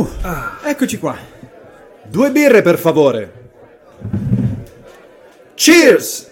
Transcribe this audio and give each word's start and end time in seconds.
Uh, 0.00 0.66
eccoci 0.66 0.98
qua. 0.98 1.16
Due 2.04 2.30
birre, 2.30 2.62
per 2.62 2.78
favore. 2.78 3.32
Cheers! 5.54 6.29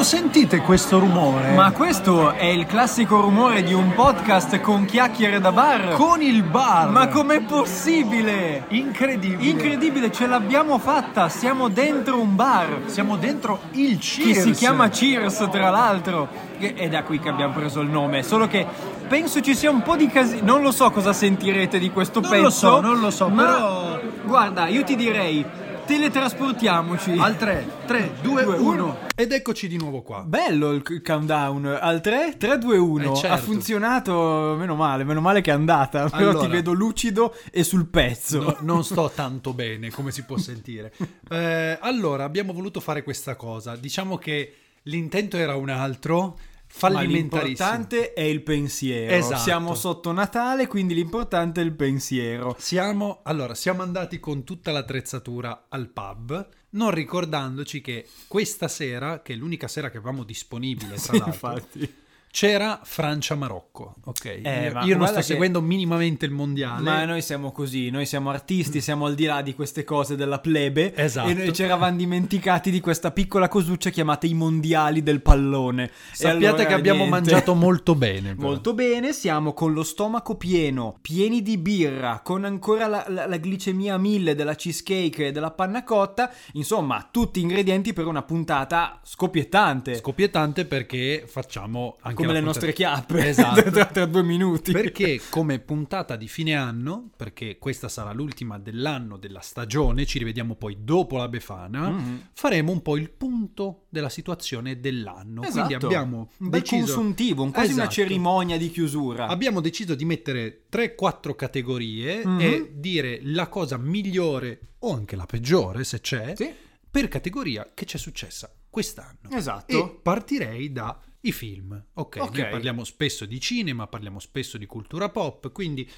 Lo 0.00 0.06
sentite 0.06 0.62
questo 0.62 0.98
rumore? 0.98 1.52
Ma 1.52 1.72
questo 1.72 2.32
è 2.32 2.46
il 2.46 2.64
classico 2.64 3.20
rumore 3.20 3.62
di 3.62 3.74
un 3.74 3.92
podcast 3.92 4.58
con 4.60 4.86
chiacchiere 4.86 5.40
da 5.40 5.52
bar? 5.52 5.90
con 5.90 6.22
il 6.22 6.42
bar! 6.42 6.88
Ma 6.88 7.08
com'è 7.08 7.42
possibile? 7.42 8.64
Incredibile! 8.68 9.50
Incredibile, 9.50 10.10
ce 10.10 10.26
l'abbiamo 10.26 10.78
fatta, 10.78 11.28
siamo 11.28 11.68
dentro 11.68 12.18
un 12.18 12.34
bar 12.34 12.84
Siamo 12.86 13.18
dentro 13.18 13.60
il 13.72 13.98
che 13.98 14.22
Cheers! 14.22 14.40
si 14.40 14.50
chiama 14.52 14.88
Cheers 14.88 15.48
tra 15.50 15.68
l'altro 15.68 16.28
è 16.56 16.88
da 16.88 17.02
qui 17.02 17.18
che 17.18 17.28
abbiamo 17.28 17.52
preso 17.52 17.82
il 17.82 17.90
nome, 17.90 18.22
solo 18.22 18.46
che 18.46 18.66
penso 19.06 19.42
ci 19.42 19.54
sia 19.54 19.70
un 19.70 19.82
po' 19.82 19.96
di 19.96 20.06
casino, 20.08 20.40
non 20.46 20.62
lo 20.62 20.72
so 20.72 20.90
cosa 20.90 21.12
sentirete 21.12 21.78
di 21.78 21.90
questo 21.90 22.20
Non 22.20 22.30
pezzo 22.30 22.42
lo 22.42 22.50
so, 22.50 22.80
non 22.80 23.00
lo 23.00 23.10
so, 23.10 23.28
ma 23.28 23.44
però- 23.44 24.00
guarda, 24.22 24.66
io 24.68 24.82
ti 24.82 24.96
direi 24.96 25.44
teletrasportiamoci 25.90 27.16
Al 27.18 27.36
3, 27.36 27.66
3, 27.84 28.12
2, 28.22 28.44
Due, 28.44 28.56
1 28.56 28.98
Ed 29.16 29.32
eccoci 29.32 29.66
di 29.66 29.76
nuovo 29.76 30.02
qua. 30.02 30.22
Bello 30.22 30.70
il 30.70 30.84
countdown 31.04 31.66
al 31.66 32.00
3, 32.00 32.36
3, 32.38 32.58
2, 32.58 32.78
1. 32.78 33.12
Eh, 33.12 33.16
certo. 33.16 33.34
Ha 33.34 33.36
funzionato, 33.36 34.54
meno 34.56 34.76
male, 34.76 35.02
meno 35.02 35.20
male 35.20 35.40
che 35.40 35.50
è 35.50 35.54
andata. 35.54 36.08
Però 36.08 36.30
Allora. 36.30 36.46
ti 36.46 36.52
vedo 36.52 36.72
lucido 36.72 37.34
e 37.50 37.64
sul 37.64 37.86
pezzo. 37.88 38.40
No, 38.40 38.56
non 38.60 38.84
sto 38.84 39.10
tanto 39.12 39.52
bene, 39.52 39.90
come 39.90 40.12
si 40.12 40.22
può 40.22 40.38
sentire. 40.38 40.92
Eh, 41.28 41.76
allora, 41.80 42.22
abbiamo 42.22 42.52
voluto 42.52 42.78
fare 42.78 43.02
questa 43.02 43.34
cosa. 43.34 43.74
Diciamo 43.74 44.16
che 44.16 44.54
l'intento 44.84 45.36
era 45.36 45.56
un 45.56 45.70
altro, 45.70 46.38
Ma 46.72 46.88
fallimentarissimo. 46.88 47.42
l'importante 47.42 48.12
è 48.12 48.22
il 48.22 48.42
pensiero. 48.42 49.14
Esatto. 49.14 49.40
Siamo 49.40 49.74
sotto 49.74 50.12
Natale, 50.12 50.66
quindi 50.66 50.94
l'importante 50.94 51.60
è 51.60 51.64
il 51.64 51.74
pensiero. 51.74 52.54
Siamo, 52.58 53.20
allora, 53.24 53.54
siamo 53.54 53.82
andati 53.82 54.20
con 54.20 54.44
tutta 54.44 54.70
l'attrezzatura 54.70 55.66
al 55.68 55.88
pub, 55.88 56.48
non 56.70 56.90
ricordandoci 56.90 57.80
che 57.80 58.06
questa 58.28 58.68
sera, 58.68 59.20
che 59.20 59.32
è 59.32 59.36
l'unica 59.36 59.68
sera 59.68 59.90
che 59.90 59.98
avevamo 59.98 60.22
disponibile, 60.22 60.94
tra 60.94 60.98
Sì, 60.98 61.10
l'altro, 61.18 61.28
infatti. 61.28 61.94
C'era 62.30 62.80
Francia-Marocco. 62.82 63.96
Ok, 64.04 64.24
Eh, 64.42 64.70
io, 64.72 64.80
io 64.84 64.96
non 64.96 65.06
sto 65.08 65.16
che- 65.16 65.22
seguendo 65.22 65.60
minimamente 65.60 66.24
il 66.26 66.30
mondiale. 66.30 66.80
Ma 66.82 67.04
noi 67.04 67.22
siamo 67.22 67.50
così, 67.52 67.90
noi 67.90 68.06
siamo 68.06 68.30
artisti, 68.30 68.80
siamo 68.80 69.06
al 69.06 69.14
di 69.14 69.24
là 69.24 69.42
di 69.42 69.54
queste 69.54 69.84
cose 69.84 70.14
della 70.16 70.38
plebe 70.38 70.94
Esatto. 70.94 71.28
e 71.28 71.34
noi 71.34 71.52
ci 71.52 71.62
eravamo 71.64 71.96
dimenticati 71.96 72.70
di 72.70 72.80
questa 72.80 73.10
piccola 73.10 73.48
cosuccia 73.48 73.90
chiamata 73.90 74.26
i 74.26 74.34
mondiali 74.34 75.02
del 75.02 75.20
pallone. 75.22 75.90
Sappiate 76.12 76.46
allora, 76.46 76.64
che 76.66 76.74
abbiamo 76.74 76.98
niente. 77.04 77.14
mangiato 77.30 77.54
molto 77.54 77.94
bene. 77.94 78.34
però. 78.36 78.48
Molto 78.48 78.74
bene, 78.74 79.12
siamo 79.12 79.52
con 79.52 79.72
lo 79.72 79.82
stomaco 79.82 80.36
pieno, 80.36 80.98
pieni 81.00 81.42
di 81.42 81.58
birra, 81.58 82.20
con 82.22 82.44
ancora 82.44 82.86
la, 82.86 83.04
la- 83.08 83.26
la 83.26 83.36
glicemia 83.38 83.98
mille 83.98 84.34
della 84.34 84.54
cheesecake 84.54 85.26
e 85.26 85.32
della 85.32 85.50
panna 85.50 85.82
cotta, 85.84 86.32
insomma, 86.52 87.08
tutti 87.10 87.40
ingredienti 87.40 87.92
per 87.92 88.06
una 88.06 88.22
puntata 88.22 89.00
scoppiettante, 89.02 89.96
Scoppiettante 89.96 90.64
perché 90.64 91.24
facciamo 91.26 91.96
anche 92.02 92.19
come 92.20 92.32
le 92.32 92.40
puntata- 92.40 92.66
nostre 92.66 92.72
chiappe, 92.72 93.26
Esatto. 93.28 93.70
tra, 93.70 93.84
tra 93.86 94.06
due 94.06 94.22
minuti. 94.22 94.72
Perché 94.72 95.20
come 95.30 95.58
puntata 95.58 96.16
di 96.16 96.28
fine 96.28 96.54
anno, 96.54 97.10
perché 97.16 97.58
questa 97.58 97.88
sarà 97.88 98.12
l'ultima 98.12 98.58
dell'anno 98.58 99.16
della 99.16 99.40
stagione, 99.40 100.06
ci 100.06 100.18
rivediamo 100.18 100.54
poi 100.54 100.78
dopo 100.80 101.16
la 101.16 101.28
Befana, 101.28 101.88
Mhm. 101.90 102.28
faremo 102.32 102.72
un 102.72 102.82
po' 102.82 102.96
il 102.96 103.10
punto 103.10 103.86
della 103.88 104.08
situazione 104.08 104.80
dell'anno. 104.80 105.40
Quindi 105.42 105.58
Esatto. 105.74 105.86
abbiamo 105.86 106.30
un 106.38 106.48
bel 106.48 106.60
deciso 106.60 106.84
consuntivo, 106.94 107.42
un- 107.42 107.50
quasi 107.52 107.72
una 107.72 107.82
Esatto. 107.82 107.94
cerimonia 107.96 108.56
di 108.58 108.70
chiusura. 108.70 109.26
Abbiamo 109.26 109.60
deciso 109.60 109.94
di 109.94 110.04
mettere 110.04 110.64
3-4 110.68 111.34
categorie 111.34 112.24
Mhm. 112.26 112.40
e 112.40 112.70
dire 112.74 113.20
la 113.22 113.48
cosa 113.48 113.76
migliore 113.76 114.60
o 114.80 114.94
anche 114.94 115.16
la 115.16 115.26
peggiore, 115.26 115.84
se 115.84 116.00
c'è, 116.00 116.34
Sì. 116.36 116.50
per 116.90 117.08
categoria 117.08 117.70
che 117.74 117.84
c'è 117.84 117.98
successa 117.98 118.50
quest'anno. 118.68 119.28
Esatto. 119.30 119.76
E 119.96 120.00
partirei 120.02 120.72
da 120.72 120.98
i 121.22 121.32
film. 121.32 121.72
Ok, 121.94 122.16
Ok. 122.20 122.38
noi 122.38 122.48
parliamo 122.50 122.84
spesso 122.84 123.26
di 123.26 123.40
cinema, 123.40 123.86
parliamo 123.86 124.18
spesso 124.18 124.56
di 124.58 124.66
cultura 124.66 125.08
pop, 125.10 125.52
quindi 125.52 125.88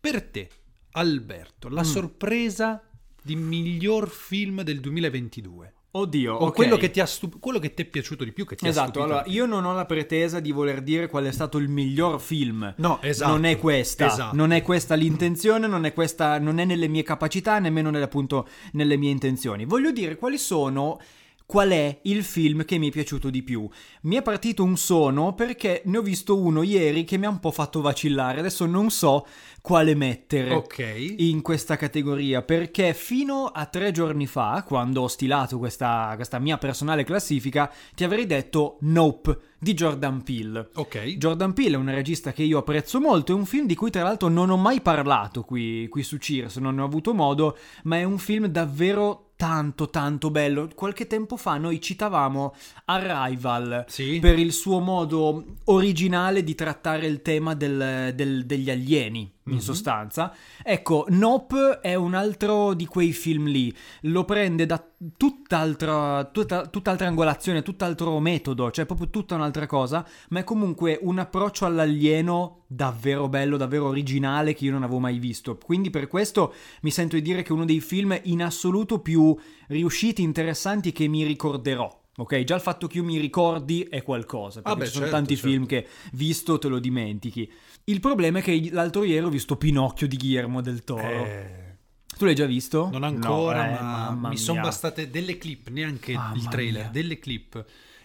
per 0.00 0.22
te, 0.22 0.48
Alberto, 0.92 1.68
la 1.68 1.82
Mm. 1.82 1.84
sorpresa 1.84 2.82
di 3.22 3.36
miglior 3.36 4.08
film 4.10 4.62
del 4.62 4.80
2022. 4.80 5.72
Oddio, 5.94 6.34
O 6.36 6.46
ok. 6.46 6.54
quello 6.54 6.76
che 6.78 6.90
ti 6.90 7.00
ha 7.00 7.06
stup- 7.06 7.38
quello 7.38 7.58
che 7.58 7.74
ti 7.74 7.82
è 7.82 7.84
piaciuto 7.84 8.24
di 8.24 8.32
più, 8.32 8.46
che 8.46 8.56
ti 8.56 8.64
ha 8.64 8.68
Esatto, 8.68 8.88
stupito 8.88 9.04
allora 9.04 9.22
di 9.24 9.30
più. 9.30 9.38
io 9.40 9.46
non 9.46 9.64
ho 9.66 9.74
la 9.74 9.84
pretesa 9.84 10.40
di 10.40 10.50
voler 10.50 10.80
dire 10.80 11.06
qual 11.06 11.24
è 11.26 11.32
stato 11.32 11.58
il 11.58 11.68
miglior 11.68 12.18
film. 12.18 12.74
No, 12.78 12.98
esatto. 13.02 13.30
Non 13.30 13.44
è 13.44 13.58
questa. 13.58 14.06
Esatto. 14.06 14.34
Non 14.34 14.52
è 14.52 14.62
questa 14.62 14.94
l'intenzione, 14.94 15.66
non 15.66 15.84
è 15.84 15.92
questa, 15.92 16.38
non 16.38 16.58
è 16.60 16.64
nelle 16.64 16.88
mie 16.88 17.02
capacità, 17.02 17.58
nemmeno 17.58 17.90
nelle, 17.90 18.04
appunto 18.04 18.48
nelle 18.72 18.96
mie 18.96 19.10
intenzioni. 19.10 19.66
Voglio 19.66 19.92
dire 19.92 20.16
quali 20.16 20.38
sono. 20.38 20.98
Qual 21.46 21.70
è 21.70 22.00
il 22.04 22.24
film 22.24 22.64
che 22.64 22.78
mi 22.78 22.88
è 22.88 22.90
piaciuto 22.90 23.28
di 23.30 23.42
più? 23.42 23.68
Mi 24.02 24.16
è 24.16 24.22
partito 24.22 24.62
un 24.64 24.76
sono 24.76 25.34
perché 25.34 25.82
ne 25.86 25.98
ho 25.98 26.02
visto 26.02 26.38
uno 26.38 26.62
ieri 26.62 27.04
che 27.04 27.18
mi 27.18 27.26
ha 27.26 27.30
un 27.30 27.40
po' 27.40 27.50
fatto 27.50 27.80
vacillare. 27.80 28.40
Adesso 28.40 28.64
non 28.66 28.90
so 28.90 29.26
quale 29.60 29.94
mettere 29.94 30.52
Ok. 30.54 31.14
in 31.18 31.40
questa 31.42 31.76
categoria 31.76 32.42
perché 32.42 32.94
fino 32.94 33.46
a 33.46 33.66
tre 33.66 33.92
giorni 33.92 34.26
fa, 34.26 34.64
quando 34.66 35.02
ho 35.02 35.08
stilato 35.08 35.58
questa, 35.58 36.12
questa 36.16 36.38
mia 36.38 36.58
personale 36.58 37.04
classifica, 37.04 37.70
ti 37.94 38.04
avrei 38.04 38.26
detto 38.26 38.78
Nope 38.80 39.38
di 39.58 39.74
Jordan 39.74 40.22
Peele. 40.22 40.70
Ok. 40.74 41.16
Jordan 41.18 41.52
Peele 41.52 41.76
è 41.76 41.78
un 41.78 41.90
regista 41.90 42.32
che 42.32 42.42
io 42.42 42.58
apprezzo 42.58 43.00
molto, 43.00 43.32
è 43.32 43.34
un 43.34 43.46
film 43.46 43.66
di 43.66 43.74
cui 43.76 43.90
tra 43.90 44.02
l'altro 44.02 44.28
non 44.28 44.50
ho 44.50 44.56
mai 44.56 44.80
parlato 44.80 45.42
qui, 45.42 45.86
qui 45.88 46.02
su 46.02 46.18
Cheers, 46.18 46.56
non 46.56 46.74
ne 46.76 46.80
ho 46.82 46.84
avuto 46.84 47.14
modo, 47.14 47.56
ma 47.84 47.98
è 47.98 48.04
un 48.04 48.18
film 48.18 48.46
davvero 48.46 49.31
tanto 49.42 49.90
tanto 49.90 50.30
bello. 50.30 50.68
Qualche 50.72 51.08
tempo 51.08 51.36
fa 51.36 51.56
noi 51.56 51.80
citavamo 51.80 52.54
Arrival 52.84 53.86
Sì. 53.88 54.20
per 54.20 54.38
il 54.38 54.52
suo 54.52 54.78
modo 54.78 55.44
originale 55.64 56.44
di 56.44 56.54
trattare 56.54 57.06
il 57.08 57.22
tema 57.22 57.54
del- 57.54 58.12
del- 58.14 58.46
degli 58.46 58.70
alieni, 58.70 59.28
in 59.46 59.54
Mhm. 59.54 59.58
sostanza. 59.58 60.32
Ecco, 60.62 61.06
Nope 61.08 61.80
è 61.80 61.96
un 61.96 62.14
altro 62.14 62.72
di 62.74 62.86
quei 62.86 63.12
film 63.12 63.46
lì. 63.46 63.74
Lo 64.02 64.24
prende 64.24 64.64
da 64.64 64.80
tutt'altra, 65.16 66.24
tutta, 66.26 66.66
tutt'altra 66.66 67.08
angolazione, 67.08 67.62
tutt'altro 67.62 68.20
metodo, 68.20 68.70
cioè 68.70 68.86
proprio 68.86 69.10
tutta 69.10 69.34
un'altra 69.34 69.66
cosa, 69.66 70.06
ma 70.28 70.38
è 70.38 70.44
comunque 70.44 70.98
un 71.02 71.18
approccio 71.18 71.64
all'alieno 71.64 72.61
davvero 72.74 73.28
bello, 73.28 73.56
davvero 73.56 73.86
originale 73.88 74.54
che 74.54 74.64
io 74.64 74.72
non 74.72 74.82
avevo 74.82 74.98
mai 74.98 75.18
visto. 75.18 75.56
Quindi 75.56 75.90
per 75.90 76.08
questo 76.08 76.54
mi 76.82 76.90
sento 76.90 77.16
di 77.16 77.22
dire 77.22 77.42
che 77.42 77.48
è 77.48 77.52
uno 77.52 77.64
dei 77.64 77.80
film 77.80 78.18
in 78.24 78.42
assoluto 78.42 79.00
più 79.00 79.36
riusciti, 79.68 80.22
interessanti 80.22 80.92
che 80.92 81.06
mi 81.08 81.24
ricorderò. 81.24 82.00
Ok, 82.16 82.44
già 82.44 82.54
il 82.56 82.60
fatto 82.60 82.86
che 82.88 82.98
io 82.98 83.04
mi 83.04 83.18
ricordi 83.18 83.82
è 83.88 84.02
qualcosa, 84.02 84.60
perché 84.60 84.76
Ah 84.76 84.80
beh, 84.80 84.86
ci 84.86 84.92
sono 84.92 85.04
certo, 85.04 85.18
tanti 85.18 85.34
certo. 85.34 85.50
film 85.50 85.66
che 85.66 85.86
visto 86.12 86.58
te 86.58 86.68
lo 86.68 86.78
dimentichi. 86.78 87.50
Il 87.84 88.00
problema 88.00 88.40
è 88.40 88.42
che 88.42 88.68
l'altro 88.70 89.02
ieri 89.04 89.24
ho 89.24 89.30
visto 89.30 89.56
Pinocchio 89.56 90.06
di 90.06 90.16
Guillermo 90.18 90.60
del 90.60 90.84
Toro. 90.84 91.00
Eh, 91.02 91.76
Tu 92.18 92.26
l'hai 92.26 92.34
già 92.34 92.44
visto? 92.44 92.90
non 92.92 93.02
ancora, 93.04 93.64
No, 93.64 94.12
eh, 94.12 94.14
ma 94.20 94.28
mi 94.28 94.36
sono 94.36 94.60
bastate 94.60 95.08
delle 95.08 95.38
clip, 95.38 95.68
neanche 95.70 96.12
Mamma 96.12 96.36
il 96.36 96.48
trailer, 96.48 96.82
mia. 96.82 96.90
delle 96.90 97.18
clip. 97.18 97.64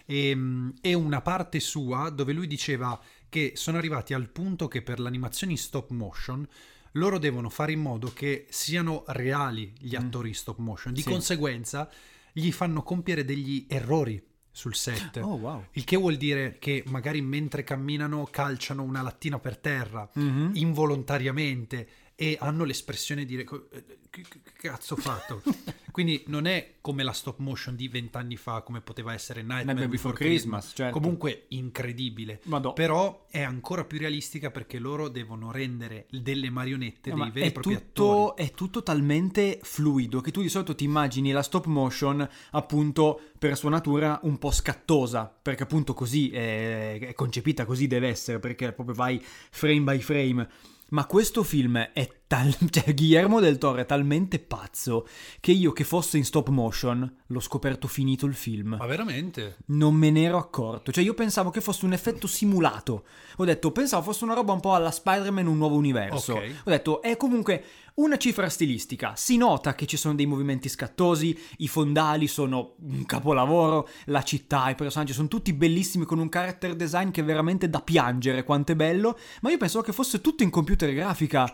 E, 0.10 0.38
e 0.82 0.94
una 0.94 1.20
parte 1.20 1.60
sua 1.60 2.10
dove 2.10 2.32
lui 2.32 2.48
diceva 2.48 2.98
che 3.38 3.52
sono 3.56 3.78
arrivati 3.78 4.14
al 4.16 4.30
punto 4.30 4.68
che 4.68 4.82
per 4.82 5.00
l'animazione 5.00 5.52
in 5.54 5.60
stop 5.60 5.92
motion 5.92 6.48
loro 6.94 7.20
devono 7.20 7.50
fare 7.50 7.72
in 7.74 7.80
modo 7.82 8.12
che 8.12 8.48
siano 8.50 9.04
reali 9.08 9.72
gli 9.78 9.96
attori 9.96 10.30
in 10.30 10.34
stop 10.36 10.58
motion. 10.58 10.94
Di 10.94 11.02
Mm. 11.02 11.04
Sì. 11.04 11.10
conseguenza 11.10 11.90
gli 12.32 12.52
fanno 12.52 12.82
compiere 12.82 13.24
degli 13.24 13.66
errori 13.70 14.20
sul 14.52 14.74
set. 14.74 15.18
Oh, 15.18 15.36
wow. 15.36 15.66
Il 15.74 15.84
che 15.84 15.96
vuol 15.98 16.16
dire 16.18 16.58
che 16.60 16.84
magari 16.88 17.22
mentre 17.22 17.64
camminano 17.64 18.26
calciano 18.32 18.82
una 18.82 19.04
lattina 19.04 19.38
per 19.38 19.58
terra 19.60 20.10
Mhm. 20.14 20.52
involontariamente 20.56 21.88
e 22.16 22.36
hanno 22.40 22.64
l'espressione 22.64 23.22
di 23.26 23.28
dire 23.28 23.44
"Co- 23.44 23.70
eh, 23.72 23.84
che, 24.10 24.24
che- 24.24 24.42
che 24.42 24.52
cazzo 24.70 24.96
ho 24.96 24.98
fatto 24.98 25.44
quindi 25.98 26.22
non 26.28 26.46
è 26.46 26.76
come 26.80 27.02
la 27.02 27.12
stop 27.12 27.40
motion 27.40 27.76
di 27.76 27.88
vent'anni 27.88 28.36
fa 28.36 28.62
come 28.62 28.82
poteva 28.82 29.14
essere 29.14 29.42
Nightmare, 29.42 29.64
Nightmare 29.64 29.88
Before 29.88 30.14
Christmas, 30.14 30.74
certo. 30.76 31.00
comunque 31.00 31.46
incredibile 31.48 32.40
Madò. 32.44 32.74
però 32.74 33.26
è 33.32 33.42
ancora 33.42 33.84
più 33.84 33.98
realistica 33.98 34.52
perché 34.52 34.78
loro 34.78 35.08
devono 35.08 35.52
rendere 35.52 36.06
delle 36.12 36.52
marionette 36.52 37.10
No, 37.10 37.24
dei 37.24 37.32
veri 37.32 37.46
e 37.48 37.50
è, 37.50 37.52
propri 37.52 37.74
tutto, 37.74 38.30
attori 38.34 38.44
è 38.48 38.52
tutto 38.52 38.84
talmente 38.84 39.58
fluido 39.64 40.22
che 40.22 40.30
tu 40.30 40.44
di 40.44 40.50
solito 40.50 40.76
ti 40.76 40.84
immagini 40.84 41.32
la 41.32 41.42
stop 41.42 41.66
motion 41.66 42.30
appunto 42.52 43.20
per 43.40 43.58
sua 43.58 43.72
natura 43.72 44.20
un 44.22 44.38
po' 44.38 44.52
scattosa 44.52 45.36
perché 45.42 45.64
appunto 45.64 45.96
così 45.96 46.30
è, 46.30 47.00
è 47.00 47.14
concepita 47.16 47.66
così 47.66 47.88
deve 47.88 48.08
essere 48.08 48.38
perché 48.38 48.72
proprio 48.72 48.94
vai 48.94 49.20
frame 49.20 49.82
by 49.82 49.98
frame 49.98 50.48
Ma 50.90 51.06
questo 51.06 51.44
film 51.44 51.78
è 51.78 52.10
tal... 52.28 52.56
cioè 52.70 52.94
Guillermo 52.94 53.40
del 53.40 53.58
Toro 53.58 53.80
è 53.80 53.86
talmente 53.86 54.40
pazzo 54.40 55.08
che 55.40 55.52
io 55.52 55.72
che 55.74 55.84
fosse 55.84 56.18
in 56.18 56.26
stop 56.26 56.50
motion 56.50 57.16
l'ho 57.26 57.40
scoperto 57.40 57.88
finito 57.88 58.26
il 58.26 58.36
film. 58.36 58.76
Ma 58.80 58.86
veramente? 58.86 59.58
Non 59.68 59.96
me 59.96 60.12
ne 60.12 60.24
ero 60.24 60.38
accorto. 60.38 60.92
Cioè 60.92 61.04
io 61.04 61.14
pensavo 61.14 61.50
che 61.50 61.62
fosse 61.62 61.86
un 61.86 61.94
effetto 61.94 62.28
simulato. 62.28 63.06
Ho 63.38 63.46
detto, 63.46 63.72
pensavo 63.72 64.04
fosse 64.04 64.24
una 64.24 64.34
roba 64.34 64.54
un 64.54 64.60
po' 64.60 64.74
alla 64.74 64.92
Spider-Man 64.92 65.48
un 65.48 65.58
nuovo 65.58 65.76
universo. 65.76 66.34
Ok. 66.34 66.62
Ho 66.66 66.70
detto, 66.70 67.02
è 67.02 67.18
comunque 67.18 67.64
una 67.98 68.18
cifra 68.18 68.50
stilistica. 68.50 69.14
Si 69.16 69.38
nota 69.38 69.74
che 69.74 69.86
ci 69.86 69.98
sono 69.98 70.16
dei 70.16 70.26
movimenti 70.26 70.70
scattosi, 70.70 71.38
i 71.58 71.68
fondali 71.68 72.28
sono 72.28 72.76
un 72.82 73.06
capolavoro, 73.06 73.88
la 74.06 74.24
città, 74.24 74.70
i 74.70 74.76
personaggi 74.76 75.14
sono 75.14 75.28
tutti 75.28 75.54
bellissimi 75.54 76.06
con 76.06 76.20
un 76.20 76.30
character 76.30 76.76
design 76.76 77.10
che 77.10 77.22
è 77.22 77.26
veramente 77.26 77.70
da 77.70 77.82
piangere 77.82 78.44
quanto 78.44 78.74
è 78.74 78.76
bello, 78.76 79.18
ma 79.42 79.50
io 79.50 79.58
pensavo 79.58 79.84
che 79.84 79.94
fosse 79.94 80.22
tutto 80.22 80.44
in 80.44 80.50
computer 80.50 80.94
grafica. 80.94 81.52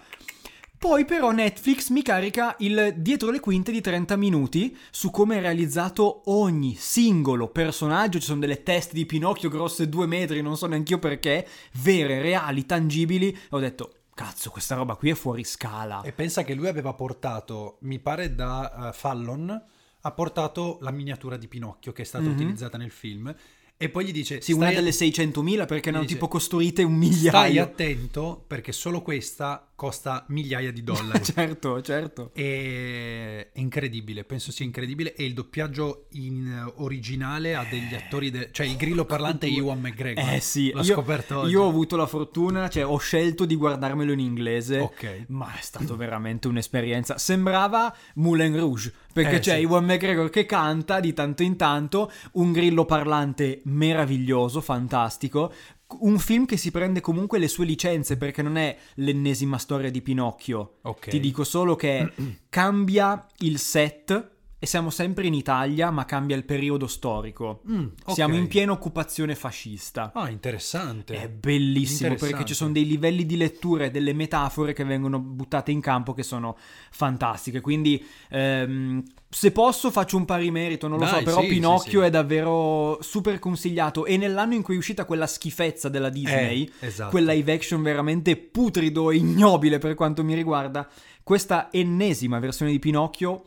Poi 0.78 1.06
però 1.06 1.31
Netflix 1.31 1.88
mi 1.92 2.01
carica 2.01 2.57
il 2.60 2.96
dietro 2.98 3.31
le 3.31 3.39
quinte 3.39 3.72
di 3.72 3.80
30 3.80 4.18
minuti 4.18 4.75
su 4.92 5.12
come 5.12 5.38
è 5.38 5.39
realizzato 5.39 6.24
ogni 6.25 6.75
singolo 6.78 7.48
personaggio. 7.48 8.19
Ci 8.19 8.25
sono 8.25 8.42
delle 8.42 8.63
teste 8.63 8.94
di 8.94 9.06
Pinocchio 9.06 9.48
grosse 9.48 9.88
due 9.88 10.07
metri, 10.07 10.42
non 10.42 10.57
so 10.57 10.68
neanche 10.68 10.92
io 10.92 11.00
perché, 11.00 11.48
vere, 11.81 12.22
reali, 12.22 12.66
tangibili. 12.66 13.34
Ho 13.51 13.60
detto, 13.60 13.94
cazzo, 14.13 14.50
questa 14.50 14.75
roba 14.75 14.95
qui 14.95 15.10
è 15.10 15.13
fuori 15.15 15.44
scala. 15.44 16.01
E 16.01 16.12
pensa 16.12 16.44
che 16.44 16.54
lui 16.54 16.68
aveva 16.68 16.94
portato, 16.94 17.77
mi 17.81 18.00
pare 18.00 18.36
da 18.36 18.89
eh, 18.89 18.94
Fallon, 18.94 19.63
ha 20.06 20.12
portato 20.12 20.77
la 20.81 20.92
miniatura 20.92 21.38
di 21.38 21.48
Pinocchio 21.48 21.92
che 21.94 22.01
è 22.01 22.06
stata 22.06 22.25
Mhm. 22.25 22.31
utilizzata 22.33 22.77
nel 22.77 22.92
film 22.92 23.33
e 23.77 23.89
poi 23.89 24.06
gli 24.06 24.12
dice 24.12 24.39
Sì, 24.42 24.51
una 24.51 24.65
"Stai 24.65 24.75
delle 24.75 24.89
att- 24.89 24.95
600.000 24.95 25.65
perché 25.65 25.92
ne 25.92 25.98
hanno 25.98 26.06
tipo 26.06 26.27
costruite 26.27 26.83
un 26.83 27.01
Stai 27.01 27.10
migliaio. 27.10 27.63
attento 27.63 28.44
perché 28.48 28.71
solo 28.71 29.01
questa 29.01 29.73
costa 29.84 30.24
migliaia 30.30 30.72
di 30.72 30.82
dollari. 30.84 31.22
certo, 31.26 31.82
certo. 31.82 32.32
E- 32.34 33.50
È 33.52 33.60
incredibile, 33.60 34.24
penso 34.24 34.54
sia 34.54 34.64
incredibile. 34.64 35.14
E 35.14 35.26
il 35.26 35.34
doppiaggio 35.34 36.06
in 36.12 36.48
eh, 36.48 36.74
originale 36.82 37.54
ha 37.56 37.66
degli 37.70 37.94
attori, 37.94 38.32
de- 38.32 38.48
cioè 38.54 38.66
il 38.66 38.78
grillo 38.78 39.04
parlante 39.04 39.46
è 39.48 39.50
Ewan 39.50 39.82
McGregor. 39.82 40.24
Eh 40.34 40.40
sì, 40.40 40.72
l'ho 40.72 40.84
io, 40.84 40.94
scoperto 40.94 41.40
oggi. 41.40 41.52
io 41.52 41.64
ho 41.64 41.68
avuto 41.68 41.98
la 41.98 42.08
fortuna, 42.08 42.70
cioè 42.70 42.86
ho 42.86 42.98
scelto 42.98 43.44
di 43.44 43.56
guardarmelo 43.58 44.14
in 44.14 44.20
inglese. 44.20 44.80
Ok. 44.80 45.26
Ma 45.28 45.54
è 45.54 45.62
stato 45.62 45.98
veramente 45.98 46.48
un'esperienza. 46.48 47.18
Sembrava 47.18 47.94
Moulin 48.16 48.58
Rouge, 48.58 48.94
perché 49.12 49.36
Eh, 49.36 49.40
c'è 49.40 49.56
sì. 49.56 49.62
Iwan 49.64 49.84
McGregor 49.84 50.30
che 50.30 50.46
canta 50.46 51.02
di 51.02 51.12
tanto 51.12 51.44
in 51.44 51.58
tanto, 51.58 52.10
un 52.34 52.54
grillo 52.54 52.86
parlante 52.86 53.60
meraviglioso, 53.66 54.62
fantastico. 54.62 55.52
Un 56.00 56.19
film 56.19 56.45
che 56.45 56.57
si 56.57 56.72
prende 56.72 57.01
comunque 57.01 57.40
le 57.40 57.48
sue 57.48 57.66
licenze 57.66 58.18
perché 58.18 58.42
non 58.42 58.57
è 58.57 58.75
l'ennesima 58.95 59.57
storia 59.57 59.90
di 59.90 60.01
Pinocchio. 60.01 60.78
Ok. 60.81 61.10
Ti 61.10 61.19
dico 61.19 61.44
solo 61.44 61.75
che 61.75 62.12
cambia 62.50 63.25
il 63.40 63.60
set 63.60 64.31
e 64.63 64.65
siamo 64.65 64.92
sempre 64.92 65.27
in 65.27 65.33
Italia, 65.33 65.92
ma 65.92 66.06
cambia 66.06 66.38
il 66.38 66.45
periodo 66.45 66.88
storico. 66.88 67.63
Mm, 67.69 67.86
ok. 68.06 68.13
Siamo 68.13 68.38
in 68.38 68.48
piena 68.48 68.71
occupazione 68.71 69.36
fascista. 69.36 70.13
Ah, 70.15 70.30
interessante. 70.30 71.15
È 71.21 71.27
bellissimo 71.27 72.12
perché 72.12 72.27
Interessante. 72.27 72.45
ci 72.45 72.54
sono 72.54 72.71
dei 72.71 72.88
livelli 72.88 73.25
di 73.25 73.36
lettura 73.36 73.83
e 73.83 73.92
delle 73.92 74.13
metafore 74.13 74.71
che 74.71 74.86
vengono 74.86 75.19
buttate 75.19 75.71
in 75.71 75.81
campo 75.81 76.13
che 76.13 76.24
sono 76.24 76.56
fantastiche. 76.92 77.60
Quindi, 77.60 78.01
ehm, 78.30 79.04
se 79.27 79.51
posso, 79.51 79.92
faccio 79.92 80.15
un 80.15 80.24
pari 80.24 80.50
merito, 80.50 80.88
non 80.88 80.98
lo 80.98 81.04
Dai, 81.04 81.18
so, 81.18 81.24
però 81.24 81.42
sì, 81.42 81.48
Pinocchio 81.48 81.92
sì, 81.92 81.98
sì. 81.98 82.04
è 82.06 82.10
davvero 82.10 83.00
super 83.01 83.39
consigliato. 83.39 84.06
E 84.06 84.15
nell'anno 84.15 84.54
in 84.54 84.62
cui 84.62 84.75
è 84.75 84.77
uscita 84.77 85.04
quella 85.04 85.27
schifezza 85.27 85.89
della 85.89 86.07
Disney, 86.07 86.71
Eh, 86.80 86.88
esatto. 86.88 87.10
quella 87.10 87.33
live 87.33 87.51
action 87.51 87.81
veramente 87.81 88.38
putrido 88.38 89.12
e 89.12 89.18
ignobile 89.18 89.77
per 89.77 89.94
quanto 89.94 90.24
mi 90.24 90.33
riguarda, 90.36 90.88
questa 91.21 91.68
ennesima 91.69 92.39
versione 92.39 92.71
di 92.71 92.80
Pinocchio 92.80 93.44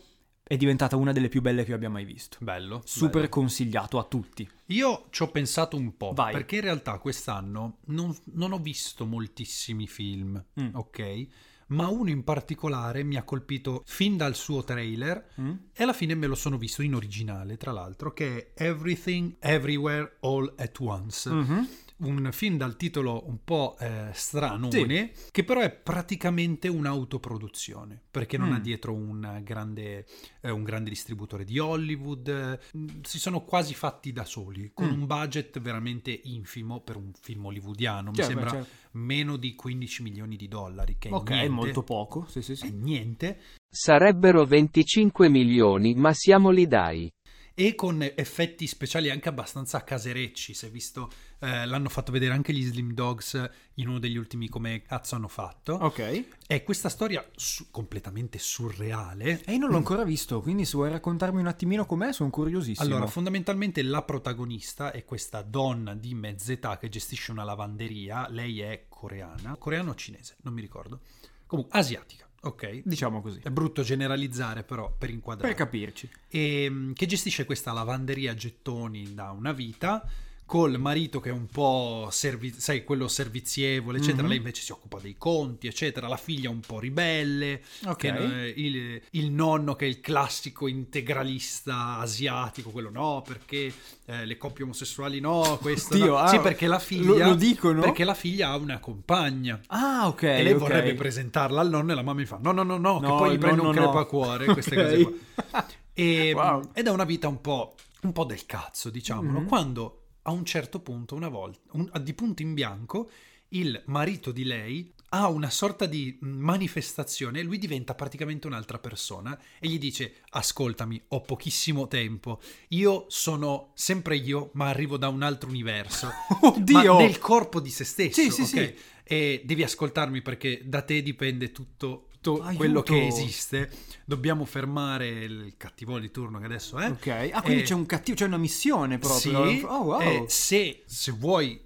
è 0.48 0.56
diventata 0.56 0.96
una 0.96 1.12
delle 1.12 1.28
più 1.28 1.40
belle 1.40 1.64
che 1.64 1.70
io 1.70 1.76
abbia 1.76 1.90
mai 1.90 2.04
visto. 2.04 2.36
Bello. 2.40 2.82
Super 2.84 3.10
bello. 3.22 3.28
consigliato 3.28 3.98
a 3.98 4.04
tutti. 4.04 4.48
Io 4.66 5.06
ci 5.10 5.22
ho 5.22 5.28
pensato 5.30 5.76
un 5.76 5.96
po', 5.96 6.12
Vai. 6.14 6.32
perché 6.32 6.56
in 6.56 6.62
realtà 6.62 6.98
quest'anno 6.98 7.78
non, 7.86 8.14
non 8.34 8.52
ho 8.52 8.58
visto 8.58 9.04
moltissimi 9.06 9.86
film, 9.86 10.42
Mm. 10.60 10.68
ok? 10.74 11.26
Ma 11.68 11.88
uno 11.88 12.10
in 12.10 12.22
particolare 12.22 13.02
mi 13.02 13.16
ha 13.16 13.24
colpito 13.24 13.82
fin 13.84 14.16
dal 14.16 14.36
suo 14.36 14.62
trailer 14.62 15.30
Mm? 15.40 15.50
e 15.72 15.82
alla 15.82 15.92
fine 15.92 16.14
me 16.14 16.28
lo 16.28 16.36
sono 16.36 16.58
visto 16.58 16.80
in 16.82 16.94
originale, 16.94 17.56
tra 17.56 17.72
l'altro, 17.72 18.12
che 18.12 18.52
è 18.54 18.66
Everything 18.66 19.34
Everywhere 19.40 20.18
All 20.20 20.52
at 20.56 20.78
Once. 20.78 21.28
Mhm. 21.28 21.68
Un 21.98 22.28
film 22.30 22.58
dal 22.58 22.76
titolo 22.76 23.26
un 23.26 23.42
po' 23.42 23.74
eh, 23.80 24.10
stranone, 24.12 25.12
che 25.30 25.44
però 25.44 25.60
è 25.60 25.70
praticamente 25.70 26.68
un'autoproduzione, 26.68 27.98
perché 28.10 28.36
non 28.36 28.50
Mm. 28.50 28.52
ha 28.52 28.58
dietro 28.60 28.92
un 28.92 29.40
grande, 29.42 30.04
eh, 30.42 30.50
un 30.50 30.62
grande 30.62 30.90
distributore 30.90 31.44
di 31.44 31.58
Hollywood, 31.58 32.28
eh, 32.28 32.58
si 33.02 33.18
sono 33.18 33.44
quasi 33.44 33.72
fatti 33.72 34.12
da 34.12 34.26
soli, 34.26 34.72
con 34.74 34.88
Mm. 34.88 34.92
un 34.92 35.06
budget 35.06 35.58
veramente 35.58 36.10
infimo 36.24 36.80
per 36.80 36.96
un 36.96 37.12
film 37.18 37.46
hollywoodiano, 37.46 38.10
mi 38.10 38.16
Certo, 38.16 38.30
sembra 38.30 38.50
certo. 38.50 38.68
meno 38.92 39.38
di 39.38 39.54
15 39.54 40.02
milioni 40.02 40.36
di 40.36 40.48
dollari, 40.48 40.96
che 40.98 41.08
è 41.08 41.12
Ok, 41.12 41.30
niente, 41.30 41.48
molto 41.48 41.82
poco. 41.82 42.26
Sì, 42.28 42.42
sì, 42.42 42.52
è 42.52 42.56
sì. 42.56 42.72
niente, 42.72 43.38
Sarebbero 43.70 44.44
25 44.44 45.28
milioni, 45.30 45.94
ma 45.94 46.12
siamo 46.12 46.50
lì 46.50 46.66
dai. 46.66 47.10
E 47.58 47.74
con 47.74 48.02
effetti 48.02 48.66
speciali 48.66 49.08
anche 49.08 49.30
abbastanza 49.30 49.82
caserecci. 49.82 50.52
Si 50.52 50.66
è 50.66 50.70
visto, 50.70 51.10
eh, 51.38 51.64
l'hanno 51.64 51.88
fatto 51.88 52.12
vedere 52.12 52.34
anche 52.34 52.52
gli 52.52 52.62
Slim 52.62 52.92
Dogs 52.92 53.50
in 53.76 53.88
uno 53.88 53.98
degli 53.98 54.18
ultimi 54.18 54.50
come 54.50 54.82
cazzo 54.82 55.14
hanno 55.14 55.26
fatto. 55.26 55.72
Ok. 55.72 56.24
È 56.46 56.62
questa 56.62 56.90
storia 56.90 57.26
su- 57.34 57.70
completamente 57.70 58.38
surreale. 58.38 59.42
E 59.46 59.52
io 59.52 59.58
non 59.58 59.70
l'ho 59.70 59.78
ancora 59.78 60.04
visto, 60.04 60.42
quindi 60.42 60.66
se 60.66 60.76
vuoi 60.76 60.90
raccontarmi 60.90 61.40
un 61.40 61.46
attimino 61.46 61.86
com'è, 61.86 62.12
sono 62.12 62.28
curiosissimo. 62.28 62.86
Allora, 62.86 63.06
fondamentalmente 63.06 63.82
la 63.82 64.02
protagonista 64.02 64.92
è 64.92 65.06
questa 65.06 65.40
donna 65.40 65.94
di 65.94 66.12
mezz'età 66.12 66.76
che 66.76 66.90
gestisce 66.90 67.30
una 67.30 67.44
lavanderia. 67.44 68.28
Lei 68.28 68.60
è 68.60 68.84
coreana, 68.86 69.56
coreano 69.56 69.92
o 69.92 69.94
cinese, 69.94 70.36
non 70.42 70.52
mi 70.52 70.60
ricordo. 70.60 71.00
Comunque, 71.46 71.78
asiatica, 71.78 72.25
ok? 72.42 72.82
diciamo 72.84 73.20
così. 73.20 73.40
È 73.42 73.50
brutto 73.50 73.82
generalizzare, 73.82 74.62
però 74.62 74.92
per 74.96 75.10
inquadrare. 75.10 75.54
Per 75.54 75.64
capirci. 75.64 76.08
e, 76.28 76.68
mm, 76.70 76.92
che 76.92 77.06
gestisce 77.06 77.44
questa 77.44 77.72
lavanderia 77.72 78.34
gettoni 78.34 79.14
da 79.14 79.30
una 79.30 79.52
vita 79.52 80.06
col 80.46 80.78
marito 80.78 81.18
che 81.18 81.30
è 81.30 81.32
un 81.32 81.46
po' 81.46 82.06
servi- 82.12 82.54
sai, 82.56 82.84
quello 82.84 83.08
servizievole, 83.08 83.98
eccetera. 83.98 84.22
Mhm. 84.22 84.28
Lei 84.28 84.36
invece 84.38 84.62
si 84.62 84.70
occupa 84.70 85.00
dei 85.00 85.16
conti, 85.18 85.66
eccetera. 85.66 86.06
La 86.06 86.16
figlia 86.16 86.48
un 86.50 86.60
po' 86.60 86.78
ribelle, 86.78 87.62
Ok. 87.86 87.96
che, 87.96 88.52
il, 88.56 89.02
il 89.10 89.30
nonno 89.32 89.74
che 89.74 89.86
è 89.86 89.88
il 89.88 90.00
classico 90.00 90.68
integralista 90.68 91.98
asiatico, 91.98 92.70
quello 92.70 92.90
no, 92.90 93.22
perché 93.26 93.72
eh, 94.06 94.24
le 94.24 94.36
coppie 94.36 94.62
omosessuali 94.64 95.18
no, 95.20 95.58
questo 95.60 95.94
Oddio, 95.94 96.06
no. 96.06 96.16
ah, 96.18 96.28
sì, 96.28 96.38
perché 96.38 96.66
la 96.66 96.78
figlia 96.78 97.24
lo- 97.24 97.30
lo 97.30 97.34
dicono? 97.34 97.80
Perché 97.80 98.04
la 98.04 98.14
figlia 98.14 98.50
ha 98.50 98.56
una 98.56 98.78
compagna. 98.78 99.60
Ah, 99.68 100.06
ok. 100.06 100.22
E 100.22 100.42
lei 100.42 100.52
ok. 100.52 100.58
vorrebbe 100.58 100.94
presentarla 100.94 101.60
al 101.60 101.68
nonno 101.70 101.92
e 101.92 101.94
la 101.94 102.02
mamma 102.02 102.20
mi 102.20 102.24
fa 102.26 102.38
no 102.40 102.52
no 102.52 102.62
no 102.62 102.76
no, 102.78 103.00
che 103.00 103.06
No, 103.06 103.16
poi 103.16 103.30
gli 103.30 103.32
il 103.32 103.38
prende 103.38 103.60
un 103.60 103.66
nonno 103.66 103.80
no. 103.80 103.86
crepacuore 103.90 104.44
queste 104.46 104.76
Ok. 104.76 104.84
cose 104.84 105.02
qua 105.50 105.66
e, 105.92 106.32
Wow. 106.34 106.70
ed 106.72 106.86
è 106.86 106.90
una 106.90 107.04
vita 107.04 107.26
un 107.28 107.40
po', 107.40 107.74
un 108.02 108.12
po' 108.12 108.24
del 108.24 108.46
cazzo 108.46 108.90
diciamolo 108.90 109.40
Mhm. 109.40 109.46
quando 109.46 110.00
a 110.28 110.32
un 110.32 110.44
certo 110.44 110.80
punto 110.80 111.14
una 111.14 111.28
volta 111.28 111.60
un- 111.72 111.90
di 112.02 112.12
punto 112.14 112.42
in 112.42 112.52
bianco 112.54 113.10
il 113.50 113.80
marito 113.86 114.32
di 114.32 114.42
lei 114.44 114.92
ha 115.10 115.28
una 115.28 115.50
sorta 115.50 115.86
di 115.86 116.18
manifestazione, 116.20 117.42
lui 117.42 117.58
diventa 117.58 117.94
praticamente 117.94 118.48
un'altra 118.48 118.78
persona 118.80 119.38
e 119.60 119.68
gli 119.68 119.78
dice 119.78 120.16
ascoltami, 120.30 121.00
ho 121.08 121.20
pochissimo 121.20 121.86
tempo, 121.86 122.40
io 122.70 123.04
sono 123.08 123.70
sempre 123.74 124.16
io 124.16 124.50
ma 124.54 124.68
arrivo 124.68 124.96
da 124.96 125.06
un 125.08 125.22
altro 125.22 125.48
universo, 125.48 126.10
Oddio! 126.42 126.94
ma 126.94 126.98
nel 126.98 127.18
corpo 127.18 127.60
di 127.60 127.70
se 127.70 127.84
stesso, 127.84 128.20
Sì, 128.20 128.30
sì, 128.30 128.42
ok? 128.42 128.48
sì. 128.48 128.74
E 129.04 129.42
devi 129.44 129.62
ascoltarmi 129.62 130.20
perché 130.22 130.62
da 130.64 130.82
te 130.82 131.00
dipende 131.00 131.52
tutto, 131.52 132.08
tutto 132.32 132.42
Aiuto! 132.42 132.56
quello 132.56 132.82
che 132.82 133.06
esiste, 133.06 133.70
dobbiamo 134.04 134.44
fermare 134.44 135.08
il 135.08 135.54
cattivo 135.56 135.98
di 135.98 136.10
turno 136.10 136.38
che 136.38 136.44
adesso 136.46 136.78
è. 136.78 136.90
Ok. 136.90 137.30
Ah, 137.32 137.42
quindi 137.42 137.62
Eh, 137.62 137.64
c'è 137.64 137.74
un 137.74 137.86
cattivo, 137.86 138.16
c'è 138.16 138.24
una 138.26 138.36
missione 138.38 138.98
proprio. 138.98 139.48
sì, 139.50 139.62
Oh, 139.64 139.82
wow. 139.82 140.26
se, 140.28 140.82
se 140.86 141.12
vuoi 141.12 141.60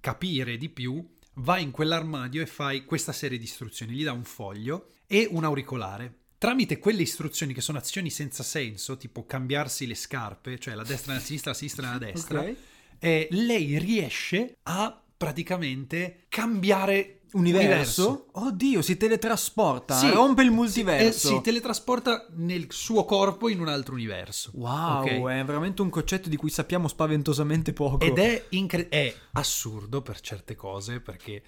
capire 0.00 0.56
di 0.56 0.68
più, 0.68 1.04
vai 1.34 1.62
in 1.62 1.70
quell'armadio 1.70 2.42
e 2.42 2.46
fai 2.46 2.84
questa 2.84 3.12
serie 3.12 3.38
di 3.38 3.44
istruzioni. 3.44 3.92
Gli 3.94 4.04
dà 4.04 4.12
un 4.12 4.24
foglio 4.24 4.90
e 5.06 5.26
un 5.30 5.44
auricolare. 5.44 6.14
Tramite 6.38 6.78
quelle 6.78 7.02
istruzioni 7.02 7.54
che 7.54 7.60
sono 7.62 7.78
azioni 7.78 8.10
senza 8.10 8.42
senso, 8.42 8.96
tipo 8.96 9.24
cambiarsi 9.24 9.86
le 9.86 9.94
scarpe, 9.94 10.58
cioè 10.58 10.74
la 10.74 10.82
destra 10.84 11.12
nella 11.14 11.24
sinistra, 11.24 11.50
la 11.52 11.56
sinistra 11.56 11.86
nella 11.86 11.98
destra, 11.98 12.40
Ok. 12.40 12.54
eh, 12.98 13.28
lei 13.30 13.78
riesce 13.78 14.58
a 14.64 15.02
praticamente 15.16 16.24
cambiare 16.28 17.15
Universo? 17.32 18.26
Oddio, 18.32 18.82
si 18.82 18.96
teletrasporta. 18.96 19.94
Sì, 19.96 20.10
rompe 20.10 20.42
il 20.42 20.48
sì, 20.48 20.54
multiverso. 20.54 21.06
eh, 21.28 21.34
si 21.36 21.40
teletrasporta 21.42 22.26
nel 22.36 22.66
suo 22.70 23.04
corpo 23.04 23.48
in 23.48 23.60
un 23.60 23.68
altro 23.68 23.94
universo. 23.94 24.50
Wow, 24.54 25.00
Ok? 25.02 25.08
è 25.10 25.44
veramente 25.44 25.82
un 25.82 25.90
concetto 25.90 26.28
di 26.28 26.36
cui 26.36 26.50
sappiamo 26.50 26.88
spaventosamente 26.88 27.72
poco. 27.72 28.04
Ed 28.04 28.18
è, 28.18 28.46
incre- 28.50 28.88
è 28.88 29.14
assurdo 29.32 30.02
per 30.02 30.20
certe 30.20 30.54
cose 30.54 31.00
perché 31.00 31.42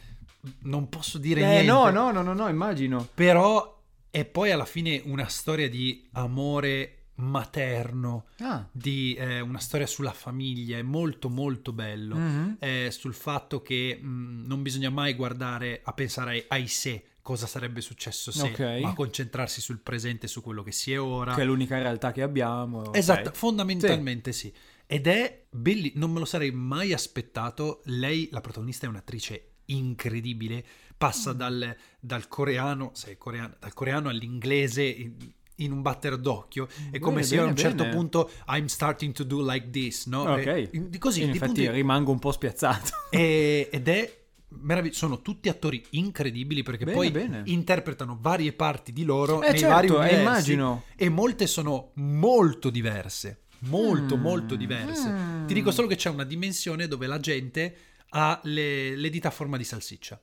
non 0.62 0.88
posso 0.88 1.18
dire 1.18 1.40
Eh, 1.40 1.46
niente. 1.46 1.66
no, 1.66 1.90
no, 1.90 2.10
no, 2.10 2.22
no, 2.22 2.32
no, 2.34 2.48
immagino. 2.48 3.06
Però 3.14 3.76
è 4.10 4.24
poi 4.24 4.50
alla 4.50 4.64
fine 4.64 5.02
una 5.06 5.28
storia 5.28 5.68
di 5.68 6.06
amore 6.12 6.97
materno, 7.18 8.26
Ah. 8.40 8.66
di 8.72 9.14
eh, 9.14 9.40
una 9.40 9.58
storia 9.58 9.86
sulla 9.86 10.12
famiglia, 10.12 10.78
è 10.78 10.82
molto 10.82 11.28
molto 11.28 11.72
bello. 11.72 12.16
Mhm. 12.16 12.56
eh, 12.60 12.88
sul 12.90 13.14
fatto 13.14 13.62
che 13.62 13.98
mh, 14.00 14.44
non 14.46 14.62
bisogna 14.62 14.90
mai 14.90 15.14
guardare 15.14 15.80
a 15.84 15.92
pensare 15.92 16.30
ai, 16.30 16.44
ai 16.48 16.66
sé, 16.68 17.04
cosa 17.22 17.46
sarebbe 17.46 17.80
successo 17.80 18.30
se, 18.32 18.48
Ok. 18.48 18.80
ma 18.82 18.94
concentrarsi 18.94 19.60
sul 19.60 19.80
presente, 19.80 20.26
su 20.28 20.40
quello 20.42 20.62
che 20.62 20.72
si 20.72 20.92
è 20.92 21.00
ora. 21.00 21.34
Che 21.34 21.42
è 21.42 21.44
l'unica 21.44 21.76
realtà 21.78 22.12
che 22.12 22.22
abbiamo. 22.22 22.80
ok. 22.80 22.96
Esatto, 22.96 23.30
fondamentalmente 23.34 24.32
sì. 24.32 24.52
Ed 24.86 25.06
è 25.06 25.44
belli, 25.50 25.92
non 25.96 26.10
me 26.10 26.18
lo 26.20 26.24
sarei 26.24 26.50
mai 26.50 26.94
aspettato. 26.94 27.82
Lei, 27.84 28.28
la 28.32 28.40
protagonista, 28.40 28.86
è 28.86 28.88
un'attrice 28.88 29.48
incredibile. 29.66 30.64
Passa 30.96 31.34
Mm. 31.34 31.36
dal, 31.36 31.76
dal 32.00 32.26
coreano, 32.28 32.90
se 32.94 33.10
è 33.12 33.16
coreano, 33.18 33.54
dal 33.60 33.74
coreano 33.74 34.08
all'inglese 34.08 35.12
in, 35.58 35.72
un 35.72 35.82
batter 35.82 36.16
d'occhio. 36.18 36.68
È 36.90 36.98
come 36.98 37.16
Bene, 37.16 37.26
se 37.26 37.34
io 37.36 37.42
a 37.42 37.44
un 37.46 37.54
bene, 37.54 37.60
certo 37.68 37.82
bene. 37.84 37.94
punto 37.94 38.30
I'm 38.48 38.66
starting 38.66 39.12
to 39.12 39.24
do 39.24 39.42
like 39.44 39.70
this, 39.70 40.06
no? 40.06 40.22
Ok. 40.22 40.46
E- 40.46 40.70
di 40.88 40.98
così, 40.98 41.22
In 41.22 41.30
di 41.30 41.36
effetti 41.36 41.62
punti- 41.62 41.70
rimango 41.70 42.10
un 42.10 42.18
po' 42.18 42.32
spiazzato. 42.32 42.90
e- 43.10 43.68
ed 43.70 43.88
è 43.88 44.16
meraviglioso. 44.50 44.98
Sono 45.00 45.20
tutti 45.22 45.48
attori 45.48 45.84
incredibili 45.90 46.62
perché 46.62 46.84
Bene, 46.84 46.96
poi 46.96 47.10
bene. 47.10 47.42
interpretano 47.46 48.16
varie 48.20 48.52
parti 48.52 48.92
di 48.92 49.04
loro 49.04 49.42
Eh, 49.42 49.50
nei 49.50 49.58
certo, 49.58 49.74
vari 49.74 49.86
eh, 49.88 49.90
universi 49.92 50.20
immagino. 50.20 50.84
e 50.96 51.08
molte 51.08 51.46
sono 51.46 51.90
molto 51.94 52.70
diverse. 52.70 53.42
Molto, 53.62 54.16
Mm. 54.16 54.20
molto 54.20 54.54
diverse. 54.54 55.08
Mm. 55.08 55.46
Ti 55.46 55.52
dico 55.54 55.70
solo 55.72 55.88
che 55.88 55.96
c'è 55.96 56.08
una 56.10 56.22
dimensione 56.24 56.86
dove 56.86 57.06
la 57.08 57.18
gente 57.18 57.76
ha 58.10 58.40
le, 58.44 58.94
le 58.96 59.10
dita 59.10 59.28
a 59.28 59.30
forma 59.32 59.56
di 59.56 59.64
salsiccia. 59.64 60.18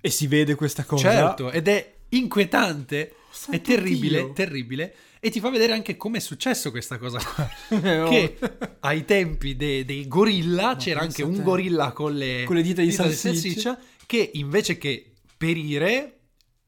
E 0.00 0.10
si 0.10 0.26
vede 0.26 0.54
questa 0.54 0.84
cosa. 0.84 1.10
Certo, 1.10 1.50
ed 1.50 1.66
è 1.68 1.94
inquietante, 2.16 3.14
Santo 3.30 3.56
è 3.56 3.60
terribile, 3.60 4.18
Dio. 4.18 4.32
terribile. 4.32 4.94
E 5.24 5.30
ti 5.30 5.38
fa 5.38 5.50
vedere 5.50 5.72
anche 5.72 5.96
come 5.96 6.18
è 6.18 6.20
successo 6.20 6.70
questa 6.70 6.98
cosa 6.98 7.18
qua. 7.18 7.48
Eh, 7.82 8.00
oh. 8.00 8.08
che 8.08 8.36
ai 8.80 9.04
tempi 9.04 9.56
de- 9.56 9.84
dei 9.84 10.08
gorilla 10.08 10.74
c'era 10.76 11.00
anche 11.00 11.22
un 11.22 11.42
gorilla 11.42 11.92
con 11.92 12.14
le, 12.14 12.42
Con 12.44 12.56
le 12.56 12.62
dita 12.62 12.82
di 12.82 12.90
salsiccia. 12.90 13.78
che 14.06 14.30
invece 14.34 14.78
che 14.78 15.12
perire 15.36 16.16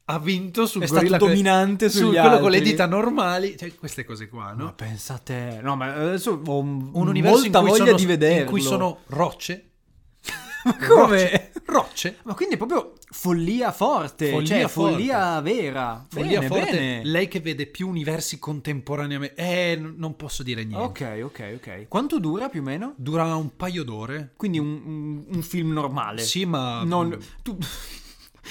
ha 0.06 0.18
vinto 0.18 0.66
sul 0.66 0.82
È 0.82 0.86
stato 0.86 1.00
gorilla 1.00 1.18
con- 1.18 1.28
dominante 1.28 1.88
su 1.88 2.08
quello 2.10 2.38
con 2.38 2.50
le 2.50 2.56
altri. 2.58 2.70
dita 2.70 2.86
normali, 2.86 3.56
cioè 3.58 3.74
queste 3.74 4.04
cose 4.04 4.28
qua, 4.28 4.52
no? 4.52 4.64
Ma 4.66 4.72
pensate, 4.72 5.58
no, 5.62 5.74
ma 5.76 5.92
adesso 5.94 6.40
ho 6.44 6.58
un 6.58 6.90
universo 6.92 7.40
molta 7.40 7.58
in 7.58 7.64
cui, 7.64 7.70
voglia 7.70 7.84
sono, 7.86 7.96
di 7.96 8.06
vederlo. 8.06 8.40
in 8.42 8.46
cui 8.46 8.60
sono 8.60 8.98
rocce. 9.06 9.70
Ma 10.64 10.76
come? 10.86 11.20
Rocce. 11.20 11.50
rocce. 11.66 12.16
Ma 12.24 12.34
quindi 12.34 12.54
è 12.54 12.56
proprio 12.58 12.92
follia 13.10 13.70
forte, 13.72 14.30
Follia 14.30 14.46
cioè 14.60 14.68
forte. 14.68 14.92
follia 14.94 15.40
vera. 15.40 16.06
Follia 16.08 16.40
bene, 16.40 16.46
forte. 16.48 16.70
bene. 16.70 17.04
Lei 17.04 17.28
che 17.28 17.40
vede 17.40 17.66
più 17.66 17.88
universi 17.88 18.38
contemporaneamente. 18.38 19.34
Eh, 19.36 19.76
n- 19.76 19.94
non 19.96 20.16
posso 20.16 20.42
dire 20.42 20.64
niente. 20.64 20.84
Ok, 20.84 21.20
ok, 21.24 21.52
ok. 21.56 21.88
Quanto 21.88 22.18
dura 22.18 22.48
più 22.48 22.60
o 22.60 22.64
meno? 22.64 22.94
Dura 22.96 23.34
un 23.36 23.54
paio 23.56 23.84
d'ore. 23.84 24.32
Quindi 24.36 24.58
un, 24.58 24.80
un- 24.84 25.24
un 25.28 25.42
film 25.42 25.72
normale. 25.72 26.22
Sì, 26.22 26.44
ma 26.44 26.82
Non, 26.84 27.16
tu, 27.42 27.56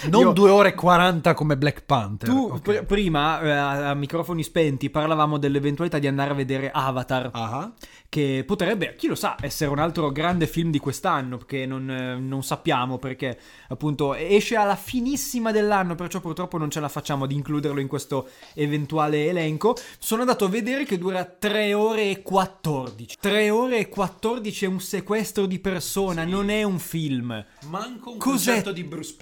non 0.09 0.21
Io- 0.21 0.31
due 0.33 0.49
ore 0.49 0.69
e 0.69 0.73
40 0.73 1.33
come 1.33 1.57
Black 1.57 1.83
Panther. 1.83 2.29
tu 2.29 2.49
ok. 2.53 2.61
pr- 2.61 2.83
prima, 2.85 3.41
eh, 3.41 3.51
a, 3.51 3.93
microfoni 3.93 4.43
spenti, 4.43 4.89
parlavamo 4.89 5.37
dell'eventualità 5.37 5.99
di 5.99 6.07
andare 6.07 6.31
a 6.31 6.33
vedere 6.35 6.71
Avatar. 6.71 7.29
Ah, 7.33 7.71
che 8.09 8.43
potrebbe, 8.45 8.95
chi 8.95 9.07
lo 9.07 9.15
sa, 9.15 9.35
essere 9.41 9.71
un 9.71 9.79
altro 9.79 10.11
grande 10.11 10.45
film 10.45 10.69
di 10.69 10.77
quest'anno, 10.77 11.39
che 11.39 11.65
non, 11.65 11.89
eh, 11.89 12.15
non 12.19 12.43
sappiamo 12.43 12.99
perché 12.99 13.39
appunto 13.69 14.13
esce 14.13 14.55
alla 14.55 14.75
finissima 14.75 15.51
dell'anno, 15.51 15.95
perciò 15.95 16.19
purtroppo 16.19 16.59
non 16.59 16.69
ce 16.69 16.79
la 16.79 16.89
facciamo 16.89 17.25
di 17.25 17.33
includerlo 17.33 17.79
in 17.79 17.87
questo 17.87 18.29
eventuale 18.53 19.25
elenco. 19.27 19.75
Sono 19.97 20.21
andato 20.21 20.45
a 20.45 20.49
vedere 20.49 20.85
che 20.85 20.99
dura 20.99 21.25
3 21.25 21.73
ore 21.73 22.11
e 22.11 22.21
14. 22.21 23.17
3 23.19 23.49
ore 23.49 23.79
e 23.79 23.89
14 23.89 24.65
è 24.65 24.67
un 24.67 24.79
sequestro 24.79 25.45
di 25.47 25.57
persona, 25.59 26.23
non 26.23 26.49
è 26.51 26.61
un 26.61 26.77
film. 26.79 27.43
manco 27.67 28.11
un 28.11 28.17
Cos'è? 28.19 28.45
concerto 28.51 28.71
di 28.71 28.83
Bruce 28.83 29.15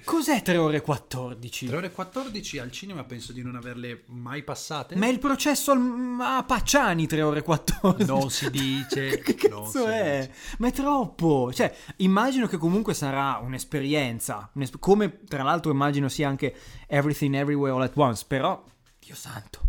Springsteen. 0.00 0.04
Cos'è 0.04 0.42
3 0.42 0.56
ore 0.56 0.76
e 0.78 0.80
14? 0.80 1.66
3 1.66 1.76
ore 1.76 1.86
e 1.86 1.90
14 1.92 2.58
al 2.58 2.70
cinema 2.70 3.04
penso 3.04 3.32
di 3.32 3.42
non 3.42 3.56
averle 3.56 4.02
mai 4.06 4.42
passate. 4.42 4.96
Ma 4.96 5.06
è 5.06 5.10
il 5.10 5.18
processo 5.18 5.72
al- 5.72 6.16
a 6.20 6.44
Pacciani 6.44 7.06
3 7.06 7.22
ore 7.22 7.38
e 7.40 7.42
14. 7.42 8.04
Non 8.06 8.30
si 8.30 8.50
dice. 8.50 9.18
Che 9.22 9.34
cazzo 9.34 9.86
è? 9.86 10.26
dice. 10.28 10.56
Ma 10.58 10.68
è 10.68 10.72
troppo. 10.72 11.52
Cioè, 11.52 11.74
immagino 11.96 12.46
che 12.46 12.56
comunque 12.56 12.94
sarà 12.94 13.38
un'esperienza. 13.42 14.50
un'esp- 14.54 14.78
come 14.78 15.20
tra 15.26 15.42
l'altro 15.42 15.70
immagino 15.70 16.08
sia 16.08 16.28
anche 16.28 16.54
Everything 16.86 17.34
Everywhere 17.34 17.74
All 17.74 17.82
at 17.82 17.92
Once. 17.96 18.24
Però, 18.26 18.62
Dio 18.98 19.14
santo, 19.14 19.60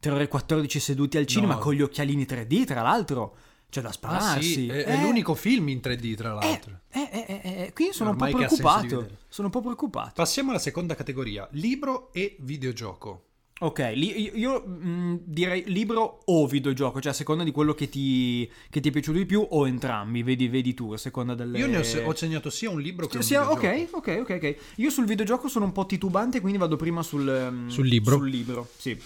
3 0.00 0.10
ore 0.10 0.24
e 0.24 0.28
14 0.28 0.80
seduti 0.80 1.16
al 1.16 1.26
cinema 1.26 1.54
No. 1.54 1.60
con 1.60 1.74
gli 1.74 1.82
occhialini 1.82 2.24
3D, 2.24 2.64
tra 2.64 2.82
l'altro. 2.82 3.36
C'è 3.72 3.80
da 3.80 3.88
Ah, 3.88 3.92
spararsi. 3.92 4.52
sì, 4.52 4.68
è, 4.68 4.84
è 4.84 4.92
Eh, 4.98 5.00
l'unico 5.00 5.34
film 5.34 5.66
in 5.70 5.80
3D, 5.80 6.14
tra 6.14 6.32
eh, 6.32 6.34
l'altro. 6.34 6.80
eh, 6.90 7.08
eh, 7.10 7.24
eh, 7.26 7.40
eh, 7.62 7.72
quindi 7.72 7.94
sono 7.94 8.10
Ormai 8.10 8.26
un 8.30 8.38
po' 8.38 8.44
preoccupato. 8.44 9.08
Sono 9.28 9.46
un 9.46 9.52
po' 9.52 9.62
preoccupato. 9.62 10.12
Passiamo 10.14 10.50
alla 10.50 10.58
seconda 10.58 10.94
categoria: 10.94 11.48
libro 11.52 12.12
e 12.12 12.36
videogioco. 12.40 13.22
Ok, 13.60 13.78
li- 13.94 14.30
io, 14.38 14.60
mh, 14.60 15.20
direi 15.24 15.62
libro 15.68 16.20
o 16.26 16.46
videogioco, 16.46 17.00
cioè 17.00 17.12
a 17.12 17.14
seconda 17.14 17.44
di 17.44 17.50
quello 17.50 17.72
che 17.72 17.88
ti, 17.88 18.46
che 18.68 18.80
ti 18.80 18.90
è 18.90 18.92
piaciuto 18.92 19.16
di 19.16 19.24
più 19.24 19.46
o 19.48 19.66
entrambi, 19.66 20.22
vedi, 20.22 20.48
vedi 20.48 20.74
tu, 20.74 20.92
a 20.92 20.98
seconda 20.98 21.34
delle... 21.34 21.56
Io 21.58 21.66
ne 21.66 21.78
ho, 21.78 22.08
ho 22.08 22.14
segnato 22.14 22.50
sia 22.50 22.68
un 22.68 22.80
libro 22.80 23.06
che 23.06 23.16
un 23.18 23.22
Sia- 23.22 23.48
videogioco. 23.48 24.00
ok, 24.00 24.16
ok, 24.18 24.30
ok, 24.30 24.30
ok. 24.42 24.56
Io 24.76 24.90
sul 24.90 25.06
videogioco 25.06 25.48
sono 25.48 25.64
un 25.64 25.72
po' 25.72 25.86
titubante, 25.86 26.40
quindi 26.40 26.58
vado 26.58 26.76
prima 26.76 27.02
sul, 27.02 27.26
ehm, 27.26 27.68
Sul 27.68 27.86
libro? 27.86 28.16
Sul 28.16 28.28
libro, 28.28 28.68
sì. 28.76 28.98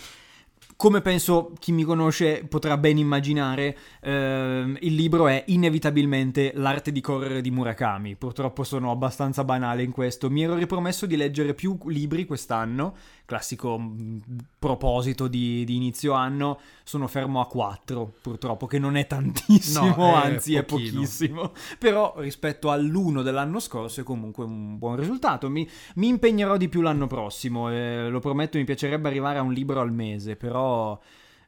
Come 0.78 1.00
penso 1.00 1.54
chi 1.59 1.73
mi 1.73 1.85
conosce 1.85 2.45
potrà 2.47 2.76
ben 2.76 2.99
immaginare, 2.99 3.75
ehm, 4.02 4.76
il 4.80 4.95
libro 4.95 5.26
è 5.26 5.42
inevitabilmente 5.47 6.52
L'arte 6.54 6.92
di 6.92 7.00
correre 7.00 7.40
di 7.40 7.50
Murakami. 7.50 8.14
Purtroppo 8.14 8.62
sono 8.62 8.90
abbastanza 8.90 9.42
banale 9.42 9.83
in 9.83 9.90
questo. 9.90 10.28
Mi 10.28 10.42
ero 10.42 10.54
ripromesso 10.54 11.06
di 11.06 11.16
leggere 11.16 11.54
più 11.54 11.78
libri 11.87 12.26
quest'anno, 12.26 12.95
classico 13.26 13.76
mh, 13.78 14.21
proposito 14.59 15.28
di, 15.28 15.64
di 15.64 15.76
inizio 15.76 16.12
anno. 16.14 16.59
Sono 16.85 17.06
fermo 17.09 17.40
a 17.40 17.47
4, 17.47 18.14
purtroppo, 18.23 18.66
che 18.66 18.78
non 18.78 18.97
è 18.97 19.06
tantissimo, 19.06 19.95
No, 19.97 20.23
è 20.23 20.26
anzi 20.26 20.54
è 20.54 20.62
pochino. 20.62 20.92
pochissimo. 21.00 21.52
Però 21.78 22.14
rispetto 22.18 22.71
all'uno 22.71 23.23
dell'anno 23.23 23.61
scorso 23.61 24.00
è 24.00 24.04
comunque 24.04 24.45
un 24.45 24.78
buon 24.78 24.97
risultato. 24.97 25.50
Mi, 25.50 25.68
mi 25.97 26.09
impegnerò 26.09 26.56
di 26.56 26.68
più 26.68 26.80
l'anno 26.80 27.06
prossimo, 27.06 27.71
eh, 27.71 28.09
lo 28.09 28.21
prometto, 28.21 28.56
mi 28.56 28.64
piacerebbe 28.64 29.09
arrivare 29.09 29.38
a 29.38 29.42
un 29.42 29.52
libro 29.52 29.80
al 29.80 29.92
mese, 29.92 30.37
però 30.37 30.99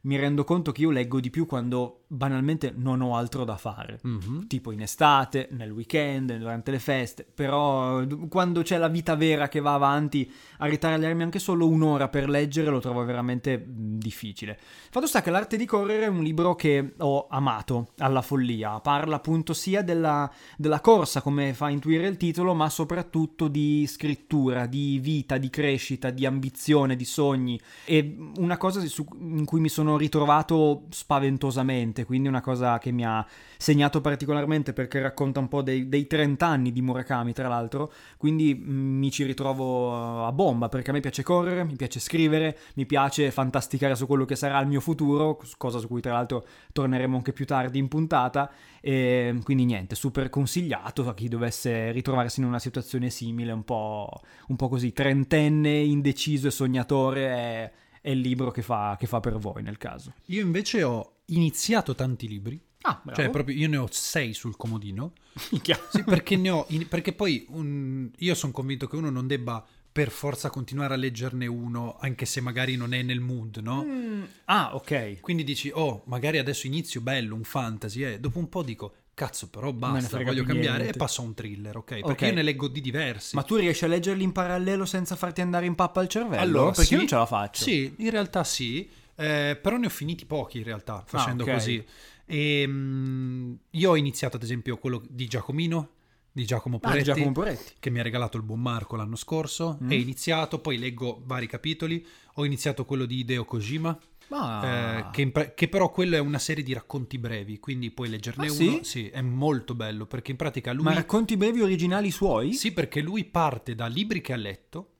mi 0.08 0.16
rendo 0.16 0.42
conto 0.42 0.72
che 0.72 0.80
io 0.80 0.90
leggo 0.90 1.20
di 1.20 1.28
più 1.28 1.44
quando 1.44 2.04
banalmente 2.06 2.72
non 2.74 3.02
ho 3.02 3.14
altro 3.14 3.44
da 3.44 3.58
fare. 3.58 4.00
Mhm. 4.02 4.46
Tipo 4.46 4.72
in 4.72 4.80
estate, 4.80 5.48
nel 5.50 5.70
weekend, 5.70 6.34
durante 6.38 6.70
le 6.70 6.78
feste, 6.78 7.26
però 7.32 8.02
quando 8.30 8.62
c'è 8.62 8.78
la 8.78 8.88
vita 8.88 9.14
vera 9.16 9.48
che 9.48 9.60
va 9.60 9.74
avanti, 9.74 10.30
a 10.58 10.66
ritagliarmi 10.66 11.22
anche 11.22 11.38
solo 11.38 11.68
un'ora 11.68 12.08
per 12.08 12.26
leggere 12.26 12.70
lo 12.70 12.80
trovo 12.80 13.04
veramente 13.04 13.58
mh, 13.58 13.98
difficile. 13.98 14.58
Fatto 14.90 15.06
sta 15.06 15.20
che 15.20 15.30
L'arte 15.30 15.58
di 15.58 15.66
correre 15.66 16.06
è 16.06 16.08
un 16.08 16.22
libro 16.22 16.54
che 16.54 16.94
ho 16.96 17.26
amato 17.28 17.88
alla 17.98 18.22
follia, 18.22 18.80
parla 18.80 19.16
appunto 19.16 19.52
sia 19.52 19.82
della, 19.82 20.30
della 20.56 20.80
corsa, 20.80 21.20
come 21.20 21.52
fa 21.52 21.68
intuire 21.68 22.08
il 22.08 22.16
titolo, 22.16 22.54
ma 22.54 22.70
soprattutto 22.70 23.46
di 23.46 23.86
scrittura, 23.86 24.64
di 24.64 24.98
vita, 25.00 25.36
di 25.36 25.50
crescita, 25.50 26.08
di 26.08 26.24
ambizione, 26.24 26.96
di 26.96 27.04
sogni. 27.04 27.60
E 27.84 28.16
una 28.38 28.56
cosa 28.56 28.80
su- 28.86 29.06
in 29.18 29.44
cui 29.44 29.60
mi 29.60 29.68
sono 29.68 29.96
ritrovato 29.98 30.84
spaventosamente, 30.88 32.04
quindi 32.04 32.28
una 32.28 32.40
cosa 32.40 32.78
che 32.78 32.90
mi 32.90 33.04
ha 33.04 33.26
segnato 33.58 34.00
particolarmente 34.00 34.72
perché 34.72 35.00
racconta 35.00 35.40
un 35.40 35.48
po' 35.48 35.62
dei, 35.62 35.88
dei 35.88 36.06
30 36.06 36.46
anni 36.46 36.72
di 36.72 36.80
Murakami, 36.80 37.32
tra 37.32 37.48
l'altro, 37.48 37.92
quindi 38.16 38.54
mm, 38.54 38.98
mi 38.98 39.10
ci 39.10 39.24
ritrovo 39.24 40.24
a 40.24 40.32
bomba 40.32 40.68
perché 40.68 40.90
a 40.90 40.92
me 40.92 41.00
piace 41.00 41.22
correre, 41.22 41.64
mi 41.64 41.76
piace 41.76 42.00
scrivere, 42.00 42.56
mi 42.74 42.86
piace 42.86 43.30
fantasticare 43.30 43.94
su 43.94 44.06
quello 44.06 44.24
che 44.24 44.36
sarà 44.36 44.58
il 44.60 44.68
mio 44.68 44.80
futuro, 44.80 45.38
cosa 45.58 45.78
su 45.78 45.88
cui 45.88 46.00
tra 46.00 46.12
l'altro 46.12 46.46
torneremo 46.72 47.16
anche 47.16 47.32
più 47.32 47.44
tardi 47.44 47.78
in 47.78 47.88
puntata, 47.88 48.50
e 48.80 49.38
quindi 49.42 49.64
niente, 49.64 49.94
super 49.94 50.30
consigliato 50.30 51.08
a 51.08 51.14
chi 51.14 51.28
dovesse 51.28 51.90
ritrovarsi 51.90 52.40
in 52.40 52.46
una 52.46 52.58
situazione 52.58 53.10
simile, 53.10 53.52
un 53.52 53.64
po', 53.64 54.08
un 54.48 54.56
po' 54.56 54.68
così, 54.68 54.92
trentenne, 54.92 55.78
indeciso 55.78 56.46
e 56.46 56.50
sognatore, 56.50 57.26
è, 57.26 57.72
è 58.00 58.10
il 58.10 58.20
libro 58.20 58.50
che 58.50 58.62
fa, 58.62 58.96
che 58.98 59.06
fa 59.06 59.20
per 59.20 59.36
voi 59.38 59.62
nel 59.62 59.78
caso. 59.78 60.14
Io 60.26 60.42
invece 60.42 60.82
ho 60.82 61.18
iniziato 61.26 61.94
tanti 61.94 62.28
libri. 62.28 62.60
Ah. 62.82 63.02
Cioè, 63.12 63.28
proprio 63.30 63.56
io 63.56 63.68
ne 63.68 63.76
ho 63.76 63.88
sei 63.90 64.32
sul 64.34 64.56
comodino. 64.56 65.12
Sì, 65.90 66.02
perché 66.04 66.36
ne 66.36 66.50
ho. 66.50 66.64
in- 66.68 66.88
perché 66.88 67.12
poi 67.12 67.44
un- 67.50 68.10
io 68.18 68.34
sono 68.34 68.52
convinto 68.52 68.86
che 68.86 68.96
uno 68.96 69.10
non 69.10 69.26
debba 69.26 69.64
per 69.90 70.10
forza 70.10 70.48
continuare 70.50 70.94
a 70.94 70.96
leggerne 70.96 71.46
uno, 71.46 71.96
anche 71.98 72.24
se 72.24 72.40
magari 72.40 72.76
non 72.76 72.92
è 72.94 73.02
nel 73.02 73.18
mood, 73.20 73.56
no? 73.58 73.82
Mm, 73.84 74.22
ah, 74.44 74.74
ok. 74.76 75.18
Quindi 75.20 75.42
dici, 75.42 75.70
oh, 75.74 76.02
magari 76.06 76.38
adesso 76.38 76.66
inizio 76.68 77.00
bello, 77.00 77.34
un 77.34 77.42
fantasy, 77.42 78.02
e 78.04 78.20
dopo 78.20 78.38
un 78.38 78.48
po' 78.48 78.62
dico, 78.62 78.94
cazzo, 79.18 79.48
però 79.50 79.72
basta, 79.72 80.22
voglio 80.22 80.44
cambiare 80.44 80.78
niente. 80.82 80.94
e 80.94 80.96
passo 80.98 81.22
a 81.22 81.24
un 81.24 81.34
thriller, 81.34 81.76
ok? 81.76 81.84
Perché 82.00 82.04
Ok. 82.10 82.20
io 82.22 82.32
ne 82.34 82.42
leggo 82.42 82.68
di 82.68 82.80
diversi. 82.80 83.34
Ma 83.34 83.42
tu 83.42 83.56
riesci 83.56 83.84
a 83.84 83.88
leggerli 83.88 84.22
in 84.22 84.32
parallelo 84.32 84.84
senza 84.86 85.16
farti 85.16 85.40
andare 85.40 85.66
in 85.66 85.74
pappa 85.74 86.00
al 86.00 86.08
cervello? 86.08 86.40
Allora, 86.40 86.70
perché 86.70 86.84
sì, 86.84 86.92
io 86.92 86.98
non 86.98 87.08
ce 87.08 87.14
la 87.16 87.26
faccio. 87.26 87.62
Sì, 87.64 87.94
in 87.98 88.10
realtà 88.10 88.44
sì, 88.44 88.88
eh, 89.16 89.58
però 89.60 89.76
ne 89.76 89.86
ho 89.86 89.90
finiti 89.90 90.24
pochi 90.24 90.58
in 90.58 90.64
realtà 90.64 91.02
facendo 91.06 91.42
Ah, 91.42 91.46
ok. 91.46 91.52
così. 91.52 91.84
E, 92.24 92.64
mm, 92.66 93.52
io 93.70 93.90
ho 93.90 93.96
iniziato 93.96 94.36
ad 94.36 94.42
esempio 94.42 94.76
quello 94.78 95.02
di 95.08 95.26
Giacomino, 95.26 95.90
di 96.30 96.44
Giacomo 96.44 96.76
Ah, 96.76 96.80
Poretti, 96.80 97.04
Giacomo 97.04 97.32
Poretti. 97.32 97.72
che 97.80 97.90
mi 97.90 97.98
ha 97.98 98.02
regalato 98.02 98.36
il 98.36 98.44
buon 98.44 98.60
Marco 98.60 98.94
l'anno 98.96 99.16
scorso. 99.16 99.78
Mm. 99.82 99.90
E 99.90 99.96
iniziato, 99.98 100.60
poi 100.60 100.78
leggo 100.78 101.20
vari 101.24 101.46
capitoli. 101.48 102.06
Ho 102.34 102.44
iniziato 102.44 102.84
quello 102.84 103.06
di 103.06 103.18
Hideo 103.18 103.44
Kojima, 103.44 103.98
Ma... 104.28 104.98
eh, 104.98 105.10
che, 105.10 105.22
in 105.22 105.52
che 105.54 105.68
però 105.68 105.90
quello 105.90 106.16
è 106.16 106.18
una 106.18 106.38
serie 106.38 106.62
di 106.62 106.72
racconti 106.72 107.18
brevi, 107.18 107.58
quindi 107.58 107.90
puoi 107.90 108.08
leggerne 108.08 108.46
Ah, 108.48 108.52
uno. 108.52 108.82
sì? 108.82 109.08
è 109.08 109.20
molto 109.22 109.74
bello 109.74 110.06
perché 110.06 110.30
in 110.32 110.36
pratica 110.36 110.72
lui... 110.72 110.84
Ma 110.84 110.92
racconti 110.94 111.36
brevi 111.36 111.60
originali 111.62 112.10
suoi? 112.10 112.52
Sì, 112.54 112.72
perché 112.72 113.00
lui 113.00 113.24
parte 113.24 113.74
da 113.74 113.86
libri 113.86 114.20
che 114.20 114.32
ha 114.32 114.36
letto 114.36 114.92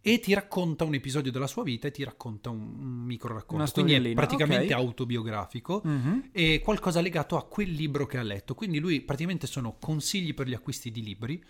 e 0.00 0.20
ti 0.20 0.34
racconta 0.34 0.84
un 0.84 0.94
episodio 0.94 1.32
della 1.32 1.48
sua 1.48 1.64
vita 1.64 1.88
e 1.88 1.90
ti 1.90 2.04
racconta 2.04 2.48
un, 2.50 2.60
un 2.60 3.02
micro 3.04 3.34
racconto. 3.34 3.70
Quindi 3.72 4.10
è 4.10 4.14
praticamente 4.14 4.72
ok. 4.72 4.80
autobiografico 4.80 5.80
Mhm. 5.84 6.28
e 6.32 6.60
qualcosa 6.62 7.00
legato 7.00 7.36
a 7.36 7.44
quel 7.46 7.70
libro 7.72 8.06
che 8.06 8.16
ha 8.18 8.22
letto. 8.22 8.54
Quindi 8.54 8.78
lui 8.78 9.00
praticamente 9.00 9.46
sono 9.48 9.76
consigli 9.80 10.32
per 10.32 10.46
gli 10.46 10.54
acquisti 10.54 10.92
di 10.92 11.02
libri 11.02 11.42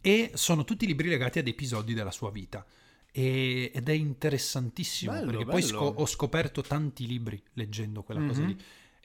e 0.00 0.30
sono 0.34 0.64
tutti 0.64 0.86
libri 0.86 1.08
legati 1.08 1.38
ad 1.40 1.48
episodi 1.48 1.94
della 1.94 2.10
sua 2.12 2.30
vita. 2.30 2.64
E- 3.12 3.70
ed 3.74 3.88
è 3.88 3.92
interessantissimo 3.92 5.12
Bello, 5.12 5.26
perché 5.26 5.44
poi 5.44 5.60
bello. 5.60 5.66
sco- 5.66 5.94
ho 6.00 6.06
scoperto 6.06 6.62
tanti 6.62 7.06
libri 7.06 7.40
leggendo 7.54 8.02
quella 8.02 8.24
cosa 8.24 8.40
Mhm. 8.40 8.46
lì. 8.48 8.56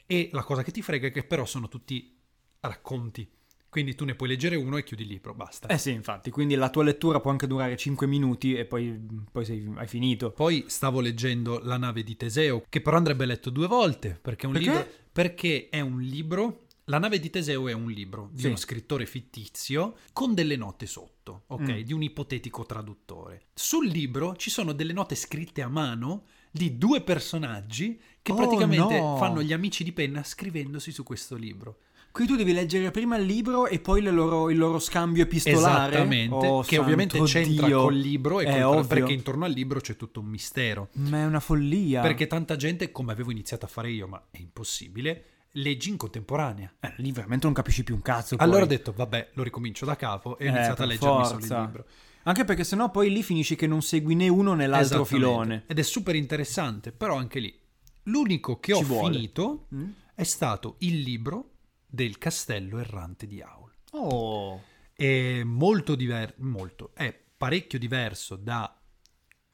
E 0.05 0.29
la 0.31 0.43
cosa 0.43 0.63
che 0.63 0.71
ti 0.71 0.81
frega 0.81 1.07
è 1.07 1.11
che 1.11 1.23
però 1.23 1.45
sono 1.45 1.67
tutti 1.67 2.15
racconti. 2.61 3.29
Quindi 3.69 3.95
tu 3.95 4.05
ne 4.05 4.15
puoi 4.15 4.29
leggere 4.29 4.55
uno 4.55 4.77
e 4.77 4.83
chiudi 4.83 5.03
il 5.03 5.09
libro, 5.09 5.33
basta. 5.33 5.67
Eh 5.67 5.77
sì, 5.77 5.91
infatti, 5.91 6.31
quindi 6.31 6.55
la 6.55 6.69
tua 6.69 6.83
lettura 6.83 7.19
può 7.19 7.31
anche 7.31 7.47
durare 7.47 7.75
5 7.75 8.07
minuti 8.07 8.55
e 8.55 8.63
poi, 8.65 8.97
poi 9.29 9.43
sei- 9.45 9.69
hai 9.75 9.87
finito. 9.87 10.31
Poi 10.31 10.63
stavo 10.67 11.01
leggendo 11.01 11.59
La 11.59 11.77
nave 11.77 12.01
di 12.01 12.15
Teseo, 12.15 12.63
che 12.69 12.79
però 12.81 12.95
andrebbe 12.97 13.25
letto 13.25 13.49
due 13.49 13.67
volte, 13.67 14.17
perché 14.21 14.43
è 14.43 14.47
un 14.47 14.53
Perché? 14.53 14.69
libro... 14.69 14.87
Perché 15.11 15.67
è 15.69 15.81
un 15.81 15.99
libro... 15.99 16.66
La 16.89 16.99
nave 16.99 17.19
di 17.19 17.29
Teseo 17.29 17.67
è 17.67 17.73
un 17.73 17.89
libro 17.91 18.29
di 18.31 18.41
Sì. 18.41 18.47
uno 18.47 18.55
scrittore 18.55 19.05
fittizio 19.05 19.95
con 20.13 20.33
delle 20.33 20.55
note 20.55 20.85
sotto, 20.85 21.43
ok? 21.47 21.61
Mm. 21.73 21.79
Di 21.81 21.91
un 21.91 22.01
ipotetico 22.01 22.65
traduttore. 22.65 23.47
Sul 23.53 23.87
libro 23.87 24.37
ci 24.37 24.49
sono 24.49 24.71
delle 24.71 24.93
note 24.93 25.15
scritte 25.15 25.61
a 25.61 25.67
mano 25.67 26.23
di 26.49 26.77
due 26.77 27.01
personaggi 27.01 27.99
che 28.21 28.31
Oh, 28.31 28.35
praticamente 28.35 28.97
no. 28.99 29.17
fanno 29.17 29.41
gli 29.43 29.51
amici 29.51 29.83
di 29.83 29.91
penna 29.91 30.23
scrivendosi 30.23 30.93
su 30.93 31.03
questo 31.03 31.35
libro. 31.35 31.79
Quindi 32.09 32.31
tu 32.31 32.37
devi 32.39 32.53
leggere 32.53 32.89
prima 32.89 33.17
il 33.17 33.25
libro 33.25 33.67
e 33.67 33.79
poi 33.79 34.01
loro- 34.01 34.49
il 34.49 34.57
loro 34.57 34.79
scambio 34.79 35.23
epistolare. 35.23 35.89
Esattamente, 35.91 36.47
Oh, 36.47 36.61
che 36.61 36.77
ovviamente 36.77 37.21
c'entra 37.23 37.67
Dio. 37.67 37.81
col 37.81 37.95
libro 37.97 38.39
e 38.39 38.63
ovvio. 38.63 38.87
perché 38.87 39.11
intorno 39.11 39.43
al 39.43 39.51
libro 39.51 39.81
c'è 39.81 39.97
tutto 39.97 40.21
un 40.21 40.27
mistero. 40.27 40.87
Ma 40.93 41.17
è 41.19 41.25
una 41.25 41.41
follia. 41.41 42.01
Perché 42.01 42.27
tanta 42.27 42.55
gente, 42.55 42.93
come 42.93 43.11
avevo 43.11 43.29
iniziato 43.31 43.65
a 43.65 43.67
fare 43.67 43.91
io, 43.91 44.07
ma 44.07 44.25
è 44.31 44.39
impossibile, 44.39 45.25
leggi 45.57 45.89
in 45.89 45.97
contemporanea. 45.97 46.73
Eh, 46.79 46.93
lì 46.97 47.11
veramente 47.11 47.45
non 47.45 47.53
capisci 47.53 47.83
più 47.83 47.95
un 47.95 48.01
cazzo. 48.01 48.35
poi. 48.35 48.45
Allora 48.45 48.63
ho 48.63 48.67
detto, 48.67 48.91
vabbè, 48.93 49.31
lo 49.33 49.43
ricomincio 49.43 49.85
da 49.85 49.95
capo 49.95 50.37
e 50.37 50.45
ho 50.45 50.47
Eh, 50.47 50.51
iniziato 50.51 50.83
a 50.83 50.85
leggermi 50.85 51.25
solo 51.25 51.39
forza. 51.39 51.55
il 51.57 51.61
libro. 51.65 51.85
Anche 52.23 52.43
perché 52.43 52.63
sennò 52.63 52.91
poi 52.91 53.09
lì 53.11 53.23
finisci 53.23 53.55
che 53.55 53.67
non 53.67 53.81
segui 53.81 54.13
né 54.15 54.27
uno 54.27 54.53
né 54.53 54.67
l'altro 54.67 55.05
filone. 55.05 55.63
Ed 55.67 55.79
è 55.79 55.83
super 55.83 56.15
interessante, 56.15 56.91
però 56.91 57.15
anche 57.15 57.39
lì. 57.39 57.57
L'unico 58.03 58.59
che 58.59 58.73
ho 58.73 58.81
vuole. 58.81 59.13
finito 59.13 59.67
Mm? 59.73 59.89
è 60.15 60.23
stato 60.23 60.75
il 60.79 60.99
libro 61.01 61.51
del 61.85 62.17
castello 62.17 62.79
errante 62.79 63.27
di 63.27 63.41
Aul. 63.41 63.71
Oh. 63.91 64.61
È 64.93 65.43
molto 65.43 65.95
diverso, 65.95 66.35
molto, 66.39 66.91
è 66.93 67.17
parecchio 67.37 67.77
diverso 67.79 68.35
da 68.35 68.77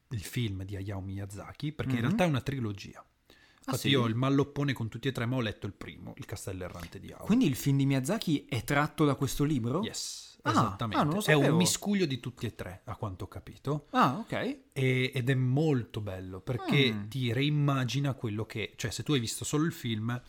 il 0.09 0.21
film 0.23 0.63
di 0.63 0.75
Hayao 0.75 1.01
Miyazaki, 1.01 1.71
perché 1.73 1.91
in 1.93 1.97
Mhm. 1.97 2.03
realtà 2.05 2.23
è 2.23 2.27
una 2.27 2.41
trilogia. 2.41 3.03
Infatti 3.65 3.77
sì? 3.87 3.89
io 3.89 4.05
il 4.05 4.15
malloppone 4.15 4.73
con 4.73 4.89
tutti 4.89 5.07
e 5.07 5.11
tre, 5.13 5.25
ma 5.25 5.37
ho 5.37 5.41
letto 5.41 5.65
il 5.65 5.73
primo, 5.73 6.13
il 6.17 6.25
castello 6.25 6.65
errante 6.65 6.99
di 6.99 7.11
Aul. 7.11 7.25
Quindi 7.25 7.45
il 7.45 7.55
film 7.55 7.77
di 7.77 7.85
Miyazaki 7.85 8.45
è 8.49 8.63
tratto 8.65 9.05
da 9.05 9.15
questo 9.15 9.43
libro? 9.45 9.81
Yes, 9.83 10.37
Ah, 10.41 10.51
esattamente. 10.51 11.31
ah, 11.31 11.31
è 11.31 11.33
un 11.35 11.55
miscuglio 11.55 12.05
di 12.05 12.19
tutti 12.19 12.45
e 12.45 12.53
tre, 12.55 12.81
a 12.83 12.97
quanto 12.97 13.23
ho 13.23 13.27
capito. 13.29 13.87
Ah, 13.91 14.17
ok. 14.19 14.57
E- 14.73 15.11
ed 15.13 15.29
è 15.29 15.33
molto 15.35 16.01
bello 16.01 16.41
perché 16.41 16.91
Mm. 16.91 17.07
ti 17.07 17.31
reimmagina 17.31 18.13
quello 18.13 18.45
che, 18.45 18.73
cioè, 18.75 18.91
se 18.91 19.03
tu 19.03 19.13
hai 19.13 19.21
visto 19.21 19.45
solo 19.45 19.63
il 19.63 19.71
film, 19.71 20.21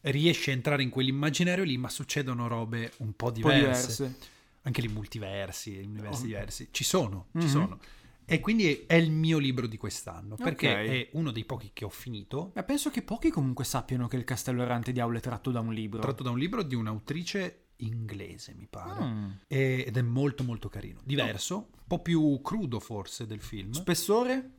riesci 0.00 0.48
a 0.50 0.54
entrare 0.54 0.82
in 0.82 0.88
quell'immaginario 0.90 1.64
lì, 1.64 1.76
ma 1.76 1.88
succedono 1.90 2.48
robe 2.48 2.92
un 2.98 3.14
po' 3.14 3.26
Un 3.26 3.32
po' 3.32 3.50
diverse. 3.50 4.04
diverse. 4.04 4.18
Anche 4.62 4.80
lì 4.80 4.88
multiversi, 4.88 5.76
universi 5.84 6.22
Oh. 6.22 6.26
diversi. 6.26 6.68
Ci 6.70 6.84
sono, 6.84 7.26
ci 7.32 7.38
Mhm. 7.44 7.48
sono. 7.48 7.78
E 8.26 8.40
quindi 8.40 8.84
è 8.86 8.94
il 8.94 9.10
mio 9.10 9.38
libro 9.38 9.66
di 9.66 9.76
quest'anno 9.76 10.36
perché 10.36 10.68
Ok. 10.68 10.76
è 10.76 11.08
uno 11.12 11.30
dei 11.30 11.44
pochi 11.44 11.70
che 11.72 11.84
ho 11.84 11.88
finito, 11.90 12.52
Ma 12.54 12.62
penso 12.62 12.90
che 12.90 13.02
pochi 13.02 13.30
comunque 13.30 13.64
sappiano 13.64 14.08
che 14.08 14.16
il 14.16 14.24
Castello 14.24 14.62
Errante 14.62 14.92
di 14.92 15.00
Aule 15.00 15.18
è 15.18 15.20
tratto 15.20 15.50
da 15.50 15.60
un 15.60 15.72
libro. 15.74 16.00
tratto 16.00 16.22
da 16.22 16.30
un 16.30 16.38
libro 16.38 16.62
di 16.62 16.74
un'autrice 16.74 17.58
inglese, 17.78 18.54
mi 18.54 18.66
pare. 18.68 19.04
Mm. 19.04 19.30
Ed 19.46 19.96
è 19.96 20.02
molto 20.02 20.42
molto 20.44 20.68
carino. 20.68 21.00
Diverso, 21.04 21.56
un 21.56 21.82
po' 21.86 22.00
più 22.00 22.40
crudo 22.42 22.80
forse 22.80 23.26
del 23.26 23.40
film. 23.40 23.72
Spessore? 23.72 24.50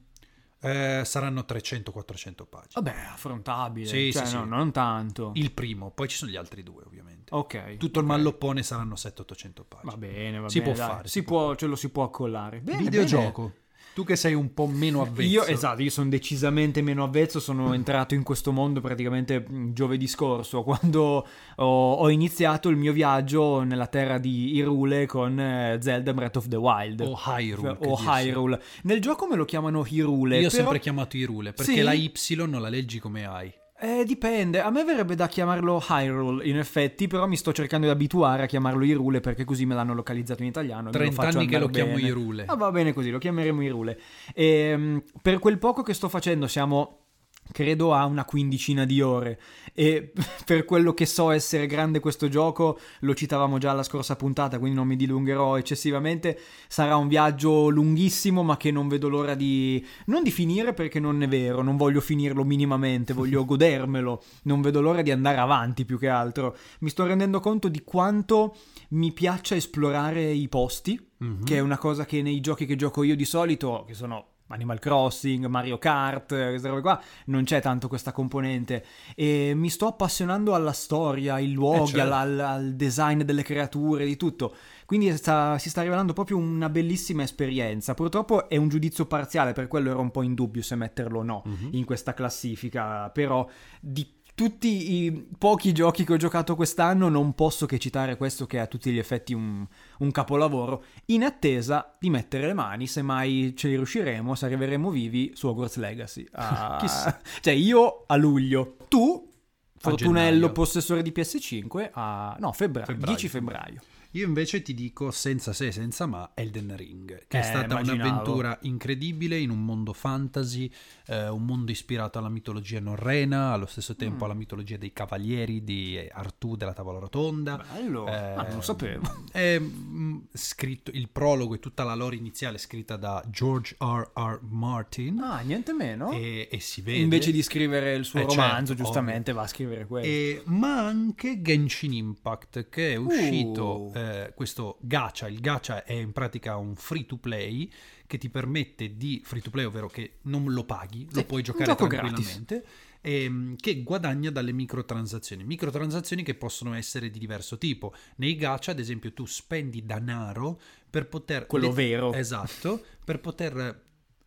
Eh, 0.66 1.06
saranno 1.06 1.42
300-400 1.48 2.46
pagine. 2.50 2.72
Vabbè, 2.74 2.96
affrontabile. 3.14 3.86
Sì, 3.88 4.12
cioè, 4.12 4.24
sì, 4.26 4.32
sì. 4.32 4.36
no, 4.38 4.46
non 4.46 4.72
tanto. 4.72 5.32
Il 5.36 5.52
primo, 5.52 5.92
poi 5.92 6.08
ci 6.08 6.18
sono 6.18 6.32
gli 6.32 6.36
altri 6.36 6.64
due 6.64 6.84
ovviamente. 6.86 7.34
Ok. 7.36 7.78
Tutto 7.78 8.00
il 8.00 8.06
ok. 8.06 8.12
malloppone 8.12 8.64
saranno 8.64 8.96
700-800 8.96 9.64
pagine. 9.68 9.92
Va 9.92 9.98
bene, 9.98 10.40
va 10.40 10.50
Si 10.50 10.60
bene. 10.60 10.72
può 10.74 10.80
dai. 10.84 10.90
fare, 10.96 11.08
Si 11.08 11.20
si 11.20 11.24
può, 11.24 11.56
ce 11.56 11.66
lo 11.68 11.76
si 11.76 11.90
può 11.90 12.04
accollare. 12.04 12.60
Bene, 12.62 12.78
Videogioco. 12.80 13.54
Tu 13.96 14.04
che 14.04 14.18
sei 14.18 14.34
un 14.34 14.54
po' 14.54 14.68
meno 14.68 15.02
avvezzo. 15.02 15.22
Io, 15.30 15.46
esatto, 15.46 15.82
io 15.82 15.90
sono 15.90 16.10
decisamente 16.10 16.82
meno 16.82 17.06
avvezzo, 17.06 17.40
sono 17.40 17.74
entrato 17.74 18.14
in 18.14 18.24
questo 18.24 18.52
mondo 18.52 18.82
praticamente 18.82 19.40
mh, 19.40 19.72
giovedì 19.72 20.06
scorso, 20.06 20.64
quando 20.68 21.26
ho, 21.56 21.94
ho 21.94 22.10
iniziato 22.10 22.68
il 22.68 22.76
mio 22.76 22.92
viaggio 22.92 23.64
nella 23.64 23.88
terra 23.88 24.18
di 24.18 24.54
Hyrule 24.58 25.06
con 25.06 25.40
eh, 25.40 25.78
Zelda 25.80 26.14
Breath 26.14 26.36
of 26.36 26.50
the 26.50 26.58
Wild. 26.58 27.00
O 27.00 27.18
Hyrule. 27.26 27.78
che 27.80 27.88
o 27.88 27.96
dir 27.96 28.00
si. 28.00 28.06
Hyrule. 28.28 28.62
Nel 28.84 29.00
gioco 29.00 29.28
me 29.28 29.38
lo 29.38 29.46
chiamano 29.46 29.86
Hyrule. 29.88 30.40
Io 30.40 30.48
ho 30.48 30.50
però- 30.50 30.62
sempre 30.64 30.80
chiamato 30.80 31.16
Hyrule 31.16 31.54
perché 31.54 31.72
Sì? 31.72 31.82
la 31.82 31.94
Y 31.94 32.12
non 32.36 32.62
la 32.62 32.68
leggi 32.68 33.00
come 33.00 33.26
hai. 33.26 33.54
Eh, 33.86 34.04
dipende. 34.04 34.62
A 34.62 34.72
me 34.72 34.84
verrebbe 34.84 35.14
da 35.14 35.28
chiamarlo 35.28 35.80
Hyrule, 35.88 36.44
in 36.46 36.58
effetti, 36.58 37.06
però 37.06 37.28
mi 37.28 37.38
sto 37.38 37.54
cercando 37.54 37.86
di 37.86 37.92
abituare 37.92 38.42
a 38.42 38.46
chiamarlo 38.48 38.84
Hyrule 38.84 39.20
perché 39.20 39.44
così 39.44 39.68
me 39.68 39.76
l'hanno 39.76 39.94
localizzato 39.94 40.42
in 40.42 40.48
italiano. 40.48 40.90
e 40.90 40.92
me 40.92 40.92
lo 40.92 40.98
30 40.98 41.22
faccio 41.22 41.38
anni 41.38 41.48
che 41.48 41.60
lo 41.60 41.68
chiamo 41.68 41.94
bene. 41.94 42.08
Hyrule. 42.08 42.46
Ah, 42.48 42.56
va 42.56 42.72
bene 42.72 42.94
così, 42.94 43.12
lo 43.12 43.20
chiameremo 43.20 43.62
Hyrule. 43.62 44.00
Ehm, 44.34 45.04
per 45.22 45.38
quel 45.38 45.60
poco 45.60 45.84
che 45.84 45.94
sto 45.94 46.10
facendo 46.10 46.48
siamo... 46.48 47.02
Credo 47.52 47.94
a 47.94 48.06
una 48.06 48.26
quindicina 48.26 48.86
di 48.86 49.02
ore 49.02 49.40
e 49.74 50.12
per 50.46 50.66
quello 50.66 50.94
che 50.94 51.06
so 51.06 51.30
essere 51.32 51.68
grande 51.68 52.00
questo 52.00 52.28
gioco, 52.28 52.80
lo 53.02 53.14
citavamo 53.14 53.58
già 53.58 53.72
alla 53.72 53.84
scorsa 53.84 54.16
puntata, 54.16 54.58
quindi 54.60 54.78
non 54.78 54.88
mi 54.88 54.96
dilungherò 54.96 55.58
eccessivamente. 55.58 56.40
Sarà 56.68 56.96
un 56.98 57.08
viaggio 57.08 57.70
lunghissimo, 57.70 58.44
ma 58.44 58.58
che 58.58 58.72
non 58.72 58.88
vedo 58.88 59.08
l'ora 59.10 59.36
di 59.36 59.86
non 60.06 60.24
di 60.24 60.32
finire 60.32 60.74
perché 60.74 61.00
non 61.00 61.22
è 61.22 61.28
vero, 61.28 61.62
non 61.62 61.78
voglio 61.78 62.02
finirlo 62.02 62.44
minimamente, 62.44 63.14
voglio 63.14 63.46
godermelo, 63.46 64.24
non 64.44 64.62
vedo 64.62 64.82
l'ora 64.82 65.02
di 65.02 65.12
andare 65.12 65.38
avanti 65.38 65.86
più 65.86 65.98
che 66.00 66.08
altro. 66.10 66.58
Mi 66.80 66.90
sto 66.90 67.06
rendendo 67.06 67.40
conto 67.40 67.68
di 67.70 67.84
quanto 67.84 68.56
mi 68.90 69.12
piaccia 69.14 69.56
esplorare 69.56 70.24
i 70.32 70.48
posti, 70.50 71.00
Mhm. 71.18 71.46
che 71.46 71.56
è 71.56 71.60
una 71.60 71.78
cosa 71.78 72.06
che 72.06 72.22
nei 72.22 72.42
giochi 72.42 72.66
che 72.66 72.76
gioco 72.76 73.02
io 73.02 73.16
di 73.16 73.24
solito, 73.24 73.86
che 73.88 73.94
sono 73.94 74.32
Animal 74.48 74.80
Crossing, 74.80 75.46
Mario 75.48 75.78
Kart, 75.80 76.28
queste 76.28 76.68
robe 76.68 76.82
qua, 76.82 77.02
non 77.26 77.44
c'è 77.46 77.62
tanto 77.62 77.88
questa 77.88 78.12
componente. 78.12 78.86
E 79.16 79.54
mi 79.56 79.70
sto 79.70 79.88
appassionando 79.88 80.54
alla 80.54 80.72
storia, 80.72 81.34
ai 81.36 81.52
luoghi, 81.52 81.92
certo. 81.94 82.14
al, 82.14 82.30
al- 82.32 82.40
al 82.40 82.74
design 82.76 83.24
delle 83.24 83.42
creature, 83.44 84.06
di 84.06 84.16
tutto. 84.18 84.54
Quindi 84.86 85.16
sta- 85.18 85.58
si 85.58 85.70
sta 85.72 85.82
rivelando 85.82 86.14
proprio 86.14 86.38
una 86.38 86.70
bellissima 86.70 87.24
esperienza. 87.24 87.96
Purtroppo 87.96 88.48
è 88.48 88.56
un 88.58 88.70
giudizio 88.70 89.08
parziale, 89.08 89.54
per 89.54 89.68
quello 89.68 89.90
ero 89.90 90.00
un 90.02 90.12
po' 90.12 90.22
in 90.22 90.36
dubbio 90.36 90.62
se 90.62 90.76
metterlo 90.76 91.20
o 91.20 91.24
no 91.24 91.42
Mhm. 91.46 91.70
in 91.72 91.86
questa 91.86 92.14
classifica. 92.14 93.10
Però 93.10 93.48
di 93.82 94.08
tutti 94.36 94.94
i 95.06 95.28
pochi 95.38 95.72
giochi 95.72 96.04
che 96.04 96.14
ho 96.14 96.18
giocato 96.18 96.56
quest'anno 96.56 97.08
non 97.08 97.34
posso 97.34 97.66
che 97.66 97.80
citare 97.80 98.18
questo 98.18 98.46
che 98.46 98.58
è 98.58 98.60
a 98.60 98.68
tutti 98.68 98.92
gli 98.92 98.98
effetti 98.98 99.34
un, 99.34 99.66
un 100.00 100.12
capolavoro, 100.12 100.84
in 101.06 101.24
attesa 101.24 101.96
di 101.98 102.10
mettere 102.10 102.46
le 102.48 102.54
mani, 102.54 102.86
se 102.86 103.02
mai 103.02 103.54
ce 103.56 103.70
ne 103.70 103.76
riusciremo, 103.76 104.36
se 104.36 104.46
arriveremo 104.46 104.90
vivi 104.90 105.32
su 105.36 105.48
Hogwarts 105.48 105.78
Legacy. 105.78 106.28
Ah, 106.34 106.78
Chissà. 106.80 107.20
Cioè 107.40 107.54
io 107.54 108.04
a 108.08 108.16
luglio, 108.18 108.76
tu, 108.90 109.32
Fortunello, 109.78 110.32
gennaio. 110.34 110.52
possessore 110.52 111.02
di 111.02 111.12
PS5, 111.16 111.90
a... 111.94 112.36
no, 112.40 112.52
febbraio, 112.52 112.88
Febbraio. 112.88 113.16
10 113.16 113.28
febbraio. 113.30 113.82
Io 114.16 114.26
invece 114.26 114.62
ti 114.62 114.74
dico 114.74 115.12
senza 115.12 115.52
se, 115.52 115.74
senza 115.74 116.06
ma, 116.06 116.32
Elden 116.36 116.74
Ring, 116.78 117.26
che 117.28 117.38
è 117.38 117.42
Eh, 117.42 117.44
stata 117.44 117.66
immaginavo. 117.66 118.02
un'avventura 118.08 118.58
incredibile 118.62 119.38
in 119.38 119.50
un 119.50 119.66
mondo 119.66 119.92
fantasy, 119.92 120.72
eh, 121.08 121.28
un 121.28 121.44
mondo 121.44 121.70
ispirato 121.72 122.18
alla 122.18 122.30
mitologia 122.30 122.80
norrena, 122.80 123.52
allo 123.52 123.66
stesso 123.66 123.92
Mm. 123.92 123.98
tempo 123.98 124.24
alla 124.24 124.34
mitologia 124.34 124.78
dei 124.78 124.94
cavalieri 124.94 125.66
di 125.66 126.00
Artù 126.14 126.56
della 126.56 126.72
tavola 126.72 127.00
rotonda. 127.00 127.62
Bello, 127.74 128.08
Eh, 128.08 128.14
ah, 128.14 128.44
non 128.44 128.56
lo 128.56 128.62
sapevo. 128.62 129.26
È 129.34 129.60
mm, 129.60 130.18
scritto, 130.32 130.92
il 130.94 131.10
prologo 131.10 131.54
e 131.56 131.60
tutta 131.60 131.84
la 131.84 131.94
lore 131.96 132.16
iniziale 132.16 132.56
è 132.56 132.60
scritta 132.60 132.96
da 132.96 133.22
George 133.30 133.76
R. 133.80 134.12
R. 134.16 134.40
Martin. 134.44 135.20
Ah, 135.20 135.40
niente 135.42 135.74
meno. 135.74 136.12
E, 136.14 136.48
e 136.50 136.60
si 136.62 136.80
vede 136.82 137.00
Invece 137.00 137.34
di 137.34 137.42
scrivere 137.44 137.96
il 137.96 138.06
suo 138.06 138.20
Eh, 138.20 138.22
certo, 138.30 138.36
romanzo, 138.42 138.72
ovvio. 138.72 138.86
giustamente 138.86 139.34
va 139.34 139.42
a 139.42 139.48
scrivere 139.48 139.86
questo. 139.86 140.10
E- 140.10 140.42
ma 140.46 140.86
anche 140.88 141.42
Genshin 141.42 141.92
Impact 141.92 142.70
che 142.70 142.94
è 142.94 142.96
uscito 142.96 143.64
Uh. 143.66 144.04
Eh, 144.06 144.34
questo 144.36 144.78
gacha. 144.82 145.28
Il 145.28 145.40
gacha 145.40 145.84
è 145.84 145.94
in 145.94 146.12
pratica 146.12 146.56
un 146.58 146.76
free 146.76 147.06
to 147.06 147.18
play 147.18 147.70
che 148.08 148.18
ti 148.18 148.30
permette 148.30 148.96
di 148.96 149.22
free 149.24 149.42
to 149.42 149.50
play 149.50 149.66
ovvero 149.66 149.88
che 149.88 150.18
non 150.24 150.52
lo 150.54 150.64
paghi 150.64 151.08
Sì, 151.10 151.16
lo 151.16 151.26
puoi 151.26 151.42
giocare 151.42 151.76
tranquillamente 151.76 152.66
ehm, 153.02 153.56
che 153.58 153.84
guadagna 153.84 154.30
dalle 154.32 154.52
microtransazioni. 154.52 155.44
Microtransazioni 155.44 156.24
che 156.24 156.36
possono 156.36 156.74
essere 156.74 157.10
di 157.10 157.20
diverso 157.20 157.58
tipo. 157.58 157.94
Nei 158.18 158.36
gacha 158.36 158.72
ad 158.72 158.80
esempio 158.80 159.14
tu 159.14 159.26
spendi 159.26 159.86
denaro 159.86 160.60
per 160.90 161.08
poter 161.08 161.46
Quello 161.46 161.68
le- 161.68 161.74
vero. 161.74 162.14
esatto 162.14 162.84
per 163.04 163.20
poter 163.20 163.84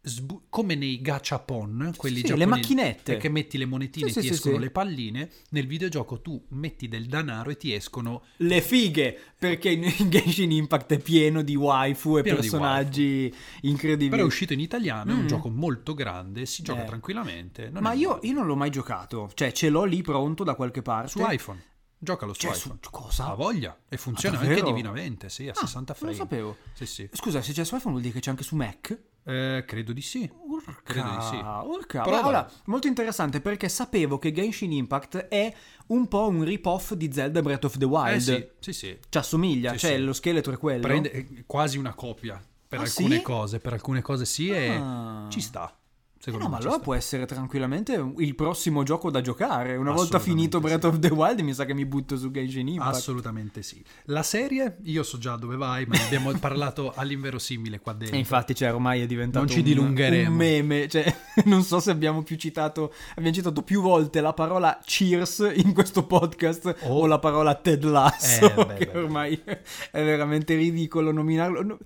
sbu- 0.09 0.43
come 0.49 0.75
nei 0.75 1.01
gachapon, 1.01 1.93
quelli 1.97 2.17
sì, 2.17 2.23
le 2.23 2.29
giapponesi, 2.29 2.51
macchinette. 2.75 3.17
che 3.19 3.29
metti 3.29 3.59
le 3.59 3.67
monetine 3.67 4.11
Sì, 4.11 4.19
e 4.19 4.21
ti 4.23 4.27
sì, 4.29 4.33
escono 4.35 4.59
le 4.59 4.71
palline, 4.71 5.31
nel 5.51 5.67
videogioco 5.67 6.21
tu 6.21 6.43
metti 6.51 6.89
del 6.89 7.07
denaro 7.07 7.51
e 7.51 7.57
ti 7.57 7.73
escono 7.73 8.23
Le 8.39 8.61
fighe, 8.63 9.19
perché 9.39 9.71
in 9.71 9.85
in 9.99 10.11
Genshin 10.11 10.51
Impact 10.53 10.93
è 10.95 10.99
pieno 10.99 11.43
di 11.43 11.55
waifu 11.57 12.19
e 12.19 12.23
Pieno 12.23 12.39
personaggi 12.39 13.33
incredibili. 13.63 14.11
Però 14.11 14.23
è 14.23 14.27
uscito 14.27 14.53
in 14.53 14.61
italiano, 14.61 15.11
è 15.13 15.15
un 15.15 15.23
Mm. 15.25 15.27
gioco 15.27 15.49
molto 15.51 15.95
grande, 15.95 16.47
si 16.47 16.63
gioca 16.63 16.83
Eh. 16.83 16.87
tranquillamente. 16.87 17.69
non 17.71 17.83
Ma 17.83 17.93
io, 17.93 18.19
io 18.23 18.33
non 18.33 18.47
l'ho 18.47 18.57
mai 18.57 18.71
giocato, 18.71 19.31
cioè 19.35 19.53
ce 19.53 19.69
l'ho 19.69 19.85
lì 19.85 20.03
pronto 20.03 20.45
da 20.45 20.55
qualche 20.55 20.83
parte. 20.83 21.11
Su 21.11 21.21
iPhone. 21.27 21.63
Giocalo 22.01 22.33
su 22.33 22.41
Cioè, 22.43 22.55
su 22.55 22.79
cosa? 22.93 23.27
Ha 23.27 23.35
voglia. 23.35 23.77
E 23.89 23.97
funziona 23.97 24.39
Ah, 24.39 24.43
anche 24.43 24.63
divinamente, 24.63 25.29
sì, 25.29 25.49
a 25.49 25.51
Ah, 25.51 25.55
60 25.55 25.97
non 25.99 26.13
frame. 26.13 26.13
lo 26.13 26.19
sapevo. 26.19 26.57
Sì, 26.75 26.87
sì. 26.87 27.09
Scusa, 27.13 27.43
se 27.43 27.53
c'è 27.53 27.65
su 27.65 27.75
iPhone 27.75 27.91
vuol 27.91 28.03
dire 28.03 28.15
che 28.15 28.21
c'è 28.21 28.31
anche 28.31 28.45
su 28.45 28.55
Mac? 28.55 28.97
Eh, 29.29 29.65
credo 29.67 29.93
di 29.93 30.01
sì. 30.01 30.31
Urca, 30.47 30.81
Credo 30.83 31.11
di 31.11 31.23
sì. 31.23 31.37
urca. 31.37 32.03
Beh, 32.03 32.17
allora, 32.17 32.51
molto 32.65 32.87
interessante 32.87 33.43
perché 33.43 33.69
sapevo 33.69 34.19
che 34.19 34.33
Genshin 34.33 34.73
Impact 34.73 35.17
è 35.29 35.53
un 35.89 36.09
po' 36.09 36.29
un 36.29 36.45
rip-off 36.45 36.95
di 36.95 37.13
Zelda 37.13 37.43
Breath 37.43 37.65
of 37.65 37.77
the 37.77 37.85
Wild. 37.85 38.17
Eh 38.17 38.21
sì, 38.21 38.49
sì, 38.59 38.73
sì. 38.73 38.99
Ci 39.07 39.19
assomiglia, 39.19 39.73
Sì, 39.73 39.79
cioè 39.81 39.97
sì. 39.97 40.03
lo 40.03 40.15
scheletro 40.15 40.53
è 40.55 40.57
quello. 40.57 40.81
Prende 40.81 41.11
è 41.11 41.27
quasi 41.45 41.77
una 41.77 41.93
copia 41.93 42.43
per 42.67 42.79
Ah, 42.79 42.83
alcune 42.85 43.17
sì? 43.17 43.23
cose, 43.23 43.59
per 43.61 43.73
alcune 43.75 44.01
cose 44.01 44.25
sì 44.25 44.49
e 44.51 44.69
Ah. 44.71 45.27
ci 45.29 45.41
sta. 45.43 45.78
Eh 46.19 46.21
Secondo 46.21 46.47
no, 46.47 46.51
me 46.51 46.57
ma 46.57 46.61
allora 46.61 46.75
sta. 46.77 46.83
può 46.85 46.95
essere 46.95 47.27
tranquillamente 47.27 48.13
il 48.17 48.35
prossimo 48.35 48.83
gioco 48.83 49.09
da 49.09 49.21
giocare. 49.21 49.77
Una 49.77 49.93
volta 49.93 50.19
finito 50.19 50.59
sì. 50.59 50.65
Breath 50.65 50.85
of 50.85 50.99
the 50.99 51.09
Wild, 51.09 51.39
mi 51.41 51.55
sa 51.55 51.65
che 51.65 51.75
mi 51.75 51.87
butto 51.87 52.17
su 52.17 52.33
Genshin 52.33 52.67
Impact. 52.67 52.97
Assolutamente 52.97 53.63
sì. 53.63 53.81
La 54.07 54.25
serie, 54.25 54.79
io 54.83 55.05
so 55.05 55.17
già 55.19 55.37
dove 55.37 55.55
vai, 55.57 55.87
ma 55.87 55.95
ne 55.97 56.03
abbiamo 56.05 56.33
parlato 56.39 56.93
all'inverosimile 56.95 57.79
qua 57.79 57.93
dentro. 57.93 58.17
E 58.17 58.19
infatti, 58.19 58.53
cioè, 58.55 58.75
ormai 58.75 59.01
è 59.01 59.07
diventato 59.07 59.45
Non 59.45 59.49
ci 59.53 59.59
un- 59.61 59.65
dilungheremo. 59.65 60.29
un 60.31 60.37
meme. 60.37 60.89
Cioè, 60.89 61.15
non 61.47 61.63
so 61.63 61.79
se 61.79 61.93
abbiamo 61.93 62.23
più 62.25 62.35
citato, 62.37 62.93
abbiamo 63.15 63.33
citato 63.37 63.63
più 63.63 63.81
volte 63.81 64.21
la 64.21 64.33
parola 64.33 64.77
cheers 64.85 65.49
in 65.55 65.73
questo 65.73 66.05
podcast 66.05 66.75
Oh. 66.83 67.03
o 67.03 67.07
la 67.07 67.21
parola 67.21 67.55
Ted 67.55 67.85
Lasso, 67.85 68.45
Eh, 68.61 68.67
beh, 68.67 68.75
che 68.75 68.87
beh, 68.87 68.93
beh. 68.93 68.99
ormai 68.99 69.41
è 69.45 70.03
veramente 70.03 70.57
ridicolo 70.57 71.13
nominarlo. 71.13 71.79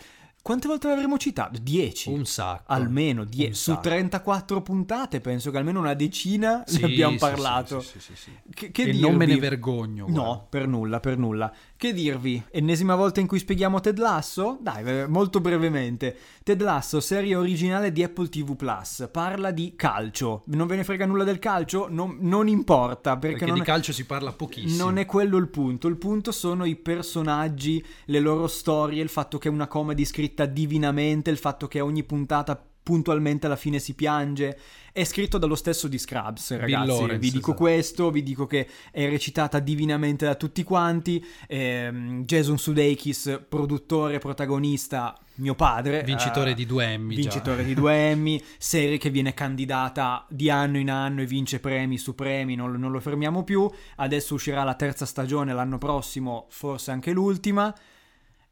Quante 0.42 0.66
volte 0.66 0.88
l'avremmo 0.88 1.18
citato? 1.18 1.56
10. 1.62 2.10
Un 2.10 2.24
sacco. 2.26 2.64
Almeno 2.72 3.22
10. 3.24 3.48
Un 3.48 3.54
Su 3.54 3.70
sacco. 3.70 3.82
34 3.82 4.60
puntate 4.62 5.20
penso 5.20 5.52
che 5.52 5.58
almeno 5.58 5.78
una 5.78 5.94
decina 5.94 6.64
Sì, 6.66 6.80
ne 6.80 6.86
abbiamo 6.86 7.12
sì, 7.12 7.18
parlato. 7.18 7.80
sì, 7.80 8.00
sì, 8.00 8.00
sì, 8.00 8.16
sì. 8.16 8.30
Che, 8.52 8.70
che 8.72 8.82
e 8.82 8.84
dirvi? 8.86 9.00
non 9.00 9.14
me 9.14 9.26
ne 9.26 9.36
vergogno. 9.36 10.04
guarda. 10.06 10.20
No, 10.22 10.46
per 10.50 10.66
nulla, 10.66 10.98
per 10.98 11.16
nulla. 11.16 11.52
Che 11.82 11.92
dirvi? 11.92 12.40
Ennesima 12.52 12.94
volta 12.94 13.18
in 13.18 13.26
cui 13.26 13.40
spieghiamo 13.40 13.80
Ted 13.80 13.98
Lasso? 13.98 14.56
Dai, 14.60 14.84
eh, 14.84 15.06
molto 15.08 15.40
brevemente. 15.40 16.16
Ted 16.44 16.62
Lasso, 16.62 17.00
serie 17.00 17.34
originale 17.34 17.90
di 17.90 18.04
Apple 18.04 18.28
TV 18.28 18.54
Plus, 18.54 19.08
parla 19.10 19.50
di 19.50 19.72
calcio. 19.74 20.44
Non 20.46 20.68
ve 20.68 20.76
ne 20.76 20.84
frega 20.84 21.06
nulla 21.06 21.24
del 21.24 21.40
calcio? 21.40 21.88
Non, 21.90 22.18
non 22.20 22.46
importa, 22.46 23.16
perché, 23.16 23.38
Perché 23.38 23.46
non, 23.46 23.54
di 23.56 23.62
è, 23.62 23.64
calcio 23.64 23.92
si 23.92 24.06
parla 24.06 24.30
pochissimo. 24.32 24.84
non 24.84 24.98
è 24.98 25.06
quello 25.06 25.36
il 25.38 25.48
punto. 25.48 25.88
Il 25.88 25.96
punto 25.96 26.30
sono 26.30 26.66
i 26.66 26.76
personaggi, 26.76 27.84
le 28.04 28.20
loro 28.20 28.46
storie, 28.46 29.02
il 29.02 29.08
fatto 29.08 29.38
che 29.38 29.48
è 29.48 29.50
una 29.50 29.66
comedy 29.66 30.04
scritta 30.04 30.46
divinamente, 30.46 31.30
il 31.30 31.36
fatto 31.36 31.66
che 31.66 31.80
ogni 31.80 32.04
puntata 32.04 32.64
puntualmente 32.82 33.46
alla 33.46 33.56
fine 33.56 33.78
si 33.78 33.94
piange. 33.94 34.58
È 34.92 35.04
scritto 35.04 35.38
dallo 35.38 35.54
stesso 35.54 35.88
di 35.88 35.98
Scrubs, 35.98 36.56
ragazzi. 36.56 36.86
Lawrence, 36.86 37.18
vi 37.18 37.30
dico 37.30 37.50
esatto. 37.50 37.54
questo, 37.54 38.10
vi 38.10 38.22
dico 38.22 38.46
che 38.46 38.68
è 38.90 39.08
recitata 39.08 39.58
divinamente 39.58 40.26
da 40.26 40.34
tutti 40.34 40.62
quanti. 40.64 41.24
Ehm, 41.48 42.24
Jason 42.24 42.58
Sudeikis, 42.58 43.44
produttore, 43.48 44.18
protagonista, 44.18 45.18
mio 45.36 45.54
padre. 45.54 46.02
Vincitore 46.02 46.50
eh, 46.50 46.54
di 46.54 46.66
due 46.66 46.84
Emmy. 46.84 47.14
già. 47.14 47.20
Vincitore 47.22 47.64
di 47.64 47.74
due 47.74 47.94
Emmy, 47.94 48.42
serie 48.58 48.98
che 48.98 49.08
viene 49.08 49.32
candidata 49.32 50.26
di 50.28 50.50
anno 50.50 50.78
in 50.78 50.90
anno 50.90 51.22
e 51.22 51.26
vince 51.26 51.58
premi 51.58 51.96
su 51.96 52.14
premi, 52.14 52.54
non, 52.54 52.72
non 52.72 52.90
lo 52.90 53.00
fermiamo 53.00 53.44
più. 53.44 53.70
Adesso 53.96 54.34
uscirà 54.34 54.62
la 54.62 54.74
terza 54.74 55.06
stagione 55.06 55.54
l'anno 55.54 55.78
prossimo, 55.78 56.46
forse 56.50 56.90
anche 56.90 57.12
l'ultima. 57.12 57.74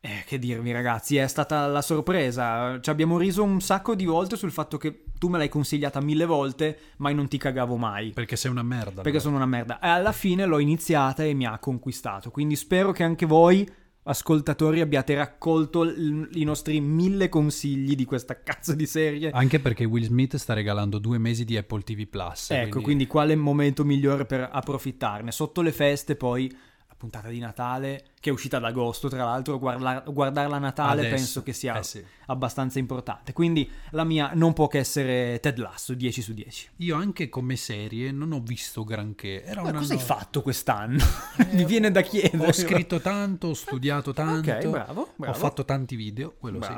Eh, 0.03 0.25
che 0.27 0.39
dirvi 0.39 0.73
ragazzi, 0.73 1.19
è 1.19 1.27
stata 1.27 1.67
la 1.67 1.83
sorpresa. 1.83 2.81
Ci 2.81 2.89
abbiamo 2.89 3.19
riso 3.19 3.43
un 3.43 3.61
sacco 3.61 3.95
di 3.95 4.07
volte 4.07 4.37
sul 4.37 4.51
fatto 4.51 4.79
che 4.79 5.05
tu 5.19 5.29
me 5.29 5.37
l'hai 5.37 5.51
consigliata 5.51 6.01
mille 6.01 6.25
volte, 6.25 6.79
ma 6.97 7.11
io 7.11 7.17
non 7.17 7.29
ti 7.29 7.37
cagavo 7.37 7.77
mai. 7.77 8.13
Perché 8.13 8.37
sei 8.37 8.51
una 8.51 8.63
merda. 8.63 9.03
Perché 9.03 9.19
allora. 9.19 9.23
sono 9.23 9.37
una 9.37 9.47
merda. 9.47 9.79
E 9.79 9.89
alla 9.89 10.13
fine 10.13 10.47
l'ho 10.47 10.59
iniziata 10.59 11.23
e 11.23 11.35
mi 11.35 11.45
ha 11.45 11.59
conquistato. 11.59 12.31
Quindi 12.31 12.57
spero 12.57 12.93
che 12.93 13.03
anche 13.03 13.27
voi, 13.27 13.69
ascoltatori, 14.05 14.81
abbiate 14.81 15.15
raccolto 15.15 15.83
l- 15.83 16.31
i 16.33 16.45
nostri 16.45 16.81
mille 16.81 17.29
consigli 17.29 17.95
di 17.95 18.07
questa 18.07 18.43
cazzo 18.43 18.73
di 18.73 18.87
serie. 18.87 19.31
Anche 19.33 19.61
perché 19.61 19.85
Will 19.85 20.05
Smith 20.05 20.37
sta 20.37 20.55
regalando 20.55 20.99
due 20.99 21.19
mesi 21.19 21.45
di 21.45 21.59
Apple 21.59 21.83
TV 21.83 22.07
Plus. 22.07 22.53
ecco, 22.53 22.81
quindi 22.81 23.07
quale 23.07 23.37
momento 23.37 23.85
migliore 23.85 24.25
per 24.25 24.49
approfittarne? 24.51 25.31
Sotto 25.31 25.61
le 25.61 25.73
feste, 25.73 26.17
poi 26.17 26.51
puntata 27.01 27.29
di 27.29 27.39
Natale, 27.39 28.09
che 28.21 28.29
è 28.29 28.33
uscita 28.33 28.59
ad 28.59 28.65
agosto, 28.65 29.09
tra 29.09 29.25
l'altro, 29.25 29.59
guarda- 29.59 30.05
guardarla 30.07 30.57
a 30.57 30.59
Natale 30.59 31.01
Adesso. 31.01 31.15
penso 31.15 31.43
che 31.43 31.55
sia 31.55 31.79
Eh 31.79 31.83
sì. 31.83 32.05
abbastanza 32.27 32.79
importante. 32.79 33.33
Quindi 33.33 33.69
la 33.93 34.05
mia 34.05 34.33
non 34.35 34.53
può 34.53 34.67
che 34.69 34.81
essere 34.81 35.41
Ted 35.41 35.57
Lasso, 35.57 35.95
10 35.95 36.21
su 36.21 36.35
10. 36.35 36.69
Io 36.77 36.97
anche 36.97 37.31
come 37.31 37.57
serie 37.57 38.13
non 38.13 38.33
ho 38.33 38.41
visto 38.41 38.85
granché. 38.85 39.43
Era 39.45 39.63
Ma 39.63 39.73
cosa 39.73 39.95
hai 39.95 39.99
fatto 39.99 40.43
quest'anno? 40.43 41.03
Mi 41.53 41.65
viene 41.65 41.91
da 41.91 42.03
chiedere. 42.03 42.47
Ho 42.49 42.53
scritto 42.53 43.01
tanto, 43.01 43.49
ho 43.49 43.55
studiato 43.55 44.13
tanto. 44.13 44.51
Ok, 44.51 44.67
bravo, 44.69 45.13
bravo. 45.17 45.35
Ho 45.35 45.39
fatto 45.39 45.65
tanti 45.65 45.97
video, 45.97 46.35
quello 46.39 46.63
sì. 46.63 46.69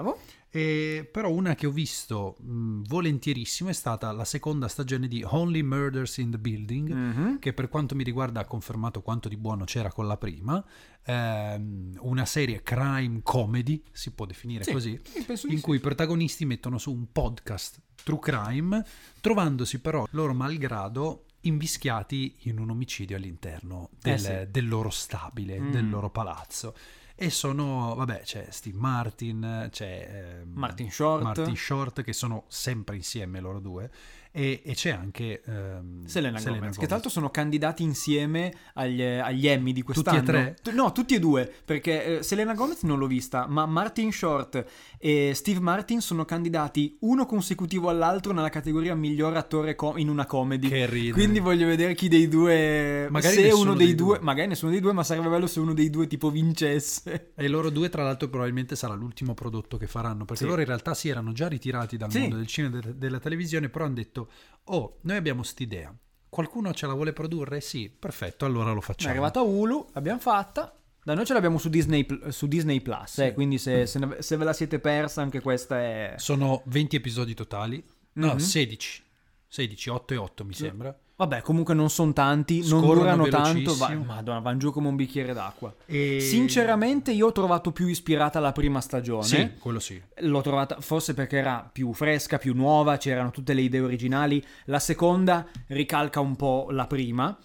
E, 0.54 1.08
però 1.10 1.30
una 1.30 1.54
che 1.54 1.66
ho 1.66 1.70
visto 1.70 2.36
mh, 2.38 2.82
volentierissimo 2.86 3.70
è 3.70 3.72
stata 3.72 4.12
la 4.12 4.26
seconda 4.26 4.68
stagione 4.68 5.08
di 5.08 5.24
Only 5.26 5.62
Murders 5.62 6.18
in 6.18 6.30
the 6.30 6.38
Building, 6.38 6.92
Mhm. 6.92 7.38
che 7.38 7.54
per 7.54 7.70
quanto 7.70 7.94
mi 7.94 8.04
riguarda 8.04 8.40
ha 8.40 8.44
confermato 8.44 9.00
quanto 9.00 9.30
di 9.30 9.38
buono 9.38 9.64
c'era 9.64 9.90
con 9.90 10.06
la 10.06 10.18
prima. 10.18 10.62
Ehm, 11.04 11.96
una 12.00 12.26
serie 12.26 12.62
crime 12.62 13.20
comedy, 13.22 13.82
si 13.92 14.10
può 14.12 14.26
definire 14.26 14.62
Sì, 14.64 14.72
così, 14.72 15.00
sì, 15.02 15.24
in 15.48 15.56
sì. 15.56 15.60
cui 15.62 15.76
i 15.76 15.80
protagonisti 15.80 16.44
mettono 16.44 16.76
su 16.76 16.92
un 16.92 17.10
podcast 17.10 17.80
true 18.04 18.18
crime, 18.20 18.84
trovandosi 19.22 19.80
però 19.80 20.06
loro 20.10 20.34
malgrado 20.34 21.24
invischiati 21.44 22.36
in 22.42 22.58
un 22.58 22.68
omicidio 22.70 23.16
all'interno 23.16 23.88
del, 24.00 24.12
Eh 24.12 24.18
sì. 24.18 24.50
del 24.50 24.68
loro 24.68 24.90
stabile, 24.90 25.58
Mm. 25.58 25.70
del 25.72 25.88
loro 25.88 26.10
palazzo. 26.10 26.74
E 27.14 27.30
sono, 27.30 27.94
vabbè, 27.94 28.22
c'è 28.22 28.46
Steve 28.50 28.78
Martin, 28.78 29.68
c'è 29.70 30.40
ehm, 30.42 30.52
Martin 30.54 30.90
Short. 30.90 31.22
Martin 31.22 31.56
Short, 31.56 32.02
che 32.02 32.12
sono 32.12 32.44
sempre 32.48 32.96
insieme 32.96 33.40
loro 33.40 33.60
due, 33.60 33.90
e, 34.32 34.62
e 34.64 34.74
c'è 34.74 34.90
anche 34.90 35.42
ehm, 35.44 36.06
Selena, 36.06 36.40
Gomez, 36.40 36.76
che 36.76 36.86
tra 36.86 36.94
l'altro 36.94 37.10
sono 37.10 37.30
candidati 37.30 37.82
insieme 37.82 38.52
agli, 38.74 39.02
agli 39.02 39.46
Emmy 39.46 39.72
di 39.72 39.82
quest'anno. 39.82 40.18
Tutti 40.20 40.30
e 40.30 40.54
tre? 40.62 40.72
No, 40.72 40.90
tutti 40.92 41.14
e 41.14 41.18
due, 41.20 41.52
perché 41.64 42.18
eh, 42.18 42.22
Selena 42.22 42.54
Gomez 42.54 42.82
non 42.82 42.98
l'ho 42.98 43.06
vista, 43.06 43.46
ma 43.46 43.66
Martin 43.66 44.10
Short 44.10 44.64
e 44.98 45.32
Steve 45.34 45.60
Martin 45.60 46.00
sono 46.00 46.24
candidati 46.24 46.96
uno 47.00 47.26
consecutivo 47.26 47.88
all'altro 47.88 48.32
nella 48.32 48.48
categoria 48.48 48.94
miglior 48.94 49.36
attore 49.36 49.74
co- 49.74 49.96
in 49.96 50.08
una 50.08 50.26
comedy. 50.26 50.68
Che 50.68 50.86
ridere. 50.86 51.12
Quindi 51.12 51.38
voglio 51.38 51.66
vedere 51.66 51.94
chi 51.94 52.08
dei 52.08 52.26
due... 52.28 53.08
Magari 53.10 53.34
se 53.36 53.50
uno 53.50 53.74
dei, 53.74 53.86
dei 53.88 53.94
due, 53.94 54.16
due. 54.16 54.24
Magari 54.24 54.48
nessuno 54.48 54.70
dei 54.70 54.80
due, 54.80 54.92
ma 54.92 55.04
sarebbe 55.04 55.28
bello 55.28 55.46
se 55.46 55.60
uno 55.60 55.74
dei 55.74 55.90
due 55.90 56.06
tipo 56.06 56.30
vincesse. 56.30 57.32
E 57.34 57.48
loro 57.48 57.68
due, 57.70 57.88
tra 57.88 58.02
l'altro, 58.02 58.28
probabilmente 58.28 58.76
sarà 58.76 58.94
l'ultimo 58.94 59.34
prodotto 59.34 59.76
che 59.76 59.86
faranno, 59.86 60.24
perché 60.24 60.44
Sì. 60.44 60.48
loro 60.48 60.60
in 60.60 60.66
realtà 60.66 60.94
si 60.94 61.08
erano 61.08 61.32
già 61.32 61.48
ritirati 61.48 61.96
dal 61.96 62.10
Sì. 62.10 62.20
mondo 62.20 62.36
del 62.36 62.46
cinema 62.46 62.78
e 62.78 62.80
de- 62.80 62.98
della 62.98 63.18
televisione, 63.18 63.68
però 63.68 63.84
hanno 63.84 63.94
detto, 63.94 64.21
oh, 64.64 64.98
noi 65.02 65.16
abbiamo 65.16 65.42
st'idea, 65.42 65.94
qualcuno 66.28 66.72
ce 66.72 66.86
la 66.86 66.94
vuole 66.94 67.12
produrre? 67.12 67.60
Sì, 67.60 67.88
perfetto, 67.96 68.44
allora 68.44 68.72
lo 68.72 68.80
È 68.80 68.82
facciamo. 68.82 69.10
arrivata 69.10 69.40
Hulu, 69.40 69.88
l'abbiamo 69.92 70.20
fatta. 70.20 70.76
Da 71.04 71.14
noi 71.14 71.26
ce 71.26 71.32
l'abbiamo 71.32 71.58
su 71.58 71.68
Disney, 71.68 72.06
su 72.28 72.46
Disney 72.46 72.80
Plus, 72.80 73.18
eh, 73.18 73.28
Sì. 73.28 73.32
quindi 73.34 73.58
se, 73.58 73.86
se 73.86 73.98
ne- 73.98 74.22
se 74.22 74.36
ve 74.36 74.44
la 74.44 74.52
siete 74.52 74.78
persa 74.78 75.20
anche 75.20 75.40
questa 75.40 75.80
è... 75.80 76.14
Sono 76.16 76.62
20 76.66 76.94
episodi 76.94 77.34
totali. 77.34 77.84
No, 78.14 78.28
Mhm. 78.34 78.36
16. 78.38 79.02
16, 79.48 79.90
8 79.90 80.14
e 80.14 80.16
8 80.16 80.44
mi 80.44 80.54
Sì. 80.54 80.62
sembra. 80.62 80.96
Vabbè, 81.22 81.40
comunque 81.40 81.72
non 81.72 81.88
sono 81.88 82.12
tanti, 82.12 82.66
non 82.66 82.80
durano 82.80 83.28
tanto, 83.28 83.76
va- 83.76 83.94
madonna, 83.94 84.40
vanno 84.40 84.58
giù 84.58 84.72
come 84.72 84.88
un 84.88 84.96
bicchiere 84.96 85.32
d'acqua. 85.32 85.72
E... 85.86 86.18
Sinceramente 86.18 87.12
io 87.12 87.28
ho 87.28 87.32
trovato 87.32 87.70
più 87.70 87.86
ispirata 87.86 88.40
la 88.40 88.50
prima 88.50 88.80
stagione. 88.80 89.22
Sì, 89.22 89.50
quello 89.60 89.78
sì. 89.78 90.02
L'ho 90.16 90.40
trovata 90.40 90.80
forse 90.80 91.14
perché 91.14 91.36
era 91.36 91.68
più 91.72 91.92
fresca, 91.92 92.38
più 92.38 92.54
nuova, 92.54 92.96
c'erano 92.96 93.30
tutte 93.30 93.54
le 93.54 93.60
idee 93.60 93.78
originali. 93.78 94.44
La 94.64 94.80
seconda 94.80 95.46
ricalca 95.68 96.18
un 96.18 96.34
po' 96.34 96.66
la 96.70 96.88
prima, 96.88 97.38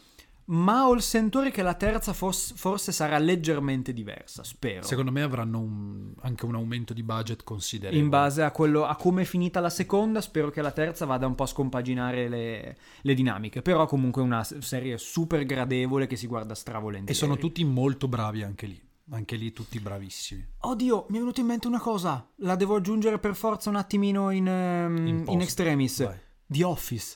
ma 0.49 0.87
ho 0.87 0.93
il 0.93 1.01
sentore 1.01 1.51
che 1.51 1.61
la 1.61 1.73
terza 1.73 2.13
fos- 2.13 2.53
forse 2.55 2.91
sarà 2.91 3.17
leggermente 3.17 3.91
diversa, 3.93 4.43
spero. 4.43 4.83
Secondo 4.83 5.11
me 5.11 5.21
avranno 5.21 5.59
un- 5.59 6.13
anche 6.21 6.45
un 6.45 6.55
aumento 6.55 6.93
di 6.93 7.03
budget 7.03 7.43
considerevole. 7.43 8.01
in 8.01 8.09
base 8.09 8.43
a, 8.43 8.51
quello, 8.51 8.85
a 8.85 8.95
come 8.95 9.23
è 9.23 9.25
finita 9.25 9.59
la 9.59 9.69
seconda, 9.69 10.21
spero 10.21 10.49
che 10.49 10.61
la 10.61 10.71
terza 10.71 11.05
vada 11.05 11.27
un 11.27 11.35
po' 11.35 11.43
a 11.43 11.47
scompaginare 11.47 12.29
le, 12.29 12.77
le 13.01 13.13
dinamiche. 13.13 13.61
Però 13.61 13.85
comunque 13.87 14.21
è 14.21 14.25
una 14.25 14.43
serie 14.43 14.97
super 14.97 15.43
gradevole 15.45 16.07
che 16.07 16.15
si 16.15 16.27
guarda 16.27 16.55
stravolentieri. 16.55 17.11
E 17.11 17.15
sono 17.15 17.37
tutti 17.37 17.63
molto 17.65 18.07
bravi 18.07 18.43
anche 18.43 18.65
lì. 18.67 18.81
Anche 19.09 19.35
lì 19.37 19.53
tutti 19.53 19.79
bravissimi. 19.79 20.45
Oddio, 20.59 21.05
mi 21.09 21.15
è 21.15 21.19
venuto 21.19 21.39
in 21.39 21.45
mente 21.45 21.67
una 21.67 21.79
cosa. 21.79 22.29
La 22.37 22.55
devo 22.55 22.75
aggiungere 22.75 23.19
per 23.19 23.35
forza 23.35 23.69
un 23.69 23.77
attimino 23.77 24.31
in, 24.31 24.47
ehm, 24.47 25.07
In 25.07 25.23
in, 25.27 25.41
extremis. 25.41 26.03
Vai. 26.03 26.17
The 26.45 26.63
Office. 26.65 27.15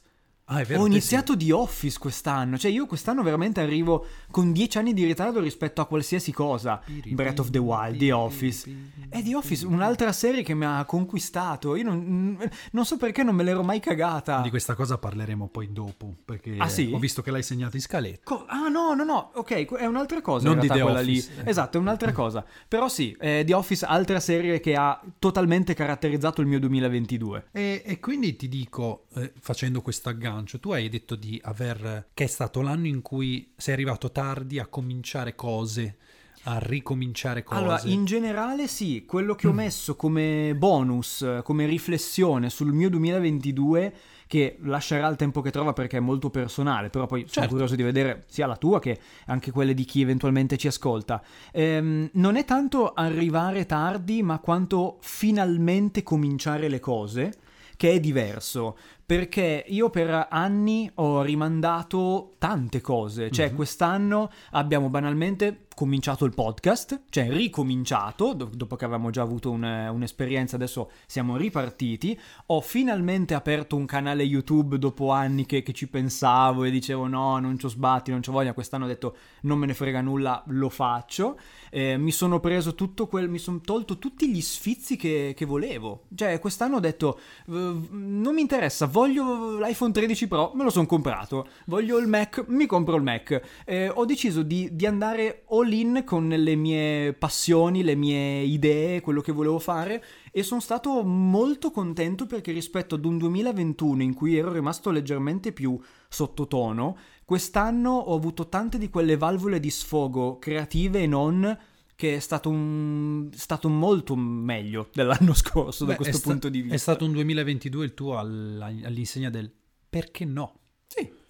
Ah, 0.54 0.60
è 0.60 0.66
vero. 0.66 0.82
Ho 0.82 0.86
iniziato 0.86 1.38
The 1.38 1.54
Office 1.54 1.98
quest'anno. 1.98 2.58
Cioè, 2.58 2.70
io 2.72 2.86
quest'anno 2.86 3.24
veramente 3.24 3.62
arrivo 3.62 4.06
con 4.30 4.52
dieci 4.52 4.78
anni 4.78 4.94
di 4.94 5.06
ritardo 5.06 5.40
rispetto 5.40 5.80
a 5.80 5.86
qualsiasi 5.86 6.32
cosa. 6.34 6.82
Breath 7.12 7.40
of 7.40 7.50
the 7.52 7.58
Wild, 7.58 7.98
The 7.98 8.12
Office. 8.12 8.70
E 9.10 9.24
The 9.24 9.36
Office, 9.36 9.66
un'altra 9.66 10.12
serie 10.12 10.44
che 10.44 10.54
mi 10.54 10.66
ha 10.66 10.84
conquistato. 10.84 11.76
Io 11.78 11.84
non, 11.86 12.38
non 12.72 12.86
so 12.86 12.98
perché 12.98 13.24
non 13.24 13.34
me 13.34 13.44
l'ero 13.44 13.64
mai 13.64 13.80
cagata. 13.80 14.38
sì. 14.38 14.44
Di 14.44 14.50
questa 14.50 14.76
cosa 14.76 14.98
parleremo 14.98 15.48
poi 15.48 15.72
dopo. 15.72 16.14
Perché 16.26 16.56
Ah, 16.60 16.68
sì? 16.68 16.92
ho 16.94 17.00
visto 17.00 17.22
che 17.22 17.32
l'hai 17.32 17.44
segnato 17.44 17.78
in 17.78 17.82
scaletta. 17.82 18.20
Co- 18.26 18.46
ah 18.48 18.68
no, 18.68 18.94
no, 18.94 19.06
no, 19.06 19.32
ok, 19.36 19.74
è 19.76 19.86
un'altra 19.86 20.22
cosa 20.22 20.46
Non 20.48 20.56
in 20.56 20.62
di 20.62 20.68
The 20.68 20.82
quella 20.82 21.00
Office, 21.00 21.32
lì. 21.38 21.50
Esatto, 21.50 21.78
è 21.78 21.80
un'altra 21.80 22.12
cosa. 22.12 22.44
Però 22.68 22.90
sì, 22.90 23.16
eh, 23.22 23.44
The 23.46 23.54
Office, 23.54 23.86
altra 23.86 24.20
serie 24.20 24.60
che 24.60 24.76
ha 24.76 25.00
totalmente 25.18 25.74
caratterizzato 25.74 26.42
il 26.42 26.48
mio 26.48 26.60
2022. 26.60 27.48
E, 27.54 27.84
e 27.86 28.00
quindi 28.02 28.36
ti 28.36 28.50
dico, 28.50 29.06
eh, 29.16 29.32
facendo 29.40 29.82
questo 29.82 30.10
aggancio, 30.10 30.40
tu 30.60 30.72
hai 30.72 30.90
detto 30.90 31.16
di 31.16 31.40
aver. 31.44 32.08
che 32.14 32.24
è 32.24 32.28
stato 32.28 32.62
l'anno 32.62 32.88
in 32.88 33.02
cui 33.02 33.52
sei 33.56 33.74
arrivato 33.74 34.12
tardi 34.12 34.60
a 34.60 34.66
cominciare 34.68 35.36
cose, 35.36 35.98
a 36.44 36.58
ricominciare 36.60 37.44
cose. 37.44 37.60
Allora, 37.62 37.82
in 37.86 38.06
generale 38.06 38.68
sì, 38.68 39.06
quello 39.06 39.34
Mm. 39.34 39.38
che 39.38 39.48
ho 39.48 39.54
messo 39.54 39.96
come 39.96 40.56
bonus, 40.58 41.26
come 41.44 41.66
riflessione 41.68 42.50
sul 42.50 42.74
mio 42.74 42.90
2022, 42.90 43.94
che 44.32 44.58
lascerà 44.62 45.08
il 45.10 45.18
tempo 45.18 45.42
che 45.42 45.52
trova 45.52 45.74
perché 45.74 45.98
è 45.98 46.00
molto 46.00 46.30
personale, 46.30 46.90
però 46.90 47.06
poi 47.06 47.20
sono 47.22 47.32
Certo. 47.32 47.50
curioso 47.50 47.76
di 47.76 47.84
vedere 47.84 48.24
sia 48.28 48.48
la 48.48 48.56
tua 48.56 48.80
che 48.80 48.98
anche 49.26 49.52
quelle 49.52 49.74
di 49.74 49.84
chi 49.84 50.02
eventualmente 50.02 50.56
ci 50.58 50.68
ascolta. 50.68 51.22
Ehm, 51.52 52.10
non 52.14 52.38
è 52.38 52.46
tanto 52.46 52.94
arrivare 52.94 53.66
tardi, 53.66 54.24
ma 54.24 54.40
quanto 54.40 55.00
finalmente 55.02 56.02
cominciare 56.02 56.70
le 56.70 56.80
cose, 56.80 57.34
che 57.82 57.94
è 57.94 58.00
diverso. 58.00 58.78
Perché 59.04 59.66
io 59.68 59.90
per 59.90 60.28
anni 60.30 60.90
ho 60.96 61.24
rimandato 61.24 62.34
tante 62.38 62.80
cose, 62.80 63.32
cioè 63.32 63.50
Mhm. 63.50 63.56
quest'anno 63.56 64.30
abbiamo 64.52 64.90
banalmente 64.90 65.66
cominciato 65.76 66.26
il 66.26 66.34
podcast, 66.34 67.04
cioè 67.10 67.30
ricominciato, 67.32 68.34
do- 68.34 68.50
dopo 68.54 68.76
che 68.76 68.86
avevamo 68.86 69.10
già 69.10 69.22
avuto 69.22 69.50
un- 69.52 69.64
un'esperienza, 69.92 70.56
adesso 70.56 70.92
siamo 71.06 71.38
ripartiti, 71.38 72.20
ho 72.48 72.62
finalmente 72.62 73.34
aperto 73.34 73.76
un 73.76 73.86
canale 73.86 74.24
YouTube 74.24 74.78
dopo 74.78 75.12
anni 75.12 75.46
che, 75.46 75.62
che 75.64 75.74
ci 75.74 75.88
pensavo 75.88 76.64
e 76.64 76.72
dicevo 76.72 77.08
no, 77.08 77.40
non 77.40 77.58
c'ho 77.58 77.68
sbatti, 77.68 78.12
non 78.12 78.22
c'ho 78.22 78.32
voglia, 78.32 78.54
quest'anno 78.54 78.86
ho 78.86 78.88
detto 78.88 79.16
non 79.42 79.58
me 79.58 79.66
ne 79.66 79.74
frega 79.74 80.02
nulla, 80.02 80.44
lo 80.48 80.70
faccio, 80.70 81.38
Eh, 81.74 81.96
mi 81.98 82.12
sono 82.12 82.42
preso 82.42 82.76
tutto 82.76 83.08
quel, 83.08 83.30
mi 83.30 83.38
sono 83.40 83.62
tolto 83.62 83.98
tutti 83.98 84.30
gli 84.30 84.42
sfizi 84.42 84.98
che, 84.98 85.34
che 85.36 85.46
volevo, 85.46 86.04
cioè 86.16 86.38
quest'anno 86.40 86.76
ho 86.76 86.80
detto 86.82 87.18
"Eh, 87.48 87.52
non 87.92 88.34
mi 88.34 88.42
interessa, 88.42 88.88
voglio 88.88 89.58
l'iPhone 89.58 89.94
13 89.94 90.28
Pro, 90.28 90.52
me 90.54 90.64
lo 90.66 90.70
sono 90.70 90.86
comprato, 90.86 91.48
voglio 91.68 91.98
il 91.98 92.08
Mac, 92.08 92.44
mi 92.50 92.66
compro 92.66 92.98
il 92.98 93.04
Mac, 93.04 93.42
Eh, 93.66 93.88
ho 93.88 94.04
deciso 94.06 94.44
di, 94.44 94.70
di 94.76 94.86
andare 94.86 95.44
all 95.62 95.72
in 95.72 96.04
con 96.06 96.28
le 96.28 96.56
mie 96.56 97.14
passioni, 97.14 97.84
le 97.84 97.96
mie 97.96 98.42
idee, 98.42 99.02
quello 99.02 99.22
che 99.22 99.32
volevo 99.32 99.60
fare 99.60 100.04
e 100.32 100.44
sono 100.44 100.60
stato 100.60 101.04
molto 101.04 101.72
contento 101.72 102.26
perché 102.26 102.52
rispetto 102.52 102.96
ad 102.96 103.06
un 103.06 103.18
2021 103.18 104.04
in 104.04 104.14
cui 104.14 104.38
ero 104.38 104.52
rimasto 104.52 104.92
leggermente 104.92 105.52
più 105.52 105.80
sottotono, 106.10 106.98
quest'anno 107.26 107.92
ho 107.92 108.16
avuto 108.16 108.50
tante 108.50 108.78
di 108.78 108.90
quelle 108.90 109.18
valvole 109.18 109.60
di 109.60 109.70
sfogo 109.70 110.38
creative 110.38 111.02
e 111.02 111.08
non 111.08 111.58
che 111.96 112.16
è 112.16 112.20
stato, 112.20 112.50
un, 112.50 113.30
stato 113.34 113.70
molto 113.70 114.16
meglio 114.16 114.90
dell'anno 114.92 115.34
scorso 115.36 115.86
da 115.86 115.92
Beh, 115.92 115.98
questo 115.98 116.16
è 116.16 116.20
sta- 116.20 116.30
punto 116.30 116.50
di 116.50 116.62
vista. 116.62 116.76
È 116.76 116.80
stato 116.80 117.06
un 117.06 117.12
2022 117.12 117.86
il 117.86 117.94
tuo 117.94 118.18
all'insegna 118.18 119.30
del 119.30 119.52
perché 119.88 120.26
no? 120.26 120.61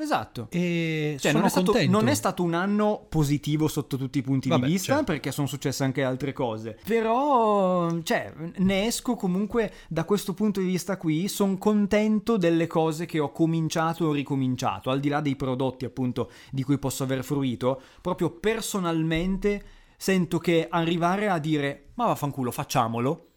Esatto. 0.01 0.47
E 0.49 1.15
Cioè, 1.19 1.31
non 1.31 1.45
è, 1.45 1.49
stato, 1.49 1.73
non 1.87 2.07
è 2.07 2.13
stato 2.15 2.41
un 2.43 2.53
anno 2.53 3.05
positivo 3.07 3.67
sotto 3.67 3.97
tutti 3.97 4.17
i 4.17 4.21
punti 4.23 4.49
Vabbè, 4.49 4.65
di 4.65 4.71
vista, 4.71 4.95
certo. 4.95 5.11
perché 5.11 5.31
sono 5.31 5.47
successe 5.47 5.83
anche 5.83 6.03
altre 6.03 6.33
cose. 6.33 6.79
Però, 6.83 8.01
cioè, 8.01 8.33
ne 8.57 8.85
esco 8.85 9.15
comunque 9.15 9.71
da 9.87 10.03
questo 10.03 10.33
punto 10.33 10.59
di 10.59 10.65
vista 10.65 10.97
qui. 10.97 11.27
Sono 11.27 11.57
contento 11.57 12.37
delle 12.37 12.65
cose 12.67 13.05
che 13.05 13.19
ho 13.19 13.31
cominciato 13.31 14.05
o 14.05 14.11
ricominciato, 14.11 14.89
al 14.89 14.99
di 14.99 15.09
là 15.09 15.21
dei 15.21 15.35
prodotti, 15.35 15.85
appunto, 15.85 16.31
di 16.51 16.63
cui 16.63 16.79
posso 16.79 17.03
aver 17.03 17.23
fruito. 17.23 17.81
Proprio 18.01 18.31
personalmente 18.31 19.63
sento 19.97 20.39
che 20.39 20.67
arrivare 20.67 21.29
a 21.29 21.37
dire, 21.37 21.91
ma 21.93 22.07
vaffanculo, 22.07 22.49
facciamolo, 22.49 23.27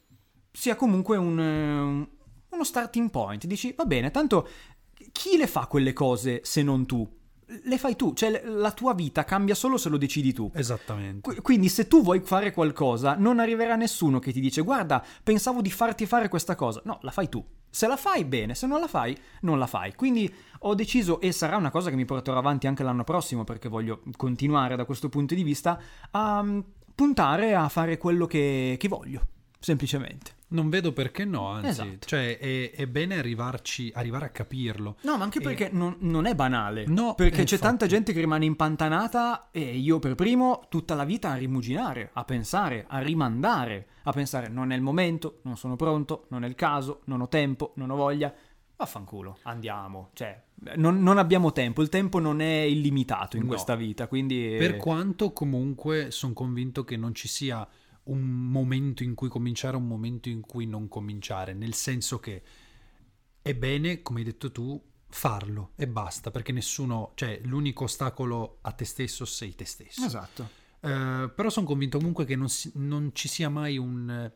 sia 0.50 0.76
comunque 0.76 1.18
un, 1.18 1.38
eh, 1.38 2.52
uno 2.54 2.64
starting 2.64 3.10
point. 3.10 3.44
Dici, 3.44 3.74
va 3.76 3.84
bene, 3.84 4.10
tanto 4.10 4.48
chi 5.14 5.36
le 5.36 5.46
fa 5.46 5.66
quelle 5.66 5.92
cose 5.92 6.40
se 6.42 6.62
non 6.64 6.86
tu? 6.86 7.08
Le 7.46 7.78
fai 7.78 7.94
tu, 7.94 8.14
cioè 8.14 8.42
la 8.46 8.72
tua 8.72 8.94
vita 8.94 9.22
cambia 9.22 9.54
solo 9.54 9.76
se 9.76 9.88
lo 9.88 9.96
decidi 9.96 10.32
tu. 10.32 10.50
Esattamente. 10.52 11.20
Qu- 11.20 11.40
Quindi 11.40 11.68
se 11.68 11.86
tu 11.86 12.02
vuoi 12.02 12.18
fare 12.20 12.52
qualcosa, 12.52 13.14
non 13.14 13.38
arriverà 13.38 13.76
nessuno 13.76 14.18
che 14.18 14.32
ti 14.32 14.40
dice 14.40 14.62
guarda, 14.62 15.04
pensavo 15.22 15.60
di 15.60 15.70
farti 15.70 16.04
fare 16.04 16.28
questa 16.28 16.56
cosa. 16.56 16.82
No, 16.84 16.98
la 17.02 17.12
fai 17.12 17.28
tu. 17.28 17.44
Se 17.70 17.86
la 17.86 17.96
fai 17.96 18.24
bene, 18.24 18.56
se 18.56 18.66
non 18.66 18.80
la 18.80 18.88
fai, 18.88 19.16
non 19.42 19.58
la 19.58 19.68
fai. 19.68 19.94
Quindi 19.94 20.32
ho 20.60 20.74
deciso, 20.74 21.20
e 21.20 21.30
sarà 21.30 21.56
una 21.56 21.70
cosa 21.70 21.90
che 21.90 21.96
mi 21.96 22.04
porterò 22.04 22.38
avanti 22.38 22.66
anche 22.66 22.82
l'anno 22.82 23.04
prossimo, 23.04 23.44
perché 23.44 23.68
voglio 23.68 24.02
continuare 24.16 24.74
da 24.74 24.84
questo 24.84 25.08
punto 25.08 25.34
di 25.34 25.44
vista, 25.44 25.80
a 26.10 26.42
mm, 26.42 26.60
puntare 26.94 27.54
a 27.54 27.68
fare 27.68 27.98
quello 27.98 28.26
che, 28.26 28.76
che 28.78 28.88
voglio, 28.88 29.20
semplicemente. 29.60 30.33
Non 30.46 30.68
vedo 30.68 30.92
perché 30.92 31.24
no, 31.24 31.48
anzi, 31.48 31.68
Esatto. 31.68 32.06
cioè 32.06 32.38
è, 32.38 32.70
è 32.72 32.86
bene 32.86 33.18
arrivarci, 33.18 33.90
arrivare 33.94 34.26
a 34.26 34.28
capirlo. 34.28 34.96
No, 35.02 35.16
ma 35.16 35.24
anche 35.24 35.38
E- 35.38 35.42
perché 35.42 35.68
non, 35.72 35.96
non 36.00 36.26
è 36.26 36.34
banale. 36.34 36.84
No, 36.86 37.14
perché 37.14 37.36
c'è 37.36 37.40
infatti. 37.42 37.60
tanta 37.62 37.86
gente 37.86 38.12
che 38.12 38.20
rimane 38.20 38.44
impantanata 38.44 39.48
e 39.50 39.60
io 39.76 39.98
per 39.98 40.14
primo 40.14 40.66
tutta 40.68 40.94
la 40.94 41.04
vita 41.04 41.30
a 41.30 41.34
rimuginare, 41.34 42.10
a 42.12 42.24
pensare, 42.24 42.84
a 42.88 42.98
rimandare, 43.00 43.86
a 44.04 44.12
pensare 44.12 44.48
non 44.48 44.70
è 44.70 44.76
il 44.76 44.82
momento, 44.82 45.40
non 45.42 45.56
sono 45.56 45.74
pronto, 45.76 46.26
non 46.28 46.44
è 46.44 46.46
il 46.48 46.54
caso, 46.54 47.00
non 47.06 47.22
ho 47.22 47.28
tempo, 47.28 47.72
non 47.76 47.90
ho 47.90 47.96
voglia. 47.96 48.32
Vaffanculo, 48.76 49.38
andiamo. 49.44 50.10
Cioè, 50.14 50.40
non, 50.76 51.00
non 51.02 51.18
abbiamo 51.18 51.52
tempo, 51.52 51.80
il 51.80 51.88
tempo 51.88 52.18
non 52.18 52.40
è 52.40 52.60
illimitato 52.62 53.36
in 53.36 53.42
No. 53.42 53.48
questa 53.48 53.76
vita, 53.76 54.08
quindi... 54.08 54.56
Per 54.58 54.76
quanto 54.76 55.32
comunque 55.32 56.10
sono 56.10 56.32
convinto 56.32 56.84
che 56.84 56.96
non 56.96 57.14
ci 57.14 57.28
sia 57.28 57.66
un 58.04 58.22
momento 58.22 59.02
in 59.02 59.14
cui 59.14 59.28
cominciare 59.28 59.76
un 59.76 59.86
momento 59.86 60.28
in 60.28 60.40
cui 60.40 60.66
non 60.66 60.88
cominciare, 60.88 61.54
nel 61.54 61.74
senso 61.74 62.18
che 62.20 62.42
è 63.40 63.54
bene, 63.54 64.02
come 64.02 64.20
hai 64.20 64.24
detto 64.24 64.50
tu, 64.50 64.82
farlo 65.08 65.72
e 65.76 65.86
basta, 65.86 66.30
perché 66.30 66.52
nessuno, 66.52 67.12
cioè 67.14 67.40
l'unico 67.44 67.84
ostacolo 67.84 68.58
a 68.62 68.72
te 68.72 68.84
stesso 68.84 69.24
sei 69.24 69.54
te 69.54 69.64
stesso. 69.64 70.04
Esatto. 70.04 70.62
Eh, 70.80 71.30
però 71.34 71.48
sono 71.48 71.66
convinto 71.66 71.98
comunque 71.98 72.24
che 72.24 72.36
non, 72.36 72.48
si- 72.48 72.72
non 72.74 73.10
ci 73.14 73.28
sia 73.28 73.48
mai 73.48 73.78
un, 73.78 74.30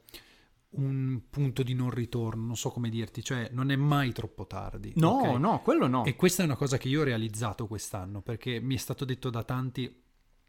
un 0.71 1.21
punto 1.29 1.63
di 1.63 1.75
non 1.75 1.91
ritorno, 1.91 2.47
non 2.47 2.57
so 2.57 2.71
come 2.71 2.91
dirti, 2.91 3.23
cioè 3.25 3.51
non 3.53 3.71
è 3.71 3.77
mai 3.77 4.13
troppo 4.13 4.47
tardi. 4.47 4.93
No, 4.97 5.11
ok? 5.11 5.39
no, 5.39 5.63
quello 5.63 5.87
no. 5.89 6.05
E 6.05 6.15
questa 6.15 6.43
è 6.43 6.47
una 6.47 6.57
cosa 6.57 6.79
che 6.79 6.89
io 6.89 7.01
ho 7.01 7.05
realizzato 7.05 7.67
quest'anno, 7.67 8.23
perché 8.23 8.61
mi 8.61 8.75
è 8.75 8.79
stato 8.79 9.05
detto 9.05 9.31
da 9.31 9.43
tanti, 9.43 10.05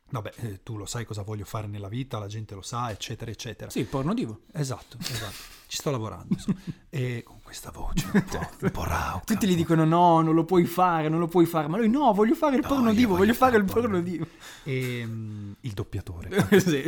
vabbè, 0.10 0.34
eh, 0.38 0.64
tu 0.64 0.78
lo 0.78 0.86
sai 0.86 1.06
cosa 1.06 1.22
voglio 1.22 1.46
fare 1.46 1.68
nella 1.68 1.88
vita, 1.88 2.20
la 2.20 2.28
gente 2.28 2.56
lo 2.56 2.62
sa, 2.62 2.92
eccetera, 2.92 3.32
eccetera. 3.32 3.70
Sì, 3.70 3.80
il 3.80 3.86
porno 3.86 4.14
divo. 4.14 4.42
Esatto, 4.52 4.98
esatto. 5.00 5.58
Ci 5.70 5.78
sto 5.78 5.92
lavorando. 5.92 6.36
e 6.90 7.22
comunque 7.24 7.50
questa 7.50 7.70
voce 7.70 8.10
un 8.12 8.24
po', 8.24 8.50
un 8.62 8.72
po 8.72 8.84
rauca. 8.86 9.24
Tutti 9.24 9.48
gli 9.48 9.56
dicono 9.56 9.86
no, 9.86 10.20
non 10.22 10.34
lo 10.34 10.44
puoi 10.44 10.66
fare, 10.66 11.10
non 11.10 11.20
lo 11.20 11.28
puoi 11.28 11.46
fare. 11.46 11.68
Ma 11.68 11.78
lui 11.78 11.90
no, 11.90 12.12
voglio 12.12 12.34
fare 12.34 12.56
il 12.56 12.64
No, 12.64 12.68
porno 12.68 12.92
divo, 12.92 13.16
voglio, 13.16 13.36
fare 13.36 13.58
il 13.58 13.66
porno 13.66 14.02
divo. 14.02 14.26
E, 14.64 15.04
mm, 15.06 15.52
il 15.62 15.74
doppiatore. 15.74 16.48
sì. 16.60 16.84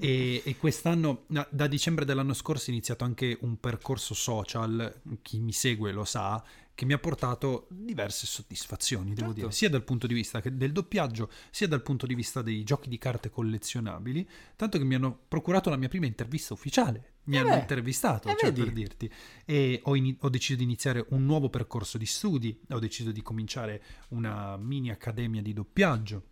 E, 0.00 0.42
e 0.44 0.56
quest'anno, 0.56 1.26
no, 1.28 1.46
da 1.48 1.68
dicembre 1.68 2.04
dell'anno 2.04 2.34
scorso, 2.34 2.70
è 2.70 2.72
iniziato 2.72 3.04
anche 3.04 3.38
un 3.42 3.60
percorso 3.60 4.14
social, 4.14 4.92
chi 5.22 5.38
mi 5.38 5.52
segue 5.52 5.92
lo 5.92 6.04
sa, 6.04 6.42
che 6.74 6.84
mi 6.86 6.92
ha 6.92 6.98
portato 6.98 7.68
diverse 7.70 8.26
soddisfazioni, 8.26 9.14
devo 9.14 9.28
Certo. 9.28 9.40
dire, 9.42 9.52
sia 9.52 9.70
dal 9.70 9.84
punto 9.84 10.08
di 10.08 10.14
vista 10.14 10.42
del 10.44 10.72
doppiaggio, 10.72 11.30
sia 11.50 11.68
dal 11.68 11.82
punto 11.82 12.04
di 12.04 12.16
vista 12.16 12.42
dei 12.42 12.64
giochi 12.64 12.88
di 12.88 12.98
carte 12.98 13.30
collezionabili, 13.30 14.28
tanto 14.56 14.78
che 14.78 14.84
mi 14.84 14.96
hanno 14.96 15.16
procurato 15.28 15.70
la 15.70 15.76
mia 15.76 15.88
prima 15.88 16.06
intervista 16.06 16.52
ufficiale. 16.52 17.12
Mi 17.24 17.36
Eh 17.36 17.38
hanno 17.38 17.48
beh, 17.50 17.58
intervistato, 17.60 18.28
eh 18.28 18.36
cioè 18.38 18.50
vedi. 18.52 18.62
per 18.64 18.72
dirti. 18.72 19.10
E 19.44 19.80
ho, 19.84 19.96
ini- 19.96 20.16
ho 20.20 20.28
deciso 20.28 20.56
di 20.58 20.64
iniziare 20.64 21.04
un 21.10 21.24
nuovo 21.24 21.48
percorso 21.48 21.96
di 21.98 22.06
studi, 22.06 22.60
ho 22.70 22.78
deciso 22.78 23.12
di 23.12 23.22
cominciare 23.22 23.82
una 24.08 24.56
mini 24.56 24.90
accademia 24.90 25.40
di 25.42 25.52
doppiaggio, 25.52 26.22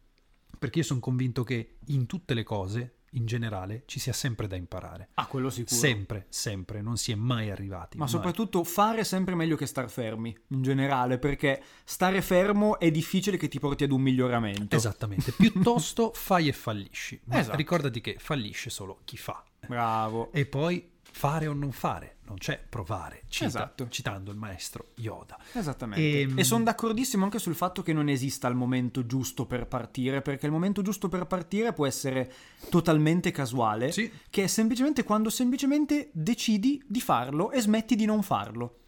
perché 0.58 0.80
io 0.80 0.84
sono 0.84 1.00
convinto 1.00 1.44
che 1.44 1.76
in 1.86 2.06
tutte 2.06 2.34
le 2.34 2.42
cose, 2.42 2.96
in 3.14 3.26
generale, 3.26 3.82
ci 3.86 3.98
sia 4.00 4.12
sempre 4.12 4.46
da 4.46 4.56
imparare. 4.56 5.08
Ah, 5.14 5.26
quello 5.26 5.50
sicuro. 5.50 5.74
Sempre, 5.74 6.26
sempre, 6.30 6.80
non 6.80 6.96
si 6.96 7.12
è 7.12 7.14
mai 7.14 7.50
arrivati. 7.50 7.96
Ma 7.98 8.04
mai. 8.04 8.12
soprattutto 8.12 8.62
fare 8.64 9.00
è 9.00 9.04
sempre 9.04 9.34
meglio 9.34 9.56
che 9.56 9.66
star 9.66 9.90
fermi, 9.90 10.34
in 10.48 10.62
generale, 10.62 11.18
perché 11.18 11.62
stare 11.84 12.22
fermo 12.22 12.78
è 12.78 12.90
difficile 12.90 13.36
che 13.36 13.48
ti 13.48 13.58
porti 13.58 13.84
ad 13.84 13.90
un 13.90 14.00
miglioramento. 14.00 14.76
Esattamente, 14.76 15.32
piuttosto 15.32 16.12
fai 16.16 16.48
e 16.48 16.52
fallisci. 16.52 17.20
Ma 17.24 17.40
Esatto. 17.40 17.56
ricordati 17.56 18.00
che 18.00 18.16
fallisce 18.18 18.70
solo 18.70 19.00
chi 19.04 19.16
fa. 19.18 19.44
Bravo. 19.66 20.30
E 20.32 20.46
poi 20.46 20.90
fare 21.14 21.46
o 21.46 21.52
non 21.52 21.72
fare, 21.72 22.16
non 22.26 22.36
c'è 22.38 22.58
provare, 22.68 23.22
cita- 23.28 23.46
Esatto. 23.46 23.88
citando 23.90 24.30
il 24.30 24.36
maestro 24.38 24.86
Yoda. 24.96 25.38
Esattamente. 25.52 26.20
Ehm, 26.22 26.38
E 26.38 26.44
sono 26.44 26.64
d'accordissimo 26.64 27.24
anche 27.24 27.38
sul 27.38 27.54
fatto 27.54 27.82
che 27.82 27.92
non 27.92 28.08
esista 28.08 28.48
il 28.48 28.54
momento 28.54 29.04
giusto 29.06 29.46
per 29.46 29.66
partire, 29.66 30.22
perché 30.22 30.46
il 30.46 30.52
momento 30.52 30.80
giusto 30.82 31.08
per 31.08 31.26
partire 31.26 31.72
può 31.74 31.86
essere 31.86 32.32
totalmente 32.70 33.30
casuale, 33.30 33.92
Sì. 33.92 34.10
che 34.30 34.44
è 34.44 34.46
semplicemente 34.46 35.04
quando 35.04 35.28
semplicemente 35.30 36.08
decidi 36.12 36.82
di 36.86 37.00
farlo 37.00 37.50
e 37.50 37.60
smetti 37.60 37.94
di 37.94 38.06
non 38.06 38.22
farlo. 38.22 38.78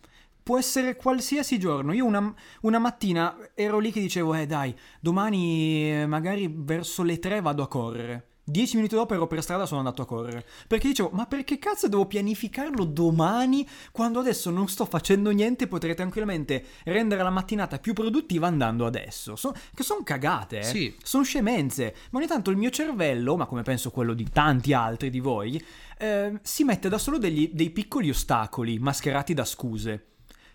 Può 0.42 0.58
essere 0.58 0.96
qualsiasi 0.96 1.58
giorno. 1.58 1.92
Io 1.92 2.04
una, 2.04 2.34
una 2.62 2.78
mattina 2.78 3.34
ero 3.54 3.78
lì 3.78 3.90
che 3.92 4.00
dicevo, 4.00 4.34
eh 4.34 4.46
dai, 4.46 4.74
domani 5.00 5.90
eh, 6.02 6.06
magari 6.06 6.52
verso 6.54 7.02
le 7.02 7.18
3 7.18 7.40
vado 7.40 7.62
a 7.62 7.68
correre. 7.68 8.28
Dieci 8.46 8.76
minuti 8.76 8.94
dopo 8.94 9.14
ero 9.14 9.26
per 9.26 9.42
strada 9.42 9.64
sono 9.64 9.78
andato 9.80 10.02
a 10.02 10.06
correre. 10.06 10.44
Perché 10.66 10.88
dicevo, 10.88 11.08
ma 11.12 11.24
perché 11.24 11.58
cazzo 11.58 11.88
devo 11.88 12.04
pianificarlo 12.04 12.84
domani 12.84 13.66
quando 13.90 14.20
adesso 14.20 14.50
non 14.50 14.68
sto 14.68 14.84
facendo 14.84 15.30
niente 15.30 15.64
e 15.64 15.66
potrei 15.66 15.94
tranquillamente 15.94 16.62
rendere 16.84 17.22
la 17.22 17.30
mattinata 17.30 17.78
più 17.78 17.94
produttiva 17.94 18.46
andando 18.46 18.84
adesso? 18.84 19.34
So- 19.34 19.54
che 19.74 19.82
sono 19.82 20.02
cagate, 20.02 20.58
eh? 20.58 20.62
Sì. 20.62 20.94
Sono 21.02 21.24
scemenze. 21.24 21.94
Ma 22.10 22.18
ogni 22.18 22.28
tanto 22.28 22.50
il 22.50 22.58
mio 22.58 22.68
cervello, 22.68 23.34
ma 23.36 23.46
come 23.46 23.62
penso 23.62 23.90
quello 23.90 24.12
di 24.12 24.28
tanti 24.30 24.74
altri 24.74 25.08
di 25.08 25.20
voi, 25.20 25.64
eh, 25.96 26.38
si 26.42 26.64
mette 26.64 26.90
da 26.90 26.98
solo 26.98 27.16
degli- 27.16 27.50
dei 27.50 27.70
piccoli 27.70 28.10
ostacoli 28.10 28.78
mascherati 28.78 29.32
da 29.32 29.46
scuse. 29.46 30.08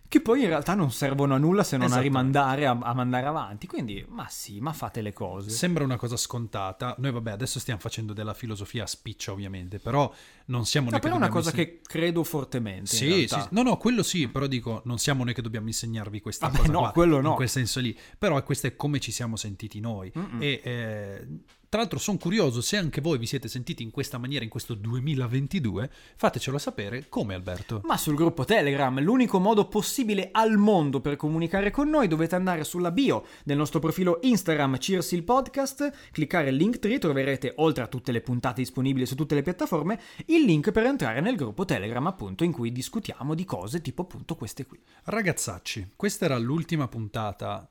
Che 0.09 0.21
poi 0.21 0.41
in 0.41 0.47
realtà 0.47 0.73
non 0.73 0.91
servono 0.91 1.35
a 1.35 1.37
nulla 1.37 1.63
se 1.63 1.77
non 1.77 1.91
a 1.91 1.99
rimandare, 1.99 2.65
a, 2.65 2.75
a 2.81 2.95
mandare 2.95 3.27
avanti. 3.27 3.67
Quindi, 3.67 4.03
ma 4.09 4.25
sì, 4.27 4.59
ma 4.59 4.73
fate 4.73 5.01
le 5.01 5.13
cose. 5.13 5.51
Sembra 5.51 5.83
una 5.83 5.97
cosa 5.97 6.17
scontata. 6.17 6.95
Noi, 6.97 7.11
vabbè, 7.11 7.29
adesso 7.29 7.59
stiamo 7.59 7.79
facendo 7.79 8.11
della 8.11 8.33
filosofia 8.33 8.85
a 8.85 8.87
spiccia, 8.87 9.31
ovviamente, 9.31 9.77
però 9.77 10.11
non 10.45 10.65
siamo 10.65 10.87
No, 10.87 10.93
noi 10.93 10.99
che 10.99 11.07
però 11.07 11.19
è 11.19 11.23
una 11.23 11.31
cosa 11.31 11.51
inseg- 11.51 11.81
che 11.81 11.81
credo 11.83 12.23
fortemente. 12.23 12.87
Sì, 12.87 13.27
sì, 13.27 13.39
no, 13.51 13.61
no, 13.61 13.77
quello 13.77 14.01
sì, 14.01 14.27
però 14.27 14.47
dico, 14.47 14.81
non 14.85 14.97
siamo 14.97 15.23
noi 15.23 15.35
che 15.35 15.43
dobbiamo 15.43 15.67
insegnarvi 15.67 16.21
questa 16.21 16.47
Vabbè, 16.47 16.57
cosa 16.57 16.71
no, 16.71 16.79
qua, 16.79 16.91
quello 16.91 17.21
no. 17.21 17.29
in 17.29 17.35
quel 17.35 17.49
senso 17.49 17.79
lì, 17.79 17.95
però 18.17 18.41
questo 18.41 18.65
è 18.65 18.75
come 18.75 18.99
ci 18.99 19.11
siamo 19.11 19.35
sentiti 19.35 19.79
noi. 19.79 20.11
E 20.39 20.59
eh, 20.63 21.27
tra 21.69 21.81
l'altro 21.81 21.99
sono 21.99 22.17
curioso 22.17 22.61
se 22.61 22.77
anche 22.77 22.99
voi 22.99 23.19
vi 23.19 23.27
siete 23.27 23.47
sentiti 23.47 23.83
in 23.83 23.91
questa 23.91 24.17
maniera 24.17 24.43
in 24.43 24.49
questo 24.49 24.73
2022, 24.73 25.91
fatecelo 26.15 26.57
sapere 26.57 27.05
come 27.09 27.35
Alberto. 27.35 27.81
Ma 27.83 27.95
sul 27.95 28.15
gruppo 28.15 28.43
Telegram, 28.43 28.99
l'unico 28.99 29.37
modo 29.37 29.67
possibile 29.67 30.29
al 30.31 30.57
mondo 30.57 30.99
per 30.99 31.15
comunicare 31.15 31.69
con 31.69 31.87
noi, 31.87 32.07
dovete 32.07 32.33
andare 32.33 32.63
sulla 32.63 32.89
bio 32.89 33.23
del 33.43 33.57
nostro 33.57 33.79
profilo 33.79 34.17
Instagram 34.23 34.79
Cheers 34.79 35.11
il 35.11 35.23
podcast, 35.23 36.09
cliccare 36.11 36.49
il 36.49 36.55
link 36.55 36.79
tree, 36.79 36.97
troverete 36.97 37.53
oltre 37.57 37.83
a 37.83 37.87
tutte 37.87 38.11
le 38.11 38.21
puntate 38.21 38.61
disponibili 38.61 39.05
su 39.05 39.13
tutte 39.13 39.35
le 39.35 39.43
piattaforme, 39.43 39.99
il 40.25 40.43
link 40.45 40.71
per 40.71 40.87
entrare 40.87 41.21
nel 41.21 41.35
gruppo 41.35 41.65
Telegram 41.65 42.07
appunto 42.07 42.43
in 42.43 42.51
cui 42.51 42.71
discutiamo 42.71 43.35
di 43.35 43.45
cose 43.45 43.79
tipo 43.81 44.01
appunto 44.01 44.35
queste 44.35 44.65
qui. 44.65 44.81
Ragazzacci, 45.03 45.91
questa 45.95 46.25
era 46.25 46.39
l'ultima 46.39 46.87
puntata 46.87 47.69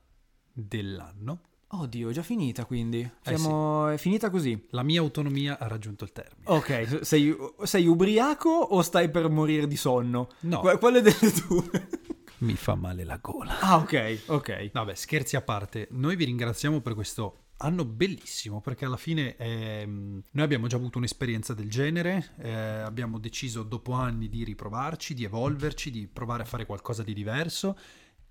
dell'anno. 0.53 1.41
Oddio, 1.71 2.09
è 2.09 2.13
già 2.13 2.23
finita 2.23 2.65
quindi. 2.65 3.09
Siamo... 3.23 3.89
È 3.89 3.99
finita 3.99 4.31
così. 4.31 4.67
La 4.71 4.83
mia 4.83 5.01
autonomia 5.01 5.59
ha 5.59 5.67
raggiunto 5.67 6.05
il 6.05 6.13
termine. 6.13 6.45
Ok, 6.45 7.01
sei, 7.03 7.37
sei 7.63 7.87
ubriaco 7.87 8.49
o 8.49 8.81
stai 8.81 9.11
per 9.11 9.29
morire 9.29 9.67
di 9.67 9.77
sonno? 9.77 10.31
No. 10.41 10.61
Qu- 10.61 10.79
quale 10.79 11.03
delle 11.03 11.33
due? 11.47 11.89
Mi 12.39 12.55
fa 12.55 12.75
male 12.75 13.05
la 13.05 13.19
gola. 13.21 13.59
ah, 13.61 13.77
ok, 13.77 14.23
ok. 14.27 14.71
Vabbè, 14.71 14.95
scherzi 14.95 15.37
a 15.37 15.43
parte, 15.43 15.89
noi 15.91 16.17
vi 16.17 16.25
ringraziamo 16.25 16.81
per 16.81 16.95
questo 16.95 17.43
anno 17.59 17.85
bellissimo 17.85 18.61
perché 18.61 18.85
alla 18.85 18.97
fine 18.97 19.37
ehm, 19.37 20.23
noi 20.31 20.45
abbiamo 20.45 20.69
già 20.69 20.77
avuto 20.77 20.99
un'esperienza 20.99 21.55
del 21.55 21.69
genere, 21.69 22.35
eh, 22.39 22.51
abbiamo 22.51 23.19
deciso 23.19 23.63
dopo 23.63 23.93
anni 23.93 24.29
di 24.29 24.45
riprovarci, 24.45 25.15
di 25.15 25.25
evolverci, 25.25 25.91
di 25.91 26.07
provare 26.07 26.45
a 26.45 26.47
fare 26.47 26.67
qualcosa 26.67 27.03
di 27.03 27.13
diverso 27.13 27.77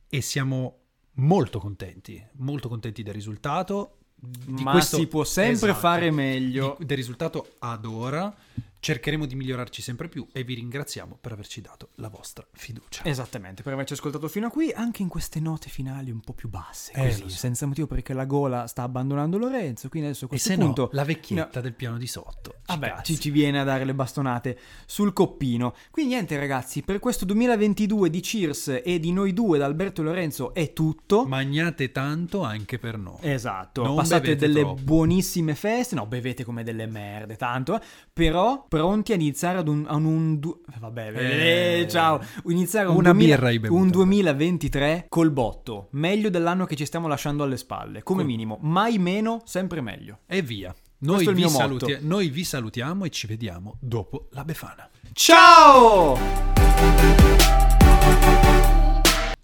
e 0.09 0.21
siamo 0.21 0.86
molto 1.17 1.59
contenti, 1.59 2.23
molto 2.37 2.69
contenti 2.69 3.03
del 3.03 3.13
risultato. 3.13 3.91
Di 4.19 4.63
Ma 4.63 4.71
questo- 4.71 4.97
si 4.97 5.05
può 5.07 5.23
sempre 5.23 5.69
Esatto. 5.69 5.79
fare 5.79 6.09
meglio. 6.09 6.75
Di- 6.79 6.85
del 6.85 6.97
risultato 6.97 7.53
ad 7.59 7.85
ora 7.85 8.35
cercheremo 8.79 9.25
di 9.25 9.35
migliorarci 9.35 9.81
sempre 9.81 10.07
più 10.07 10.25
e 10.31 10.43
vi 10.43 10.53
ringraziamo 10.55 11.17
per 11.19 11.31
averci 11.33 11.61
dato 11.61 11.89
la 11.95 12.09
vostra 12.09 12.45
fiducia. 12.53 13.03
Esattamente, 13.03 13.63
per 13.63 13.73
averci 13.73 13.93
ascoltato 13.93 14.27
fino 14.27 14.47
a 14.47 14.49
qui, 14.49 14.71
anche 14.71 15.01
in 15.01 15.07
queste 15.09 15.39
note 15.39 15.69
finali 15.69 16.11
un 16.11 16.19
po' 16.21 16.33
più 16.33 16.49
basse, 16.49 16.91
Eh, 16.93 17.07
così, 17.07 17.29
senza 17.29 17.65
motivo 17.65 17.87
perché 17.87 18.13
la 18.13 18.25
gola 18.25 18.67
sta 18.67 18.83
abbandonando 18.83 19.37
Lorenzo, 19.37 19.89
quindi 19.89 20.09
adesso 20.09 20.25
a 20.25 20.27
E 20.27 20.29
questo 20.31 20.49
se 20.49 20.57
punto... 20.57 20.81
no, 20.83 20.89
la 20.91 21.03
vecchietta 21.03 21.49
No. 21.55 21.61
del 21.61 21.73
piano 21.73 21.97
di 21.97 22.07
sotto. 22.07 22.51
ci 22.51 22.61
Vabbè, 22.67 22.95
ci, 23.03 23.19
ci 23.19 23.29
viene 23.31 23.59
a 23.59 23.63
dare 23.63 23.83
le 23.85 23.93
bastonate 23.93 24.57
sul 24.85 25.13
coppino. 25.13 25.73
Quindi 25.91 26.13
niente 26.13 26.37
ragazzi, 26.37 26.81
per 26.83 26.99
questo 26.99 27.25
2022 27.25 28.09
di 28.09 28.19
Cheers 28.21 28.81
e 28.83 28.99
di 28.99 29.11
noi 29.11 29.33
due, 29.33 29.57
da 29.57 29.65
Alberto 29.65 30.01
e 30.01 30.03
Lorenzo, 30.05 30.53
è 30.53 30.73
tutto. 30.73 31.25
Magnate 31.25 31.91
tanto 31.91 32.41
anche 32.43 32.77
per 32.79 32.97
noi. 32.97 33.17
Esatto, 33.21 33.83
Non 33.83 33.95
passate 33.95 34.35
delle 34.35 34.61
troppo. 34.61 34.81
buonissime 34.83 35.55
feste, 35.55 35.95
no, 35.95 36.05
bevete 36.05 36.43
come 36.43 36.63
delle 36.63 36.85
merde, 36.85 37.35
tanto, 37.35 37.75
eh. 37.79 37.81
però 38.13 38.65
pronti 38.67 39.11
a 39.11 39.15
iniziare 39.15 39.57
ad 39.59 39.67
un, 39.67 39.85
a 39.87 39.95
un 39.95 40.39
du- 40.39 40.61
vabbè, 40.79 41.11
Eh. 41.15 41.79
eh, 41.81 41.87
ciao, 41.87 42.21
iniziare 42.47 42.87
un, 42.87 42.95
Una 42.97 43.11
2000 43.11 43.35
birra 43.35 43.47
hai 43.47 43.59
bevuto. 43.59 43.81
un 43.81 43.89
2023 43.89 45.05
col 45.09 45.31
botto, 45.31 45.87
meglio 45.91 46.29
dell'anno 46.29 46.65
che 46.65 46.75
ci 46.75 46.85
stiamo 46.85 47.07
lasciando 47.07 47.43
alle 47.43 47.57
spalle, 47.57 48.03
come 48.03 48.21
Col- 48.23 48.29
minimo, 48.31 48.57
mai 48.61 48.97
meno, 48.97 49.41
sempre 49.45 49.81
meglio. 49.81 50.19
E 50.27 50.41
via. 50.41 50.73
Noi 50.99 51.31
vi, 51.31 51.47
saluti- 51.47 51.97
noi 52.01 52.29
vi 52.29 52.43
salutiamo 52.43 53.05
e 53.05 53.09
ci 53.11 53.27
vediamo 53.27 53.77
dopo 53.79 54.27
la 54.31 54.43
Befana. 54.43 54.89
Ciao! 55.13 56.17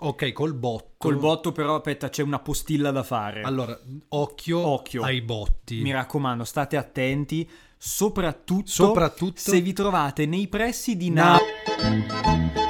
Ok, 0.05 0.33
col 0.33 0.53
botto. 0.53 0.91
Col 0.97 1.17
botto 1.17 1.51
però, 1.53 1.75
aspetta, 1.75 2.09
c'è 2.09 2.23
una 2.23 2.39
postilla 2.39 2.91
da 2.91 3.03
fare. 3.03 3.41
Allora, 3.43 3.77
occhio, 4.09 4.59
Occhio. 4.59 5.01
ai 5.03 5.21
botti. 5.21 5.81
Mi 5.81 5.91
raccomando, 5.93 6.43
state 6.43 6.75
attenti, 6.75 7.49
soprattutto, 7.85 8.69
Soprattutto- 8.71 9.41
se 9.41 9.59
vi 9.59 9.73
trovate 9.73 10.25
nei 10.25 10.47
pressi 10.47 10.95
di 10.95 11.09
Na- 11.09 11.33
Na... 11.33 12.62